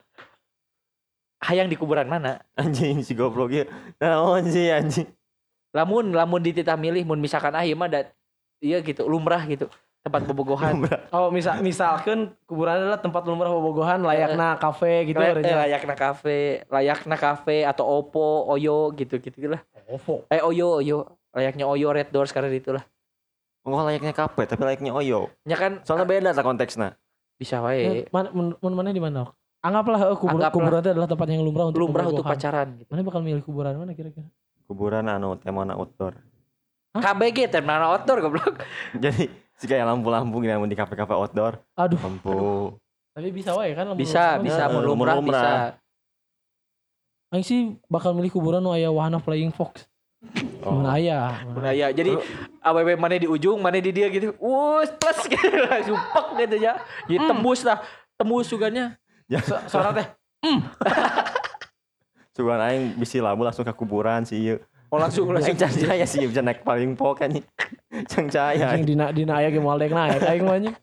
hayang 1.44 1.68
di 1.68 1.76
kuburan 1.76 2.08
mana 2.08 2.40
Anjing 2.56 3.04
si 3.04 3.18
goblok 3.18 3.52
ieu. 3.52 3.66
Naon 4.00 4.48
sih 4.48 4.72
anjing? 4.72 5.10
lamun 5.72 6.12
lamun 6.12 6.44
dititah 6.44 6.76
milih 6.76 7.08
mun 7.08 7.20
misalkan 7.20 7.56
ah 7.56 7.64
ieu 7.64 7.80
mah 7.80 7.88
dat 7.88 8.12
iya 8.62 8.78
gitu 8.80 9.04
lumrah 9.04 9.44
gitu 9.46 9.68
tempat 10.02 10.26
bobogohan 10.26 10.82
Oh 11.14 11.30
misal 11.30 11.62
misalkan 11.62 12.34
kuburan 12.50 12.82
adalah 12.82 12.98
tempat 12.98 13.22
lumrah 13.22 13.52
bobogohan 13.52 14.02
layakna 14.02 14.58
kafe 14.58 15.12
gitu 15.12 15.22
Lay- 15.22 15.46
eh, 15.46 15.58
layakna 15.68 15.94
kafe 15.94 16.66
layakna 16.70 17.16
kafe 17.18 17.66
atau 17.66 17.86
opo 18.02 18.50
oyo 18.50 18.90
gitu 18.96 19.18
gitu 19.18 19.52
lah 19.52 19.62
Ovo. 19.86 20.26
eh 20.30 20.42
oyo 20.42 20.82
oyo 20.82 20.98
layaknya 21.34 21.70
oyo 21.70 21.94
red 21.94 22.10
doors 22.10 22.32
karena 22.32 22.50
itulah 22.50 22.86
Oh 23.62 23.78
layaknya 23.86 24.10
kafe 24.10 24.50
tapi 24.50 24.66
layaknya 24.66 24.90
oyo. 24.90 25.30
nya 25.46 25.54
kan 25.54 25.86
Soalnya 25.86 26.10
beda 26.10 26.34
lah 26.34 26.42
konteksnya. 26.42 26.98
bisa 27.38 27.62
Ya, 27.62 27.66
wae 27.66 28.10
mana 28.10 28.34
mun 28.34 28.58
mun 28.58 28.74
mana 28.74 28.90
di 28.90 28.98
mana? 28.98 29.30
Anggaplah 29.62 30.02
eh, 30.10 30.18
kubur, 30.18 30.42
Anggaplah. 30.42 30.54
kuburan 30.58 30.80
itu 30.82 30.90
adalah 30.90 31.06
tempat 31.06 31.28
yang 31.30 31.46
lumrah 31.46 31.66
untuk 31.70 31.78
lumrah 31.78 32.06
untuk 32.10 32.26
pacaran 32.26 32.74
gitu. 32.82 32.90
Mana 32.90 33.06
bakal 33.06 33.22
milih 33.22 33.46
kuburan 33.46 33.78
mana 33.78 33.94
kira-kira? 33.94 34.26
Kuburan 34.66 35.06
anu 35.06 35.38
temana 35.38 35.78
outdoor. 35.78 36.18
KBG 36.94 37.48
terminal 37.48 37.88
outdoor 37.90 38.20
goblok. 38.20 38.68
Jadi 39.04 39.32
si 39.56 39.64
kayak 39.64 39.88
lampu-lampu 39.88 40.36
gini 40.38 40.52
anu 40.52 40.66
di 40.66 40.76
kafe-kafe 40.76 41.14
outdoor. 41.14 41.64
Aduh, 41.74 41.96
Lampu. 41.98 42.76
tapi 43.12 43.28
bisa 43.30 43.52
wae 43.54 43.72
kan 43.72 43.86
lamun 43.86 44.00
Bisa, 44.00 44.36
lumrah 44.36 44.44
bisa 44.44 44.62
Eh, 44.62 44.68
mun 44.68 44.76
mun 44.76 44.84
lumrah 44.86 45.16
lumrah. 45.16 45.40
bisa. 45.40 45.52
Aing 47.32 47.44
sih 47.44 47.60
bakal 47.86 48.12
milih 48.12 48.28
kuburan 48.30 48.60
nu 48.60 48.70
aya 48.70 48.88
wahana 48.88 49.16
flying 49.18 49.50
fox. 49.50 49.88
Oh. 50.62 50.76
Mun 50.76 50.86
aya. 50.86 51.40
Udah 51.50 51.72
ya. 51.72 51.88
Jadi 51.90 52.20
AWW 52.60 52.94
mana 52.94 53.16
di 53.16 53.26
ujung, 53.26 53.58
mana 53.58 53.80
di 53.80 53.90
dia 53.90 54.08
gitu. 54.08 54.36
Wus, 54.36 54.92
plus 54.92 55.20
gitu. 55.32 55.48
Langsung 55.62 55.96
pek 55.98 56.28
gitu 56.42 56.56
ya. 56.60 56.76
Ya 57.08 57.20
tembus 57.22 57.64
lah. 57.64 57.80
Tembus 58.16 58.46
suganya. 58.46 59.00
So- 59.42 59.64
Suara 59.70 59.96
teh 59.96 60.08
Sugan 62.32 62.60
aing 62.60 62.96
bisi 62.96 63.20
labu 63.20 63.44
langsung 63.44 63.64
ke 63.64 63.72
kuburan 63.72 64.24
si 64.24 64.40
ieu. 64.42 64.60
Oh 64.92 65.00
langsung 65.00 65.24
langsung 65.32 65.56
Aing 65.56 65.56
can 65.56 65.72
cahaya 65.72 66.04
sih 66.04 66.28
bisa 66.28 66.44
naik 66.44 66.68
paling 66.68 67.00
pok 67.00 67.24
anjing. 67.24 67.48
Can 68.12 68.28
cahaya. 68.28 68.76
anjing 68.76 68.92
dina 68.92 69.08
dina 69.16 69.40
aya 69.40 69.48
ge 69.48 69.64
moal 69.64 69.80
dek 69.80 69.96
naik 69.96 70.20
aing 70.20 70.44
mah 70.44 70.60
anjing. 70.60 70.76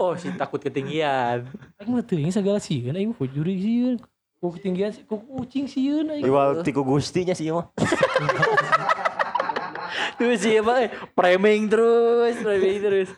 Oh, 0.00 0.16
si 0.16 0.32
takut 0.40 0.56
ketinggian. 0.56 1.44
Aing 1.76 1.92
mah 1.92 2.00
teuing 2.00 2.32
segala 2.32 2.56
sieun 2.56 2.96
aing 2.96 3.12
ku 3.12 3.28
juri 3.28 3.60
sieun. 3.60 4.00
Ku 4.40 4.56
ketinggian 4.56 4.96
ku 5.04 5.20
kucing 5.20 5.68
sieun 5.68 6.16
aing. 6.16 6.24
Iwal 6.24 6.64
tiku 6.64 6.80
gustinya 6.80 7.36
sih 7.36 7.52
mah. 7.52 7.68
Terus 10.16 10.40
sih 10.40 10.56
mah 10.64 10.88
eh, 10.88 10.90
framing 11.12 11.68
terus, 11.68 12.40
framing 12.40 12.80
terus. 12.80 13.12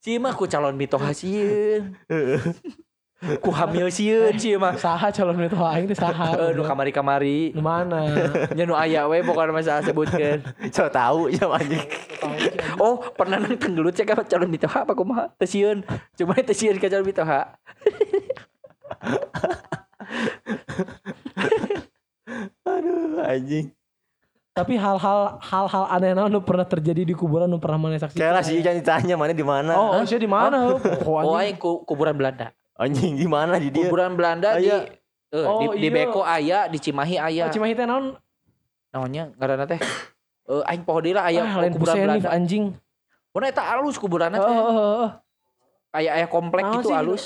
Si 0.00 0.16
mah 0.16 0.32
ku 0.32 0.48
calon 0.48 0.80
mitoha 0.80 1.12
sieun. 1.12 1.92
Ku 3.40 3.48
hamil 3.48 3.88
sieun 3.88 4.36
si 4.36 4.52
mah. 4.60 4.76
Saha 4.76 5.08
calon 5.08 5.40
itu 5.40 5.56
aing 5.56 5.88
teh 5.88 5.96
saha. 5.96 6.36
Eh, 6.36 6.50
nu 6.52 6.60
kamari-kamari. 6.60 7.56
Nu 7.56 7.64
mana? 7.64 8.04
Nya 8.56 8.68
nu 8.68 8.76
aya 8.76 9.08
we 9.08 9.24
bukan 9.24 9.48
masalah 9.54 9.80
sebutkeun. 9.80 10.44
So 10.76 10.90
tahu 10.92 11.32
ya 11.32 11.48
anjing. 11.48 11.84
Oh, 12.76 13.00
pernah 13.16 13.40
nang 13.40 13.56
tenggelut 13.56 13.96
cek 13.96 14.12
apa 14.12 14.28
calon 14.28 14.50
mitoha 14.52 14.84
apa 14.84 14.92
kumaha? 14.92 15.32
Teu 15.40 15.48
sieun. 15.48 15.80
Cuma 16.18 16.36
teu 16.36 16.52
sieun 16.52 16.76
ka 16.76 16.92
calon 16.92 17.06
mitoha. 17.08 17.56
Aduh 22.64 23.24
anjing. 23.24 23.72
Tapi 24.54 24.78
hal-hal 24.78 25.42
hal-hal 25.42 25.84
aneh 25.90 26.14
naon 26.14 26.30
nu 26.30 26.38
pernah 26.38 26.62
terjadi 26.62 27.02
di 27.02 27.14
kuburan 27.16 27.50
nu 27.50 27.58
pernah 27.58 27.74
mana 27.74 27.98
saksikan? 27.98 28.22
Kayak 28.22 28.34
lah 28.38 28.42
sih 28.46 28.62
jangan 28.62 28.78
ditanya 28.78 29.14
mana 29.18 29.32
di 29.34 29.42
mana. 29.42 29.72
Oh, 29.74 29.98
oh, 29.98 30.02
sih 30.06 30.14
di 30.14 30.30
mana? 30.30 30.78
Oh, 30.78 30.78
Oh, 31.10 31.34
aing 31.34 31.58
ku, 31.58 31.82
kuburan 31.82 32.14
Belanda. 32.14 32.54
Anjing 32.74 33.14
di 33.14 33.26
mana 33.26 33.56
di 33.56 33.70
dia? 33.70 33.86
Kuburan 33.86 34.14
Belanda 34.14 34.58
di 34.58 34.66
Aya. 34.66 34.90
eh, 35.30 35.44
Oh, 35.44 35.70
di, 35.72 35.78
di 35.78 35.88
iya. 35.88 35.94
Beko 35.96 36.20
aya, 36.22 36.58
di 36.66 36.78
Cimahi 36.78 37.16
aya. 37.16 37.46
Oh, 37.46 37.52
Cimahi 37.52 37.72
teh 37.72 37.84
naon? 37.84 38.18
Naonnya 38.90 39.30
ngaranna 39.34 39.66
teh? 39.66 39.78
Eh 40.44 40.60
aing 40.68 40.84
poho 40.84 41.00
deui 41.00 41.16
lah 41.16 41.24
aya 41.24 41.40
Ah, 41.40 41.64
kuburan 41.64 41.72
Busenif 41.96 42.20
Belanda. 42.20 42.28
anjing. 42.30 42.64
Pokona 43.32 43.48
eta 43.48 43.64
alus 43.64 43.96
kuburanna 43.96 44.36
teh. 44.36 44.44
oh, 44.44 44.60
oh, 44.60 44.76
oh. 45.00 45.10
Aya 45.90 46.20
aya 46.20 46.26
komplek 46.28 46.60
Naon 46.60 46.74
gitu 46.76 46.88
sih? 46.90 46.94
alus. 46.94 47.22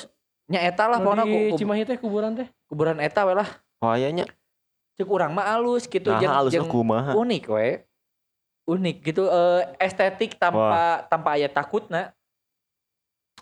Nya 0.46 0.62
eta 0.62 0.86
lah 0.86 1.02
pokona 1.02 1.26
di 1.26 1.50
ku, 1.50 1.58
Cimahi 1.58 1.82
teh 1.82 1.98
kuburan 1.98 2.32
teh. 2.32 2.46
kuburan 2.70 2.94
eta 2.98 3.26
we 3.26 3.34
lah. 3.34 3.48
Oh 3.82 3.90
ayahnya. 3.90 4.22
Cek 4.94 5.08
urang 5.08 5.34
mah 5.34 5.50
alus 5.50 5.84
gitu 5.84 6.06
Nah, 6.06 6.20
jeung 6.20 6.30
halus 6.30 6.52
jeung 6.54 6.70
kumaha. 6.70 7.10
unik 7.12 7.44
we. 7.50 7.82
Unik 8.68 8.96
gitu 9.02 9.26
eh, 9.26 9.66
estetik 9.78 10.38
tanpa 10.38 11.02
tanpa 11.04 11.34
aya 11.34 11.50
takutna. 11.50 12.14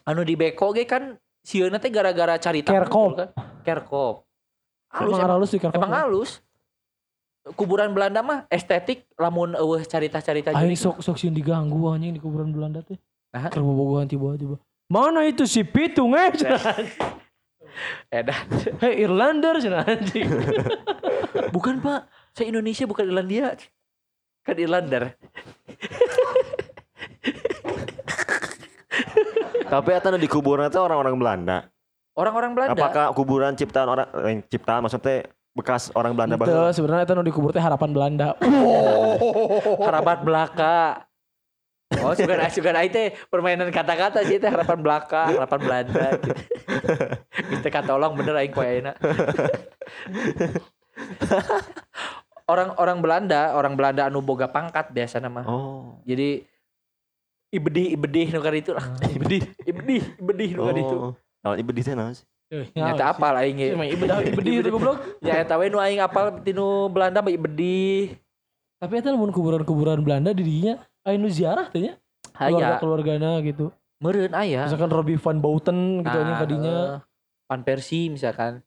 Anu 0.03 0.23
di 0.23 0.35
Beko 0.35 0.73
ge 0.73 0.89
kan 0.89 1.21
sieuna 1.47 1.79
teh 1.79 1.89
gara-gara 1.89 2.35
carita 2.37 2.75
Kerkop. 2.75 3.11
kan. 3.15 3.29
Kerkop. 3.63 4.27
Alus 4.91 5.15
Emang 5.15 5.31
halus 5.31 5.51
di 5.55 5.59
Kerkop. 5.63 5.79
emang 5.79 5.93
halus. 5.95 6.31
Kuburan 7.55 7.95
Belanda 7.95 8.27
mah 8.27 8.43
estetik 8.51 9.07
lamun 9.15 9.55
eueuh 9.55 9.87
carita-carita 9.87 10.51
jadi 10.51 10.75
sok 10.75 10.99
sok 10.99 11.15
sieun 11.15 11.31
diganggu 11.31 11.79
anjing 11.87 12.11
di 12.11 12.19
kuburan 12.19 12.51
Belanda 12.51 12.83
teh. 12.83 12.99
Aha. 13.31 13.55
Keur 13.55 13.63
bobogohan 13.63 14.11
tiba-tiba. 14.11 14.59
Mana 14.91 15.23
itu 15.23 15.47
si 15.47 15.63
Pitung 15.63 16.11
eh? 16.19 16.35
edan. 18.11 18.43
Hei 18.83 19.07
Irlander 19.07 19.63
cenah 19.63 19.87
anjing. 19.87 20.27
Bukan 21.55 21.79
pak, 21.79 22.11
saya 22.35 22.51
Indonesia 22.51 22.83
bukan 22.83 23.07
Irlandia. 23.07 23.55
Kan 24.43 24.57
Irlander. 24.59 25.15
Tapi 29.67 29.89
eta 29.93 30.09
nu 30.15 30.19
di 30.19 30.31
kuburan 30.31 30.71
teh 30.71 30.79
orang-orang 30.79 31.15
Belanda. 31.19 31.57
Orang-orang 32.17 32.51
Belanda. 32.57 32.73
Apakah 32.79 33.13
kuburan 33.13 33.53
ciptaan 33.59 33.89
orang 33.91 34.09
eh, 34.25 34.41
ciptaan 34.49 34.81
maksudnya 34.87 35.29
bekas 35.57 35.89
orang 35.97 36.13
Belanda 36.13 36.37
Itu 36.37 36.43
baru? 36.45 36.73
sebenarnya 36.73 37.05
itu 37.09 37.15
nu 37.17 37.25
dikubur 37.27 37.51
teh 37.53 37.61
harapan 37.61 37.91
Belanda. 37.93 38.37
harapan 39.89 40.19
belaka. 40.25 41.07
Oh, 42.03 42.11
sugan 42.19 42.43
sugan 42.51 42.75
teh 42.91 43.15
permainan 43.31 43.71
kata-kata 43.71 44.27
sih 44.27 44.43
teh 44.43 44.51
harapan 44.51 44.79
belaka, 44.83 45.31
harapan 45.31 45.61
Belanda. 45.63 46.07
Kita 47.51 47.69
katolong 47.71 48.19
bener 48.19 48.35
aing 48.43 48.51
poe 48.51 48.67
ayeuna. 48.67 48.93
Orang-orang 52.47 53.03
Belanda, 53.03 53.59
orang 53.59 53.75
Belanda 53.75 54.07
anu 54.07 54.23
boga 54.23 54.47
pangkat 54.47 54.95
biasa 54.95 55.19
nama. 55.19 55.43
Oh. 55.51 55.99
Jadi 56.07 56.47
ibedih 57.57 57.87
ibedih 57.97 58.27
nu 58.33 58.41
itu 58.53 58.71
lah. 58.77 58.87
Ibedi. 59.09 59.39
Ibedih 59.65 60.03
ibedih 60.21 60.49
nu 60.57 60.63
itu. 60.73 60.97
Oh. 60.97 61.13
Naon 61.43 61.59
ibu 61.63 61.71
di 61.73 61.83
sana 61.83 62.13
sih? 62.13 62.25
Nyata 62.77 63.11
apal 63.11 63.35
aing 63.43 63.59
ge. 63.59 63.69
Emang 63.75 63.91
ibedah 63.91 64.23
ibedi 64.23 64.63
itu 64.63 64.71
goblok. 64.71 65.03
Ya 65.19 65.43
eta 65.43 65.59
we 65.59 65.67
nu 65.67 65.83
aing 65.83 65.99
apal 65.99 66.43
tinu 66.47 66.87
Belanda 66.93 67.19
mah 67.25 67.33
ibedih. 67.35 68.15
Tapi 68.79 69.01
itu 69.01 69.09
lamun 69.09 69.33
kuburan-kuburan 69.33 70.05
Belanda 70.05 70.31
di 70.37 70.45
dinya 70.45 70.79
aya 71.03 71.17
nu 71.17 71.27
ziarah 71.27 71.67
teh 71.73 71.91
nya. 71.91 71.93
Aya 72.37 72.53
Keluarga-keluargana 72.79 73.41
gitu. 73.43 73.73
meureun 73.97 74.37
aya. 74.37 74.69
Misalkan 74.69 74.93
Robbie 74.93 75.17
Van 75.17 75.41
Bouten 75.41 76.05
gitu 76.05 76.19
nya 76.21 76.29
Nah, 76.29 76.39
kadinya. 76.39 76.75
eh, 76.77 76.97
Pan 77.49 77.61
Persi 77.65 78.13
misalkan. 78.13 78.61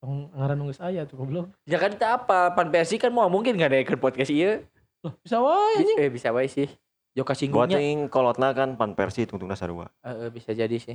Tong 0.00 0.30
ngaran 0.32 0.56
nu 0.56 0.70
geus 0.70 0.80
aya 0.80 1.04
tuh 1.04 1.20
goblok. 1.20 1.52
Ya 1.68 1.76
kan 1.76 1.92
kita 1.92 2.16
apa? 2.16 2.54
Pan 2.56 2.72
Persi 2.72 2.96
kan 2.96 3.12
mau 3.12 3.28
mungkin 3.28 3.58
nggak 3.58 3.68
ada 3.68 3.78
ikut 3.84 3.98
podcast 4.00 4.32
iya. 4.32 4.64
Loh, 5.04 5.14
bisa 5.22 5.38
wae 5.38 5.78
anjing. 5.78 5.98
eh 6.02 6.10
bisa 6.10 6.28
wae 6.34 6.48
sih. 6.50 6.66
Joka 7.18 7.34
singgungnya. 7.34 7.82
yang 7.82 8.06
kolotna 8.06 8.54
kan 8.54 8.78
pan 8.78 8.94
Persi 8.94 9.26
tungtungna 9.26 9.58
sarua. 9.58 9.90
Eh, 10.06 10.14
eh, 10.14 10.30
bisa 10.30 10.54
jadi 10.54 10.78
sih. 10.78 10.94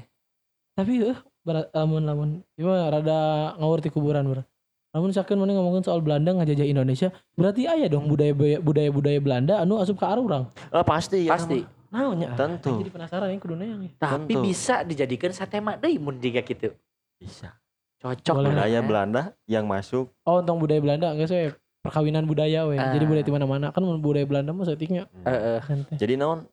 Tapi 0.74 1.04
eh 1.04 1.18
berat 1.44 1.68
lamun 1.76 2.08
lamun 2.08 2.30
cuma 2.56 2.88
rada 2.88 3.52
ngawur 3.60 3.84
ti 3.84 3.92
kuburan 3.92 4.24
ber. 4.26 4.48
Lamun 4.96 5.12
sakeun 5.12 5.36
mana 5.36 5.52
ngomongin 5.58 5.84
soal 5.84 6.00
Belanda 6.00 6.32
ngajajah 6.32 6.64
Indonesia, 6.64 7.10
berarti 7.36 7.66
aya 7.68 7.90
dong 7.90 8.08
budaya 8.08 8.32
budaya 8.62 8.90
budaya 8.94 9.20
Belanda 9.20 9.60
anu 9.60 9.82
asup 9.84 10.00
ka 10.00 10.16
arurang. 10.16 10.48
Eh 10.72 10.86
pasti 10.88 11.28
ya. 11.28 11.36
Pasti. 11.36 11.60
Naonnya? 11.94 12.34
Tentu. 12.34 12.82
Jadi 12.82 12.90
penasaran 12.90 13.30
yang 13.30 13.38
kudu 13.38 13.54
yang 13.62 13.86
Tapi 14.02 14.34
Tentu. 14.34 14.42
bisa 14.42 14.82
dijadikan 14.82 15.30
satema 15.30 15.78
deui 15.78 16.02
mun 16.02 16.18
jika 16.18 16.42
gitu. 16.42 16.74
Bisa. 17.22 17.54
Cocok 18.02 18.50
Budaya 18.50 18.68
ya. 18.68 18.82
Belanda 18.82 19.32
yang 19.48 19.64
masuk 19.64 20.10
Oh, 20.26 20.42
tentang 20.42 20.60
budaya 20.60 20.82
Belanda 20.82 21.14
enggak 21.14 21.30
sih 21.30 21.54
perkawinan 21.84 22.24
budaya 22.24 22.64
we. 22.66 22.80
Jadi 22.80 23.04
Ah. 23.04 23.10
budaya 23.12 23.26
di 23.28 23.34
mana-mana 23.36 23.68
kan 23.76 23.84
budaya 24.00 24.24
Belanda 24.24 24.56
mah 24.56 24.64
setiknya. 24.64 25.12
Eh, 25.28 25.60
eh, 25.60 26.00
Jadi 26.00 26.16
naon? 26.16 26.48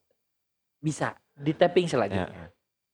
bisa 0.81 1.13
di 1.37 1.53
tapping 1.55 1.87
Ya. 1.87 1.93
selanjutnya. 1.93 2.45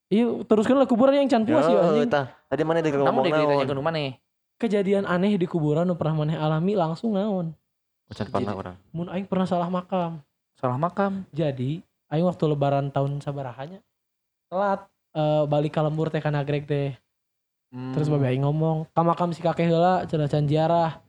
Iya, 0.06 0.26
teruskan 0.46 0.78
lah 0.78 0.86
kuburan 0.86 1.18
yang 1.18 1.26
can 1.26 1.42
puas 1.42 1.66
ya 1.66 1.82
anjing. 1.82 2.10
Tadi 2.46 2.62
mana 2.62 2.78
dia 2.84 2.94
ngomong 2.94 3.24
naon? 3.26 3.66
ke 3.66 3.74
mana 3.82 3.98
nih? 3.98 4.14
Kejadian 4.56 5.04
aneh 5.08 5.34
di 5.34 5.46
kuburan 5.48 5.86
nu 5.88 5.98
pernah 5.98 6.22
maneh 6.22 6.36
alami 6.38 6.78
langsung 6.78 7.14
naon. 7.16 7.56
Ucan 8.06 8.26
pernah 8.30 8.54
orang. 8.54 8.76
Mun 8.94 9.10
aing 9.10 9.26
pernah 9.26 9.46
salah 9.50 9.66
makam. 9.66 10.22
Salah 10.56 10.78
makam. 10.78 11.26
Jadi, 11.34 11.82
aing 12.10 12.26
waktu 12.26 12.44
lebaran 12.46 12.90
tahun 12.94 13.18
sabarahanya 13.18 13.82
telat 14.46 14.86
eh, 15.16 15.44
balik 15.48 15.74
ka 15.74 15.80
lembur 15.82 16.12
teh 16.12 16.22
kana 16.22 16.44
Greg 16.46 16.68
teh. 16.68 16.94
Hmm. 17.74 17.90
Terus 17.96 18.06
babe 18.06 18.30
aing 18.30 18.46
ngomong, 18.46 18.86
"Ka 18.94 19.02
makam 19.02 19.34
si 19.34 19.42
kakek 19.42 19.66
heula 19.66 20.06
cenah 20.06 20.30
can 20.30 20.46
ziarah." 20.46 21.02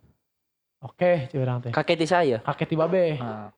Oke, 0.77 1.25
urang 1.33 1.57
teh. 1.59 1.73
kakek 1.73 1.97
ti 1.97 2.05
saya. 2.05 2.37
Kakek 2.45 2.69
ti 2.69 2.75
babe. 2.77 3.17
Nah, 3.17 3.49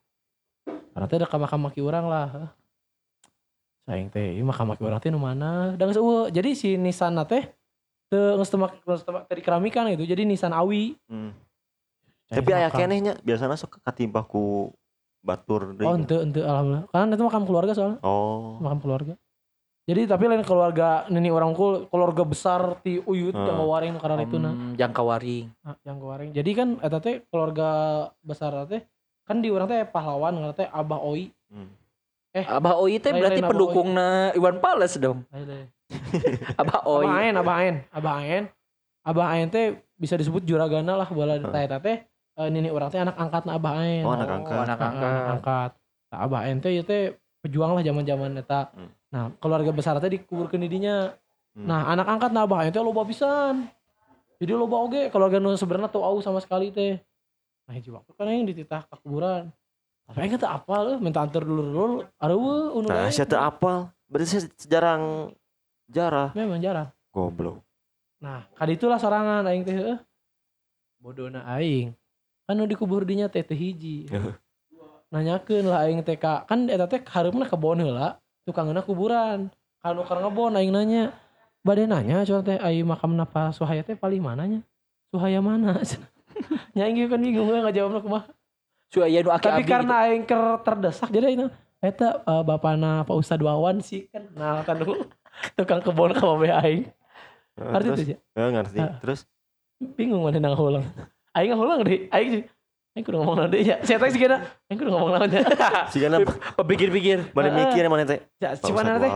Karena 0.96 1.06
teh 1.06 1.18
ada 1.20 1.28
ka 1.28 1.36
makam 1.36 1.60
maki 1.60 1.84
urang 1.84 2.08
lah. 2.08 2.56
Saing 3.84 4.08
teh, 4.08 4.40
ieu 4.40 4.46
makam 4.48 4.72
maki 4.72 4.84
urang 4.88 5.00
teh 5.04 5.12
nu 5.12 5.20
mana? 5.20 5.76
Da 5.76 5.84
geus 5.84 6.00
eueuh. 6.00 6.32
Jadi 6.32 6.56
si 6.56 6.80
Nissan 6.80 7.20
teh 7.28 7.44
teu 8.08 8.40
geus 8.40 8.50
make 8.56 8.80
tadi 9.28 9.42
keramikan 9.44 9.92
gitu. 9.92 10.08
Jadi 10.08 10.24
Nissan 10.24 10.56
Awi. 10.56 10.96
Hmm. 11.12 11.36
Tapi 12.30 12.54
aya 12.54 12.70
makam. 12.70 12.86
kenehnya 12.86 13.14
biasanya 13.26 13.58
sok 13.58 13.82
katimpah 13.82 14.24
ku 14.24 14.70
batur 15.20 15.74
deui. 15.76 15.90
Oh, 15.90 15.98
ente 15.98 16.16
ente 16.16 16.40
alhamdulillah. 16.40 16.88
Kan 16.94 17.10
itu 17.12 17.24
makam 17.26 17.44
keluarga 17.44 17.74
soalnya, 17.76 18.00
Oh. 18.06 18.62
makam 18.62 18.80
keluarga. 18.80 19.14
Jadi 19.90 20.06
tapi 20.06 20.30
lain 20.30 20.46
keluarga 20.46 21.10
nini 21.10 21.34
orang 21.34 21.50
kul 21.52 21.90
keluarga 21.90 22.22
besar 22.22 22.78
ti 22.86 23.02
uyut 23.02 23.34
Hmm. 23.34 23.50
yang 23.50 23.58
waring 23.60 23.96
karena 23.98 24.22
itu 24.22 24.38
nah. 24.38 24.54
jangka 24.78 25.02
waring. 25.02 25.50
Nah, 25.66 25.76
yang 25.82 25.98
waring. 25.98 26.30
Jadi 26.30 26.52
kan 26.54 26.78
eta 26.78 27.02
teh 27.02 27.26
keluarga 27.26 27.70
besar 28.22 28.54
teh 28.70 28.86
kan 29.26 29.42
di 29.42 29.50
orang 29.50 29.66
teh 29.66 29.82
pahlawan 29.84 30.38
ngaran 30.38 30.54
teh 30.54 30.70
Abah 30.70 31.02
Oi. 31.02 31.34
Hmm. 31.50 31.74
Abah 32.38 32.78
Oi 32.78 33.02
teh 33.02 33.10
berarti 33.10 33.42
Abah 33.42 33.50
pendukungna 33.50 34.08
Iwan 34.38 34.62
Fals 34.62 34.94
dong. 35.02 35.26
Abah 36.62 36.80
Abah 36.80 36.82
Oi. 36.86 37.06
Aen, 37.10 37.34
Abah 37.34 37.56
Aen, 37.58 37.76
Abah 37.90 38.14
Aen. 38.22 38.44
Abah 39.02 39.28
Aen 39.34 39.50
teh 39.50 39.74
bisa 39.98 40.14
disebut 40.14 40.46
juragana 40.46 40.94
lah 40.94 41.10
bola 41.10 41.42
Hmm. 41.42 41.50
teh 41.50 41.66
teh 41.66 41.98
eh, 42.38 42.48
nini 42.48 42.70
orang 42.70 42.94
teh 42.94 43.02
anak 43.02 43.18
angkatna 43.18 43.58
Abah 43.58 43.74
Aen. 43.82 44.06
Oh, 44.06 44.14
anak 44.14 44.30
Oh, 44.30 44.38
angkat. 44.38 44.54
anak 44.60 44.78
Nah, 44.78 44.86
angkat. 44.86 45.10
anak 45.10 45.26
angkat. 45.34 45.72
Nah, 46.14 46.18
Abah 46.22 46.40
Aen 46.46 46.58
teh 46.62 46.72
ieu 46.72 46.86
teh 46.86 47.18
pejuang 47.42 47.74
lah 47.74 47.82
zaman-zaman 47.82 48.38
eta. 48.38 48.70
Hmm. 48.78 48.94
Nah, 49.10 49.34
keluarga 49.42 49.74
besar 49.74 49.98
teh 49.98 50.12
dikuburkeun 50.14 50.62
di 50.62 50.70
dinya. 50.70 51.14
Hmm. 51.58 51.66
Nah, 51.66 51.90
anak 51.90 52.08
angkat 52.08 52.30
nah 52.30 52.46
Abah 52.46 52.62
Aen 52.62 52.74
teh 52.74 52.82
loba 52.82 53.02
pisan. 53.06 53.66
Jadi 54.40 54.54
loba 54.56 54.86
oge 54.86 55.12
keluarga 55.12 55.42
nu 55.42 55.58
sebenarnya 55.58 55.90
tuh 55.92 56.06
au 56.06 56.22
sama 56.22 56.40
sekali 56.40 56.70
teh. 56.70 57.02
Nah, 57.66 57.74
hiji 57.74 57.90
waktu 57.90 58.12
kan 58.14 58.30
yang 58.30 58.46
dititah 58.46 58.86
ke 58.86 58.96
kuburan. 59.02 59.50
Tapi 60.10 60.26
aing 60.26 60.38
teh 60.38 60.50
apal 60.50 60.94
euy, 60.94 60.98
minta 61.02 61.22
antar 61.22 61.46
dulur-dulur. 61.46 62.10
Areueuh 62.18 62.78
unu 62.78 62.88
Nah, 62.90 63.10
saya 63.10 63.30
teu 63.30 63.42
apal. 63.42 63.90
Berarti 64.10 64.26
saya 64.30 64.44
jarang 64.66 65.34
jarah. 65.90 66.34
Memang 66.34 66.62
jarang. 66.62 66.90
Goblok. 67.14 67.62
Nah, 68.22 68.46
kali 68.58 68.78
itulah 68.78 68.98
sorangan 68.98 69.46
aing 69.46 69.66
teh 69.66 69.74
heuh. 69.74 69.98
Bodona 71.02 71.46
aing. 71.58 71.94
Kan 72.46 72.58
nu 72.58 72.66
dikubur 72.66 73.06
dinya 73.06 73.30
teh 73.30 73.42
teh 73.42 73.58
hiji. 73.58 74.10
Nanyakeun 75.14 75.66
lah 75.66 75.86
aing 75.86 76.02
teh 76.06 76.18
ka 76.18 76.46
kan 76.46 76.70
eta 76.70 76.86
teh 76.86 77.02
hareupna 77.06 77.50
kebon 77.50 77.82
heula, 77.82 78.22
tukangna 78.50 78.82
kuburan. 78.82 79.54
Kan 79.80 79.94
keur 79.94 80.20
ngebon 80.26 80.58
aing 80.58 80.74
nanya. 80.74 81.14
Bade 81.62 81.86
nanya 81.86 82.26
cuman 82.26 82.42
teh 82.42 82.58
aing 82.58 82.88
makam 82.90 83.14
napa 83.14 83.54
Suhaya 83.54 83.86
teh 83.86 83.94
paling 83.94 84.18
mananya? 84.18 84.66
Suhaya 85.14 85.38
mana? 85.38 85.78
nya 86.74 86.90
aing 86.90 86.98
ge 86.98 87.06
kan 87.06 87.22
bingung 87.22 87.46
we 87.46 87.62
ngajawabna 87.62 88.02
kumaha. 88.02 88.28
Su 88.90 89.06
aya 89.06 89.22
nu 89.22 89.30
aki 89.30 89.46
Tapi 89.46 89.64
karena 89.70 89.96
aing 90.10 90.26
ker 90.26 90.66
terdesak 90.66 91.14
jadi 91.14 91.30
itu 91.30 91.46
eta 91.80 92.26
uh, 92.26 92.42
bapana 92.42 93.06
Pak 93.06 93.16
Ustad 93.16 93.40
Wawan 93.40 93.80
sih 93.86 94.10
kan 94.10 94.26
kenal 94.34 94.58
kan 94.66 94.76
dulu 94.82 95.06
tukang 95.62 95.80
kebun 95.86 96.12
ka 96.18 96.26
babe 96.26 96.50
aing. 96.50 96.84
Eh, 97.60 97.74
terus 97.86 97.96
tuh 97.96 98.06
ya. 98.16 98.18
eh, 98.18 98.50
ngerti 98.50 98.80
terus 99.00 99.20
Bingung 99.80 100.28
mana 100.28 100.44
nang 100.44 100.60
ulang. 100.60 100.84
Aing 101.32 101.56
ngulang 101.56 101.88
deh. 101.88 102.12
Aing 102.12 102.44
sih. 102.90 102.98
Aing 102.98 103.06
kudu 103.06 103.18
ngomong 103.22 103.38
nanti 103.38 103.58
ya. 103.62 103.78
Saya 103.86 104.02
tahu 104.02 104.10
sih 104.10 104.18
kira. 104.18 104.38
Aing 104.66 104.78
kudu 104.82 104.90
ngomong 104.90 105.12
nanti. 105.14 105.38
si 105.94 105.98
kana 106.02 106.26
Pepikir-pikir. 106.58 107.30
bade 107.32 107.54
Heeh. 107.54 107.70
mikir 107.70 107.86
mana 107.86 108.04
teh 108.04 108.20
Ya, 108.42 108.58
cuman 108.58 108.84
nanti 108.84 109.08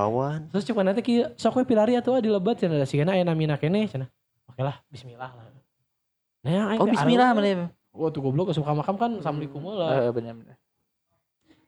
terus 0.53 0.63
cuman 0.69 0.83
nanti 0.85 1.01
kieu 1.01 1.25
sok 1.35 1.57
we 1.57 1.63
pilari 1.65 1.97
atuh 1.97 2.21
di 2.21 2.29
lebat 2.29 2.61
cenah 2.61 2.85
si 2.85 3.01
kana 3.01 3.17
aya 3.17 3.25
namina 3.25 3.57
kene 3.57 3.89
cenah. 3.89 4.07
Oke 4.45 4.61
lah, 4.61 4.77
bismillah 4.87 5.31
lah. 5.33 5.43
Nah, 6.45 6.69
aing 6.71 6.79
Oh 6.79 6.85
bismillah 6.85 7.33
mana. 7.33 7.73
Wah 7.93 8.09
tuh 8.09 8.21
goblok 8.21 8.53
suka 8.53 8.73
makam 8.73 8.97
kan 8.97 9.17
assalamualaikum 9.17 9.61
lah. 9.73 9.89
Heeh 9.97 10.11
bener 10.13 10.33
bener. 10.37 10.55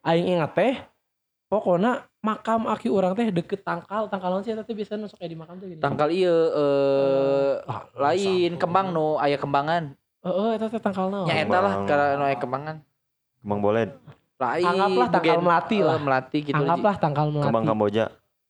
Aing 0.06 0.38
ingat 0.38 0.54
teh 0.54 0.74
pokoknya 1.50 2.06
makam 2.22 2.66
aki 2.66 2.90
orang 2.90 3.18
teh 3.18 3.30
deket 3.30 3.62
tangkal 3.62 4.06
tangkalan 4.10 4.42
sih 4.42 4.54
tapi 4.54 4.74
biasa 4.74 4.98
nusuk 4.98 5.18
kayak 5.18 5.34
di 5.34 5.38
makam 5.38 5.58
tuh 5.58 5.68
gini. 5.70 5.82
Tangkal 5.82 6.10
ieu 6.14 6.30
eh 6.54 7.54
Ah, 7.66 7.90
lain 7.98 8.58
kembang 8.58 8.94
no 8.94 9.18
aya 9.18 9.42
kembangan. 9.42 9.98
Heeh, 10.26 10.50
eta 10.58 10.66
teh 10.68 10.82
tangkal 10.82 11.08
naon. 11.08 11.30
Nya 11.30 11.36
eta 11.40 11.54
lah 11.56 11.74
Kembang. 11.76 11.86
karena 11.86 12.06
no 12.16 12.24
aya 12.24 12.36
kembangan. 12.36 12.76
kembang 13.40 13.60
boleh 13.62 13.84
Lain. 14.36 14.66
Anggaplah 14.66 15.08
tangkal 15.08 15.40
melati 15.40 15.78
lah. 15.80 15.96
melati 15.98 16.38
gitu. 16.44 16.58
Anggaplah 16.58 16.96
tangkal 16.98 17.28
melati. 17.30 17.48
kembang 17.48 17.64
Kamboja 17.64 18.06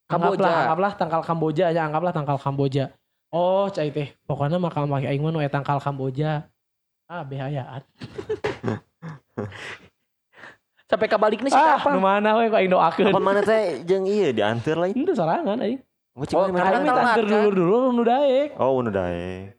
Anggaplah, 0.05 0.37
Kamboja. 0.37 0.49
anggaplah 0.63 0.91
tangkal 0.95 1.21
Kamboja 1.21 1.63
aja, 1.67 1.81
anggaplah 1.83 2.11
tangkal 2.11 2.37
Kamboja. 2.37 2.85
Oh, 3.29 3.67
cai 3.67 3.89
teh. 3.89 4.15
Pokoknya 4.23 4.55
makam 4.55 4.87
aki 4.87 5.05
aing 5.05 5.19
mah 5.19 5.29
nu 5.29 5.39
aya 5.39 5.49
tangkal 5.49 5.77
Kamboja. 5.77 6.47
Ah, 7.05 7.21
behayaan. 7.21 7.83
Sampai 10.85 11.05
kabaliknya 11.05 11.49
sih 11.49 11.57
Ah, 11.57 11.75
apa? 11.75 11.89
nu 11.89 11.99
mana 11.99 12.37
we 12.37 12.47
kok 12.47 12.55
aing 12.55 12.69
doakeun. 12.69 13.09
apa 13.09 13.19
mana 13.19 13.41
teh 13.41 13.81
jeung 13.83 14.05
ieu 14.05 14.29
diantir 14.29 14.77
lain 14.77 14.93
Itu 14.95 15.11
sorangan 15.11 15.57
aing. 15.59 15.81
oh, 16.13 16.23
Oh, 16.23 16.45
Aing 16.45 16.53
mana? 16.53 16.77
minta 16.77 16.93
telat, 16.93 17.05
anter 17.11 17.25
kan? 17.25 17.33
dulu 17.43 17.49
dulu 17.51 17.89
nu 17.91 18.03
daek. 18.03 18.49
oh 18.55 18.79
udah 18.79 18.93
dae 18.95 19.51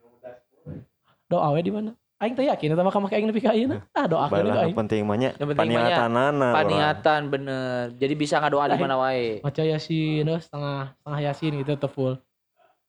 Doa 1.27 1.51
we 1.51 1.61
di 1.61 1.69
mana? 1.69 1.91
Aing 2.17 2.33
teh 2.33 2.49
yakin 2.49 2.73
eta 2.73 2.81
makam 2.81 3.05
aki 3.05 3.15
aing 3.15 3.29
nepi 3.29 3.45
ka 3.45 3.53
ayeuna. 3.53 3.85
Ah, 3.93 4.09
doakeun 4.09 4.33
Baiklah, 4.33 4.41
we 4.43 4.57
yang 4.57 4.65
aing. 4.65 4.79
penting 4.79 5.01
mah 5.05 5.17
nya 5.17 5.31
Yang 5.37 5.49
penting 5.53 5.69
mah 5.69 5.77
nya 5.77 5.77
paniatanana 5.93 6.33
urang. 6.41 6.55
Paniatan 6.57 7.23
bener. 7.29 7.81
Jadi 7.93 8.15
bisa 8.17 8.35
ngadoa 8.41 8.65
di 8.67 8.79
mana 8.79 8.97
wae. 8.97 9.45
Maca 9.45 9.63
Yasin, 9.63 10.25
eh, 10.25 10.41
setengah 10.41 10.97
setengah 10.97 11.21
Yasin 11.23 11.53
gitu 11.61 11.71
teh 11.77 11.91
full. 11.91 12.15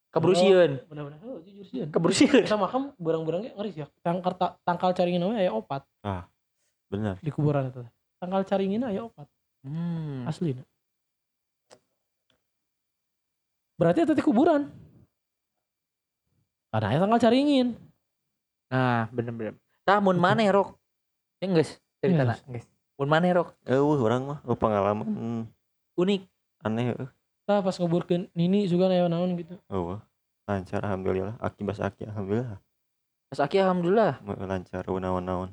Kebersihan. 0.08 0.80
Bener-bener. 0.88 1.20
Oh, 1.20 1.44
jujur 1.44 1.60
sih. 1.62 1.84
Kebersihan. 1.86 2.40
Kita 2.40 2.56
makam 2.56 2.96
berang-berangnya 2.96 3.52
ngeri 3.52 3.70
ya. 3.74 3.86
Tangkal 4.00 4.32
ta- 4.32 4.56
tangkal 4.62 4.90
caringin 4.92 5.20
we 5.22 5.36
aya 5.36 5.52
opat 5.52 5.84
bener 6.88 7.20
di 7.20 7.28
kuburan 7.28 7.68
itu. 7.68 7.84
Tangkal 8.16 8.42
caringin 8.42 8.80
aya 8.82 9.04
opat 9.04 9.28
Hmm. 9.60 10.24
asli. 10.24 10.56
Berarti 13.76 14.02
itu 14.02 14.14
di 14.14 14.24
kuburan. 14.24 14.72
Karena 16.68 16.86
aya 16.88 16.98
tangkal 16.98 17.20
caringin. 17.20 17.76
Nah, 18.68 19.08
bener-bener. 19.10 19.54
Tah 19.88 19.98
mun 19.98 20.20
maneh 20.20 20.48
rok. 20.52 20.76
Ya 21.40 21.48
geus 21.48 21.80
ceritana, 22.02 22.36
geus. 22.50 22.66
Mun 22.98 23.08
maneh 23.08 23.30
rok 23.30 23.54
eueuh 23.62 23.98
urang 24.02 24.26
mah 24.26 24.38
oh, 24.42 24.58
pengalaman 24.58 25.06
hmm, 25.06 25.42
unik. 25.94 26.22
aneh 26.66 26.92
eueuh 26.92 27.10
Tah 27.46 27.62
pas 27.62 27.72
nguburkeun 27.78 28.26
nini 28.34 28.66
juga 28.68 28.90
aya 28.90 29.06
naon 29.06 29.38
gitu. 29.38 29.54
eueuh 29.70 30.02
lancar 30.44 30.82
alhamdulillah 30.82 31.38
aki 31.38 31.62
bas 31.62 31.78
aki 31.78 32.10
alhamdulillah 32.10 32.58
Mas 33.28 33.44
Aki 33.44 33.60
alhamdulillah. 33.60 34.24
Mau 34.24 34.40
lancar 34.40 34.88
naon-naon 34.88 35.52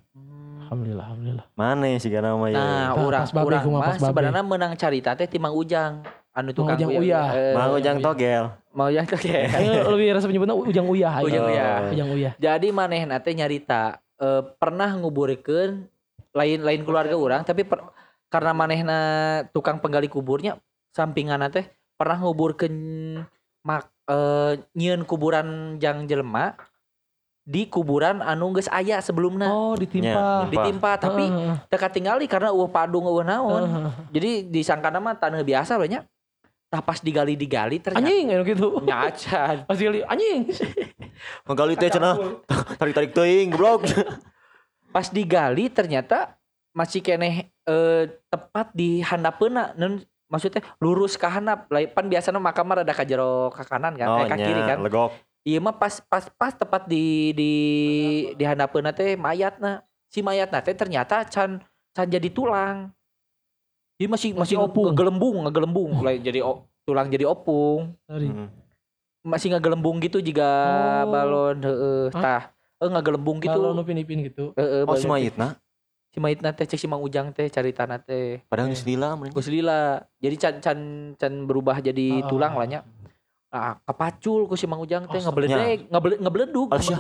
Alhamdulillah, 0.64 1.06
alhamdulillah. 1.12 1.46
mana 1.60 1.92
sih 2.00 2.08
kana 2.08 2.32
mah 2.40 2.48
ya 2.48 2.56
Nah, 2.56 2.96
Tah, 2.96 3.04
urang 3.04 3.26
urang 3.28 3.64
mah 3.68 4.00
sebenarnya 4.00 4.44
menang 4.48 4.74
carita 4.80 5.12
teh 5.14 5.28
timang 5.28 5.52
ujang. 5.52 6.00
Anu 6.36 6.52
Mang 6.52 6.56
tukang 6.56 6.78
Ujang 6.78 6.92
Uyah. 6.92 7.28
Eh, 7.32 7.54
mau 7.56 7.72
ujang 7.74 7.98
togel 7.98 8.44
Mau 8.76 8.92
ujang 8.92 9.08
togel. 9.08 9.48
Lebih 9.96 10.08
rasa 10.12 10.28
menyebutnya 10.28 10.52
ujang 10.52 10.84
uyah. 10.84 11.24
Ujang 11.24 11.48
uyah. 11.48 11.76
Ujang 11.90 12.10
uyah. 12.12 12.34
Jadi 12.36 12.68
manehna 12.70 13.24
teh 13.24 13.32
nyarita 13.32 14.04
eh, 14.20 14.44
pernah 14.60 14.92
nguburikeun 14.94 15.88
lain 16.36 16.60
lain 16.60 16.82
keluarga 16.84 17.16
orang 17.16 17.42
tapi 17.42 17.64
per- 17.64 17.88
karena 18.28 18.52
manehna 18.52 19.00
tukang 19.56 19.80
penggali 19.80 20.12
kuburnya 20.12 20.60
sampingan 20.92 21.48
teh 21.48 21.64
pernah 21.96 22.20
nguburkeun 22.20 22.76
mak 23.64 23.88
nyieun 24.76 25.02
kuburan 25.02 25.80
jang 25.80 26.04
jelema 26.06 26.54
di 27.42 27.66
kuburan 27.66 28.20
anu 28.20 28.52
geus 28.52 28.68
aya 28.68 28.98
sebelumna 29.00 29.48
Oh, 29.48 29.74
ditimpa. 29.74 30.50
ditimpa 30.50 30.98
tapi 30.98 31.30
Heeh, 31.30 31.56
teka 31.70 31.88
tinggali 31.88 32.26
karena 32.26 32.50
eueuh 32.50 32.68
padung 32.68 33.06
eueuh 33.06 33.22
naon 33.22 33.64
heeh. 33.64 33.94
jadi 34.12 34.32
disangka 34.44 34.90
nama 34.90 35.14
tanah 35.14 35.42
biasa 35.42 35.78
banyak 35.78 36.02
tah 36.76 36.84
pas 36.84 37.00
digali-digali 37.00 37.80
ternyata 37.80 38.04
Anjing 38.04 38.36
anu 38.36 38.44
gitu. 38.44 38.84
nyacan 38.84 39.64
Pas 39.64 39.80
gali 39.80 40.04
anjing. 40.04 40.52
Menggali 41.48 41.80
teh 41.80 41.88
cenah 41.88 42.20
tarik-tarik 42.76 43.16
teuing 43.16 43.48
goblok. 43.56 43.88
pas 44.92 45.08
digali 45.08 45.72
ternyata 45.72 46.36
masih 46.76 47.00
keneh 47.00 47.48
eh, 47.48 48.04
tepat 48.28 48.76
di 48.76 49.00
handapeuna 49.00 49.72
maksudnya 50.28 50.64
lurus 50.84 51.16
ke 51.16 51.28
handap 51.28 51.72
pan 51.72 52.08
biasanya 52.08 52.40
makam 52.40 52.68
mah 52.68 52.84
rada 52.84 52.92
ka 52.92 53.08
jero 53.08 53.52
ka 53.52 53.64
kanan 53.64 53.96
kan 53.96 54.08
eh, 54.08 54.28
ka 54.28 54.36
nya, 54.36 54.46
kiri 54.48 54.62
kan 54.64 54.78
Legok. 54.84 55.12
iya 55.48 55.60
mah 55.64 55.76
pas 55.76 56.00
pas 56.04 56.28
pas 56.36 56.52
tepat 56.52 56.88
di 56.88 57.32
di 57.32 57.52
di 58.36 58.44
handapeuna 58.44 58.92
teh 58.92 59.16
mayatna 59.16 59.84
si 60.12 60.24
mayatna 60.24 60.60
teh 60.64 60.76
ternyata 60.76 61.24
can 61.28 61.60
can 61.96 62.08
jadi 62.08 62.28
tulang 62.32 62.92
jadi 63.96 64.08
masih 64.08 64.30
masih, 64.34 64.56
Masih 64.56 64.58
opung. 64.62 64.86
ngegelembung 64.90 65.36
ngegelembung 65.42 65.92
Lai 66.02 66.20
jadi 66.20 66.40
o- 66.42 66.64
tulang 66.84 67.08
jadi 67.08 67.26
opung 67.26 67.96
Sorry. 68.06 68.28
Hmm. 68.28 68.52
masih 69.22 69.50
ngegelembung 69.52 69.98
gitu 70.00 70.20
jika 70.20 70.46
Oh. 70.46 71.10
balon 71.10 71.58
heeh 71.60 72.04
tah 72.12 72.44
eh 72.76 72.90
ngegelembung 72.92 73.40
gitu 73.40 73.56
Kalau 73.56 73.72
nu 73.72 73.82
pinipin 73.82 74.22
gitu. 74.22 74.52
heeh 74.54 74.84
Oh 74.84 74.94
si 74.94 75.04
balon. 75.04 75.12
mayitna 75.18 75.48
si 76.08 76.18
mayitna 76.18 76.52
teh 76.52 76.64
cek 76.64 76.78
si 76.78 76.86
Mang 76.86 77.02
Ujang 77.02 77.32
teh 77.32 77.48
caritana 77.48 77.98
teh 77.98 78.40
padahal 78.46 78.70
geus 78.70 78.84
lila 78.84 79.16
meureun. 79.16 79.34
Gus 79.34 79.48
Lila. 79.48 80.00
Jadi 80.18 80.36
can 80.36 80.56
can 80.60 80.80
can 81.14 81.34
berubah 81.44 81.80
jadi 81.80 82.22
Ah, 82.22 82.28
tulang 82.28 82.54
ah, 82.54 82.60
lah 82.60 82.68
nya. 82.70 82.80
Ah, 83.50 83.80
kepacul 83.82 84.46
ku 84.46 84.56
si 84.56 84.64
Mang 84.64 84.80
Ujang 84.80 85.04
teh 85.06 85.16
Astaga. 85.16 85.32
ngebeledeg, 85.34 85.80
ngebele- 85.88 86.20
ngebeledug, 86.20 86.68
Ah, 86.70 86.80
sia. 86.80 86.96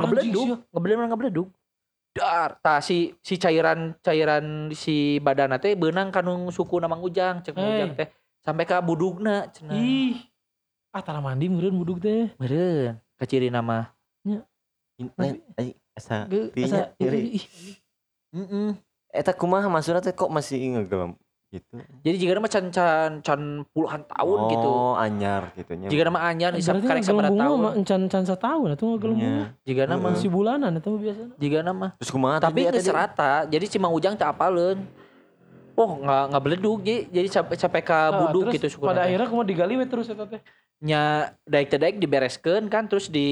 Dar, 2.16 2.56
tah 2.64 2.80
si 2.80 3.12
si 3.20 3.36
cairan 3.36 3.92
cairan 4.00 4.72
si 4.72 5.20
badan 5.20 5.60
teh 5.60 5.76
beunang 5.76 6.16
kanu 6.16 6.48
suku 6.48 6.80
Mang 6.80 7.04
Ujang, 7.04 7.44
cek 7.44 7.52
Hey. 7.60 7.84
Ujang 7.84 7.92
teh 8.00 8.08
sampai 8.40 8.64
ka 8.64 8.80
budugna 8.80 9.52
cenah. 9.52 9.76
Ih. 9.76 10.24
Ah, 10.96 11.04
tara 11.04 11.20
mandi 11.20 11.52
meureun 11.52 11.76
buduk 11.76 12.00
teh. 12.00 12.32
Meureun, 12.40 12.96
kaciri 13.20 13.52
nama. 13.52 13.92
Lain 14.96 15.44
ai 15.60 15.76
asa 15.92 16.24
asa- 16.32 16.96
ih, 17.04 17.44
Heeh. 18.32 18.72
Eta 19.12 19.36
kumaha 19.36 19.68
maksudna 19.68 20.00
teh 20.00 20.16
kok 20.16 20.32
masih 20.32 20.56
ngegelem 20.56 21.20
gitu. 21.56 21.72
Jadi 22.04 22.16
jika 22.20 22.32
nama 22.36 22.48
can 22.48 22.66
can 22.68 23.12
can 23.20 23.42
puluhan 23.72 24.04
tahun 24.04 24.38
oh, 24.38 24.50
gitu. 24.50 24.70
anyar 24.98 25.42
gitu 25.54 25.72
nya. 25.74 25.88
Jika 25.88 26.04
nama 26.06 26.20
anyar 26.22 26.52
Berarti 26.52 26.84
karek 26.84 27.02
ngegelembung 27.02 27.38
mah 27.38 27.72
tahun. 27.72 27.80
encan 27.80 28.00
encan 28.06 28.24
satahun 28.24 28.70
atuh 28.72 28.88
ngegelembung. 28.92 29.24
Nya. 29.26 29.40
mah. 29.40 29.50
Jika 29.64 29.82
nama. 29.86 30.08
Si 30.14 30.28
bulanan 30.28 30.72
eta 30.74 30.88
mah 30.88 31.00
biasana. 31.00 31.34
jika 31.36 31.58
nama 31.62 31.88
Terus 31.96 32.12
kumaha 32.12 32.38
tapi 32.38 32.60
tadi, 32.62 32.76
geus 32.76 32.84
tadi? 32.84 32.94
rata 32.94 33.34
jadi 33.46 33.66
si 33.66 33.78
Mang 33.78 33.92
Ujang 33.92 34.14
teh 34.14 34.24
apaleun 34.24 34.84
oh 35.74 35.92
nggak 35.98 36.24
nggak 36.30 36.44
beledug 36.44 36.80
jadi 36.80 37.00
jadi 37.10 37.28
sampai 37.30 37.56
sampai 37.56 37.82
ke 37.82 37.92
Ah, 37.92 38.12
buduk 38.22 38.48
terus 38.48 38.56
gitu 38.58 38.68
syukur 38.72 38.88
Pada 38.90 39.04
akhirnya 39.04 39.26
kumaha 39.26 39.44
digali 39.44 39.76
we 39.76 39.84
terus 39.84 40.08
eta 40.08 40.24
teh. 40.24 40.40
nya 40.78 41.02
daik 41.44 41.68
teh 41.68 41.76
daik 41.76 41.96
dibereskeun 41.98 42.68
kan 42.68 42.84
terus 42.86 43.08
di 43.08 43.28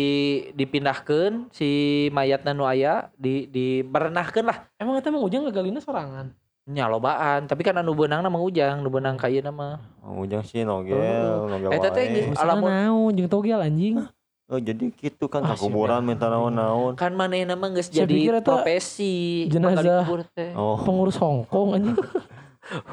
dipindahkeun 0.51 1.51
si 1.51 1.69
mayatna 2.09 2.51
nu 2.51 2.63
aya 2.63 3.11
di 3.15 3.47
di 3.47 3.79
berenahkeun 3.79 4.43
lah 4.43 4.63
Emang 4.75 4.95
eta 4.95 5.07
emang 5.07 5.21
ujang 5.21 5.43
ngegalina 5.43 5.79
sorangan. 5.79 6.31
Nya 6.63 6.87
lobaan 6.87 7.43
tapi 7.43 7.59
kan 7.59 7.75
anu 7.75 7.91
beunangna 7.91 8.31
Mang 8.31 8.39
Ujang 8.41 8.79
nu 8.79 8.87
beunang 8.87 9.19
ka 9.19 9.27
ieu 9.27 9.43
mah 9.43 9.83
Oh, 9.99 10.23
ujang 10.23 10.39
sih 10.41 10.63
nogel, 10.63 10.95
Oh. 10.95 11.47
nogel 11.49 11.71
Eta 11.71 11.87
teh 11.89 12.03
wae. 12.05 12.15
geus- 12.25 12.35
Alamun 12.37 12.67
naon 12.67 13.11
jeung 13.13 13.27
togel 13.29 13.55
anjing. 13.57 13.99
Oh, 14.45 14.55
jadi 14.57 14.91
gitu 14.91 15.25
kan 15.25 15.39
Ah, 15.41 15.55
kuburan 15.55 15.99
minta 16.01 16.27
naon-naon. 16.27 16.93
kan 16.93 17.11
manehna 17.11 17.55
mah 17.55 17.67
geus 17.69 17.87
Saya 17.87 18.03
pikir 18.05 18.31
jadi 18.33 18.43
profesi 18.43 19.47
jenazah. 19.47 19.71
menggali 19.73 19.91
kubur 20.01 20.21
teh 20.29 20.51
Oh, 20.53 20.75
Pengurus 20.77 21.15
Hongkong 21.15 21.69
anjing. 21.73 21.95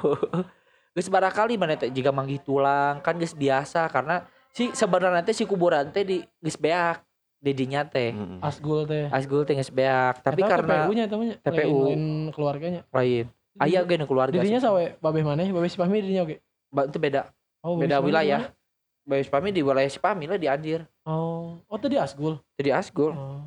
geus 0.91 1.07
barakali 1.09 1.55
mana 1.55 1.75
teh 1.75 1.87
jika 1.89 2.11
manggih 2.11 2.39
tulang 2.41 2.99
kan 2.99 3.15
geus 3.17 3.33
biasa 3.33 3.87
karena 3.87 4.23
si 4.49 4.71
sebenarnya 4.73 5.23
teh 5.23 5.31
si 5.33 5.43
kuburan 5.45 5.87
teh 5.89 6.03
di 6.03 6.19
geus 6.37 6.55
beak 6.57 7.07
di 7.37 7.51
dinya 7.53 7.83
teh 7.85 8.11
mm-mm. 8.13 8.39
Asgul 8.41 8.83
teh. 8.85 9.07
Asgul 9.09 9.43
teh 9.45 9.55
geus 9.57 9.71
beak 9.71 10.21
tapi 10.21 10.43
Eta 10.43 10.51
karena 10.53 10.75
TPU-nya 10.85 11.05
TPU. 11.41 11.79
lain 11.87 12.03
keluarganya. 12.31 12.83
lain 12.89 13.27
aya 13.59 13.83
ge 13.83 13.97
nu 13.97 14.07
keluarga 14.07 14.37
Dirinya 14.37 14.61
sawe 14.61 14.95
babeh 14.99 15.23
maneh, 15.23 15.51
babeh 15.51 15.67
si 15.67 15.75
Fahmi 15.75 15.99
dirinya 15.99 16.23
oke. 16.23 16.37
Ba- 16.71 16.87
itu 16.87 16.99
beda 16.99 17.33
Oh, 17.61 17.75
beda 17.77 17.99
babeh 17.99 18.07
wilayah 18.09 18.43
di 18.47 18.59
Bayi 19.03 19.25
Spami 19.25 19.51
di 19.51 19.61
wilayah 19.61 19.91
Spami 19.91 20.25
lah 20.25 20.39
di 20.39 20.47
Andir 20.47 20.87
mana? 21.03 21.11
Oh, 21.11 21.59
oh 21.67 21.79
tadi 21.79 21.97
Asgul. 21.97 22.39
jadi 22.55 22.79
Asgul 22.79 23.11
Oh. 23.13 23.43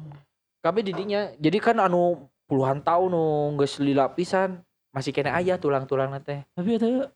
kami 0.60 0.84
didinya 0.84 1.32
jadi 1.36 1.58
kan 1.58 1.78
anu 1.78 2.28
puluhan 2.46 2.80
tahun 2.80 3.10
nu 3.10 3.24
geus 3.56 3.80
lila 3.80 4.06
pisan 4.08 4.60
masih 4.92 5.10
kena 5.10 5.34
ayah 5.36 5.56
tulang-tulang 5.56 6.12
teh 6.20 6.44
Tapi 6.52 6.76
itu 6.76 7.08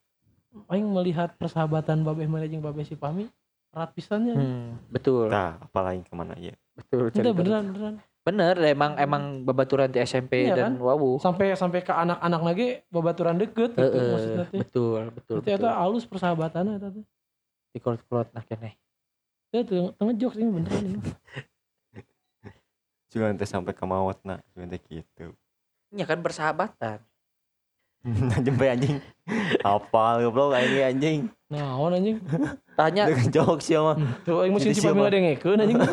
aing 0.66 0.88
melihat 0.88 1.36
persahabatan 1.36 2.02
babeh 2.02 2.26
mana 2.26 2.48
jeung 2.48 2.62
babeh 2.62 2.82
si 2.82 2.96
Pami 2.96 3.28
erat 3.70 3.92
pisannya. 3.92 4.34
hmm, 4.34 4.90
betul 4.90 5.28
Nah, 5.28 5.60
apalagi 5.60 6.02
ke 6.02 6.14
mana 6.14 6.34
ya? 6.36 6.56
betul 6.74 7.12
cerita. 7.12 7.36
beneran 7.36 7.66
beneran. 7.70 7.96
Bener 8.28 8.60
emang 8.68 9.00
emang 9.00 9.24
babaturan 9.48 9.88
di 9.88 10.04
SMP 10.04 10.52
Iya 10.52 10.68
dan 10.68 10.76
wawu 10.76 11.16
Sampai 11.16 11.56
sampai 11.56 11.80
ke 11.80 11.96
anak-anak 11.96 12.42
lagi 12.44 12.68
babaturan 12.92 13.40
deket 13.40 13.72
gitu 13.72 13.88
Heeh, 13.88 14.12
maksudnya 14.12 14.46
betul 14.52 15.02
betul 15.16 15.36
Berarti 15.40 15.52
betul 15.56 15.64
eta 15.64 15.70
halus 15.80 16.04
persahabatannya 16.04 16.76
teh. 16.76 17.08
di 17.72 17.80
kolot 17.80 18.28
nah 18.36 18.44
kene 18.44 18.76
Itu 19.56 19.96
tengah 19.96 20.16
jokes 20.20 20.36
ini 20.36 20.52
beneran 20.52 20.84
ini. 20.84 21.00
Juga 23.08 23.32
nanti 23.32 23.48
sampai 23.48 23.72
ke 23.72 23.86
mawat 23.88 24.20
nak, 24.28 24.44
juga 24.52 24.68
nanti 24.68 24.78
gitu. 24.92 25.32
ya 25.96 26.04
kan 26.04 26.20
persahabatan 26.20 27.00
Jempe 28.44 28.66
anjing. 28.74 28.98
Hafal 29.66 30.24
goblok 30.24 30.56
ini 30.64 30.80
anjing. 30.80 31.20
Nah, 31.52 31.76
awan 31.76 32.00
anjing. 32.00 32.18
tanya 32.80 33.10
Dengan 33.10 33.28
jokes 33.34 33.68
ya 33.68 33.84
mah. 33.84 33.98
Tuh 34.24 34.46
aing 34.46 34.54
mesin 34.56 34.72
Jadi 34.72 34.80
si 34.80 34.82
Pami 34.86 34.96
siapa? 34.96 35.02
ngadengekeun 35.04 35.60
anjing. 35.60 35.80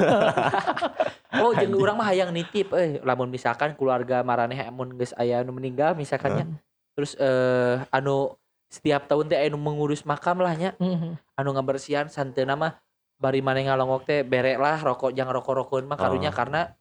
oh 1.41 1.53
jeung 1.59 1.75
urang 1.75 1.97
mah 1.97 2.07
hayang 2.07 2.31
nitip 2.31 2.71
eh 2.75 3.01
lamun 3.03 3.29
misalkan 3.29 3.75
keluarga 3.75 4.21
maraneh 4.21 4.63
amun 4.65 4.95
geus 4.95 5.11
aya 5.15 5.41
anu 5.41 5.55
meninggal 5.55 5.95
misalkannya 5.95 6.47
terus 6.95 7.15
eh 7.17 7.83
anu 7.91 8.37
setiap 8.69 9.07
tahun 9.07 9.27
teh 9.27 9.39
anu 9.39 9.59
mengurus 9.59 10.03
makam 10.03 10.43
lah 10.43 10.55
nya 10.55 10.75
Heeh. 10.79 11.15
anu 11.35 11.49
ngabersihan 11.55 12.07
santeuna 12.07 12.55
mah 12.55 12.73
bari 13.15 13.39
maneh 13.39 13.67
ngalongok 13.67 14.03
teh 14.05 14.21
berek 14.23 14.59
lah 14.59 14.83
rokok 14.83 15.15
jangan 15.15 15.39
rokok-rokokeun 15.39 15.87
mah 15.87 15.95
karunya 15.95 16.31
Oh. 16.31 16.37
karena 16.37 16.75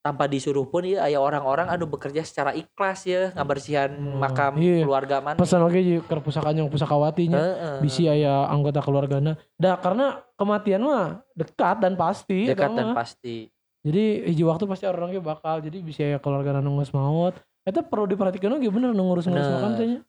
tanpa 0.00 0.24
disuruh 0.24 0.64
pun 0.64 0.80
ya 0.80 1.04
aya 1.04 1.20
orang-orang 1.20 1.68
anu 1.68 1.84
bekerja 1.84 2.24
secara 2.24 2.56
ikhlas 2.56 3.04
ya 3.04 3.36
ngabersihan 3.36 3.92
Hmm, 3.92 4.16
makam 4.16 4.56
iya. 4.56 4.80
keluarga 4.80 5.20
maneh 5.20 5.36
Pesan 5.36 5.60
oke 5.60 5.76
jeung 5.76 6.00
ke 6.00 6.14
pusaka 6.24 6.56
yang 6.56 6.72
pusakawatinya. 6.72 7.36
Heeh. 7.36 7.74
Bisi 7.84 8.08
aya 8.08 8.48
anggota 8.48 8.80
keluargana. 8.80 9.36
Dah 9.60 9.76
karena 9.76 10.24
kematian 10.40 10.80
mah 10.80 11.20
dekat 11.36 11.84
dan 11.84 12.00
pasti 12.00 12.48
dekat 12.48 12.72
dan 12.72 12.86
mah. 12.90 12.96
pasti 12.96 13.52
Jadi 13.80 14.28
hiji 14.28 14.44
waktu 14.44 14.68
pasti 14.68 14.84
orangnya 14.84 15.24
bakal 15.24 15.64
jadi 15.64 15.80
bisa 15.80 16.04
ya 16.04 16.18
keluarga 16.20 16.60
nunggu 16.60 16.84
maut. 16.92 17.32
Itu 17.64 17.80
perlu 17.80 18.04
diperhatikan 18.08 18.52
lagi 18.52 18.68
bener 18.68 18.92
ngurus-ngurus 18.92 19.46
Bener. 19.46 19.56
makam 19.56 19.72
teh 19.76 19.86
nya. 19.88 20.00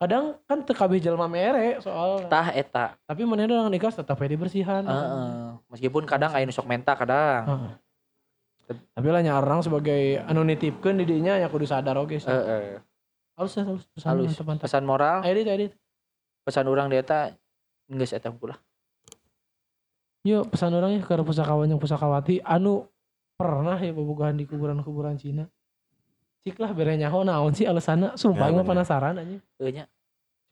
Kadang 0.00 0.24
kan 0.48 0.58
teu 0.64 0.72
kabeh 0.72 0.96
jelema 0.96 1.28
mere 1.28 1.76
soal. 1.84 2.24
tah 2.26 2.50
eta 2.56 2.96
Tapi 3.04 3.28
mana 3.28 3.44
dengan 3.44 3.68
nikah 3.68 3.92
tetap 3.92 4.16
aja 4.16 4.32
dibersihan. 4.32 4.82
Heeh. 4.82 5.60
meskipun 5.70 6.08
kadang 6.08 6.32
aya 6.32 6.48
nu 6.48 6.54
sok 6.54 6.66
menta 6.66 6.96
kadang 6.96 7.44
Heeh. 7.46 7.72
Tapi 8.70 9.06
lah 9.10 9.22
orang 9.38 9.66
sebagai 9.66 10.22
anu 10.26 10.46
nitipkeun 10.46 11.02
di 11.02 11.06
dinya 11.06 11.34
ya 11.38 11.50
kudu 11.50 11.66
sadar 11.66 11.98
oge 11.98 12.22
sih. 12.22 12.30
Heeh. 12.30 12.80
Halus 13.38 13.54
ya, 13.58 13.62
halus. 13.66 13.84
Pesan 13.94 14.08
halus 14.10 14.30
mantap, 14.30 14.46
mantap. 14.46 14.64
pesan 14.66 14.82
moral 14.84 15.18
Ayo 15.22 15.34
dit, 15.38 15.46
ayo 15.46 15.58
dit. 15.68 15.72
pesan 16.44 16.64
orang 16.66 16.88
dia 16.90 17.04
eta 17.04 17.30
geus 17.86 18.10
eta 18.10 18.32
pula 18.32 18.58
Yuk 20.24 20.52
pesan 20.52 20.76
orangnya 20.76 21.00
ke 21.00 21.16
pusakawan 21.24 21.68
yang 21.68 21.80
pusakawati 21.80 22.44
anu 22.44 22.84
pernah 23.40 23.80
ya 23.80 23.92
bobogohan 23.96 24.36
di 24.36 24.44
kuburan-kuburan 24.44 25.16
Cina. 25.16 25.48
Cik 26.44 26.60
lah 26.60 26.76
bere 26.76 26.96
nyaho 27.00 27.24
naon 27.24 27.56
sih 27.56 27.64
alasanna 27.64 28.16
sumpah 28.20 28.48
Ya, 28.48 28.60
bener. 28.60 28.68
penasaran 28.68 29.16
aja. 29.16 29.36
Nya 29.64 29.84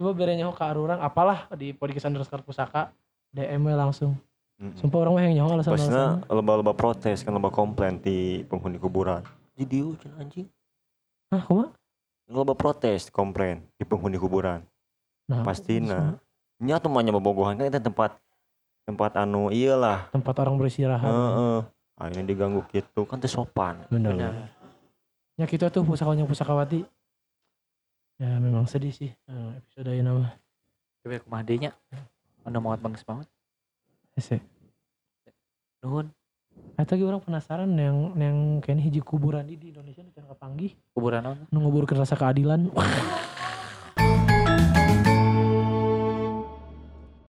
Coba 0.01 0.11
bere 0.17 0.33
nyaho 0.37 0.53
ka 0.57 0.73
arurang 0.73 1.01
apalah 1.05 1.49
di 1.53 1.77
podcast 1.77 2.09
underscore 2.09 2.41
pusaka 2.41 2.89
DM 3.29 3.61
we 3.69 3.75
langsung. 3.77 4.17
Mm-mm. 4.59 4.75
Sumpah 4.75 5.05
orang 5.05 5.13
mah 5.15 5.23
yang 5.29 5.35
nyaho 5.45 5.49
alasan 5.61 5.73
alasan. 5.77 6.25
Loba-loba 6.33 6.73
protes 6.73 7.21
kan 7.21 7.33
loba 7.37 7.53
komplain 7.53 8.01
di 8.01 8.41
penghuni 8.49 8.81
kuburan. 8.81 9.21
Jadi 9.59 9.77
ujian 9.85 10.13
anjing. 10.17 10.47
Hah, 11.29 11.45
kumaha? 11.45 11.73
Loba 12.29 12.53
protes 12.57 13.09
komplain 13.13 13.65
di 13.77 13.85
penghuni 13.85 14.17
kuburan. 14.17 14.65
Nah, 15.29 15.45
Pastina. 15.45 16.17
Nya 16.59 16.81
tuh 16.81 16.91
mah 16.91 17.05
bobogohan 17.05 17.55
kan 17.57 17.69
itu 17.69 17.81
tempat 17.81 18.17
tempat 18.89 19.15
anu 19.21 19.53
iyalah. 19.53 20.09
tempat 20.11 20.35
orang 20.41 20.57
beristirahat. 20.57 21.07
Heeh. 21.07 21.61
Akhirnya 21.99 22.25
diganggu 22.31 22.63
gitu 22.71 23.03
kan 23.05 23.19
teu 23.19 23.27
sopan. 23.27 23.83
Bener. 23.91 24.15
benar 24.15 24.33
Ya 25.39 25.47
kita 25.47 25.71
tuh 25.71 25.87
pusakawan 25.87 26.19
yang 26.19 26.31
pusakawati. 26.31 26.83
Ya 28.19 28.39
memang 28.43 28.67
sedih 28.67 28.91
sih 28.91 29.15
eh, 29.15 29.51
episode 29.59 29.95
ini 29.95 30.03
nama. 30.03 30.35
tapi 30.99 31.23
kumaha 31.23 31.47
deui 31.47 31.63
nya 31.63 31.73
anu 32.45 32.59
maot 32.61 32.77
bangis 32.83 33.07
banget 33.07 33.31
Ese. 34.19 34.43
nuhun 35.79 36.11
ge 36.75 37.05
orang 37.07 37.23
penasaran 37.23 37.71
yang 37.79 38.19
yang 38.19 38.37
kayaknya 38.59 38.83
hiji 38.91 39.01
kuburan 39.01 39.47
di 39.47 39.55
di 39.55 39.71
Indonesia 39.71 40.03
nu 40.03 40.11
can 40.11 40.27
kapanggih 40.27 40.75
kuburan 40.91 41.23
naon 41.23 41.39
nu 41.55 41.63
nguburkeun 41.63 42.03
rasa 42.03 42.19
keadilan. 42.19 42.67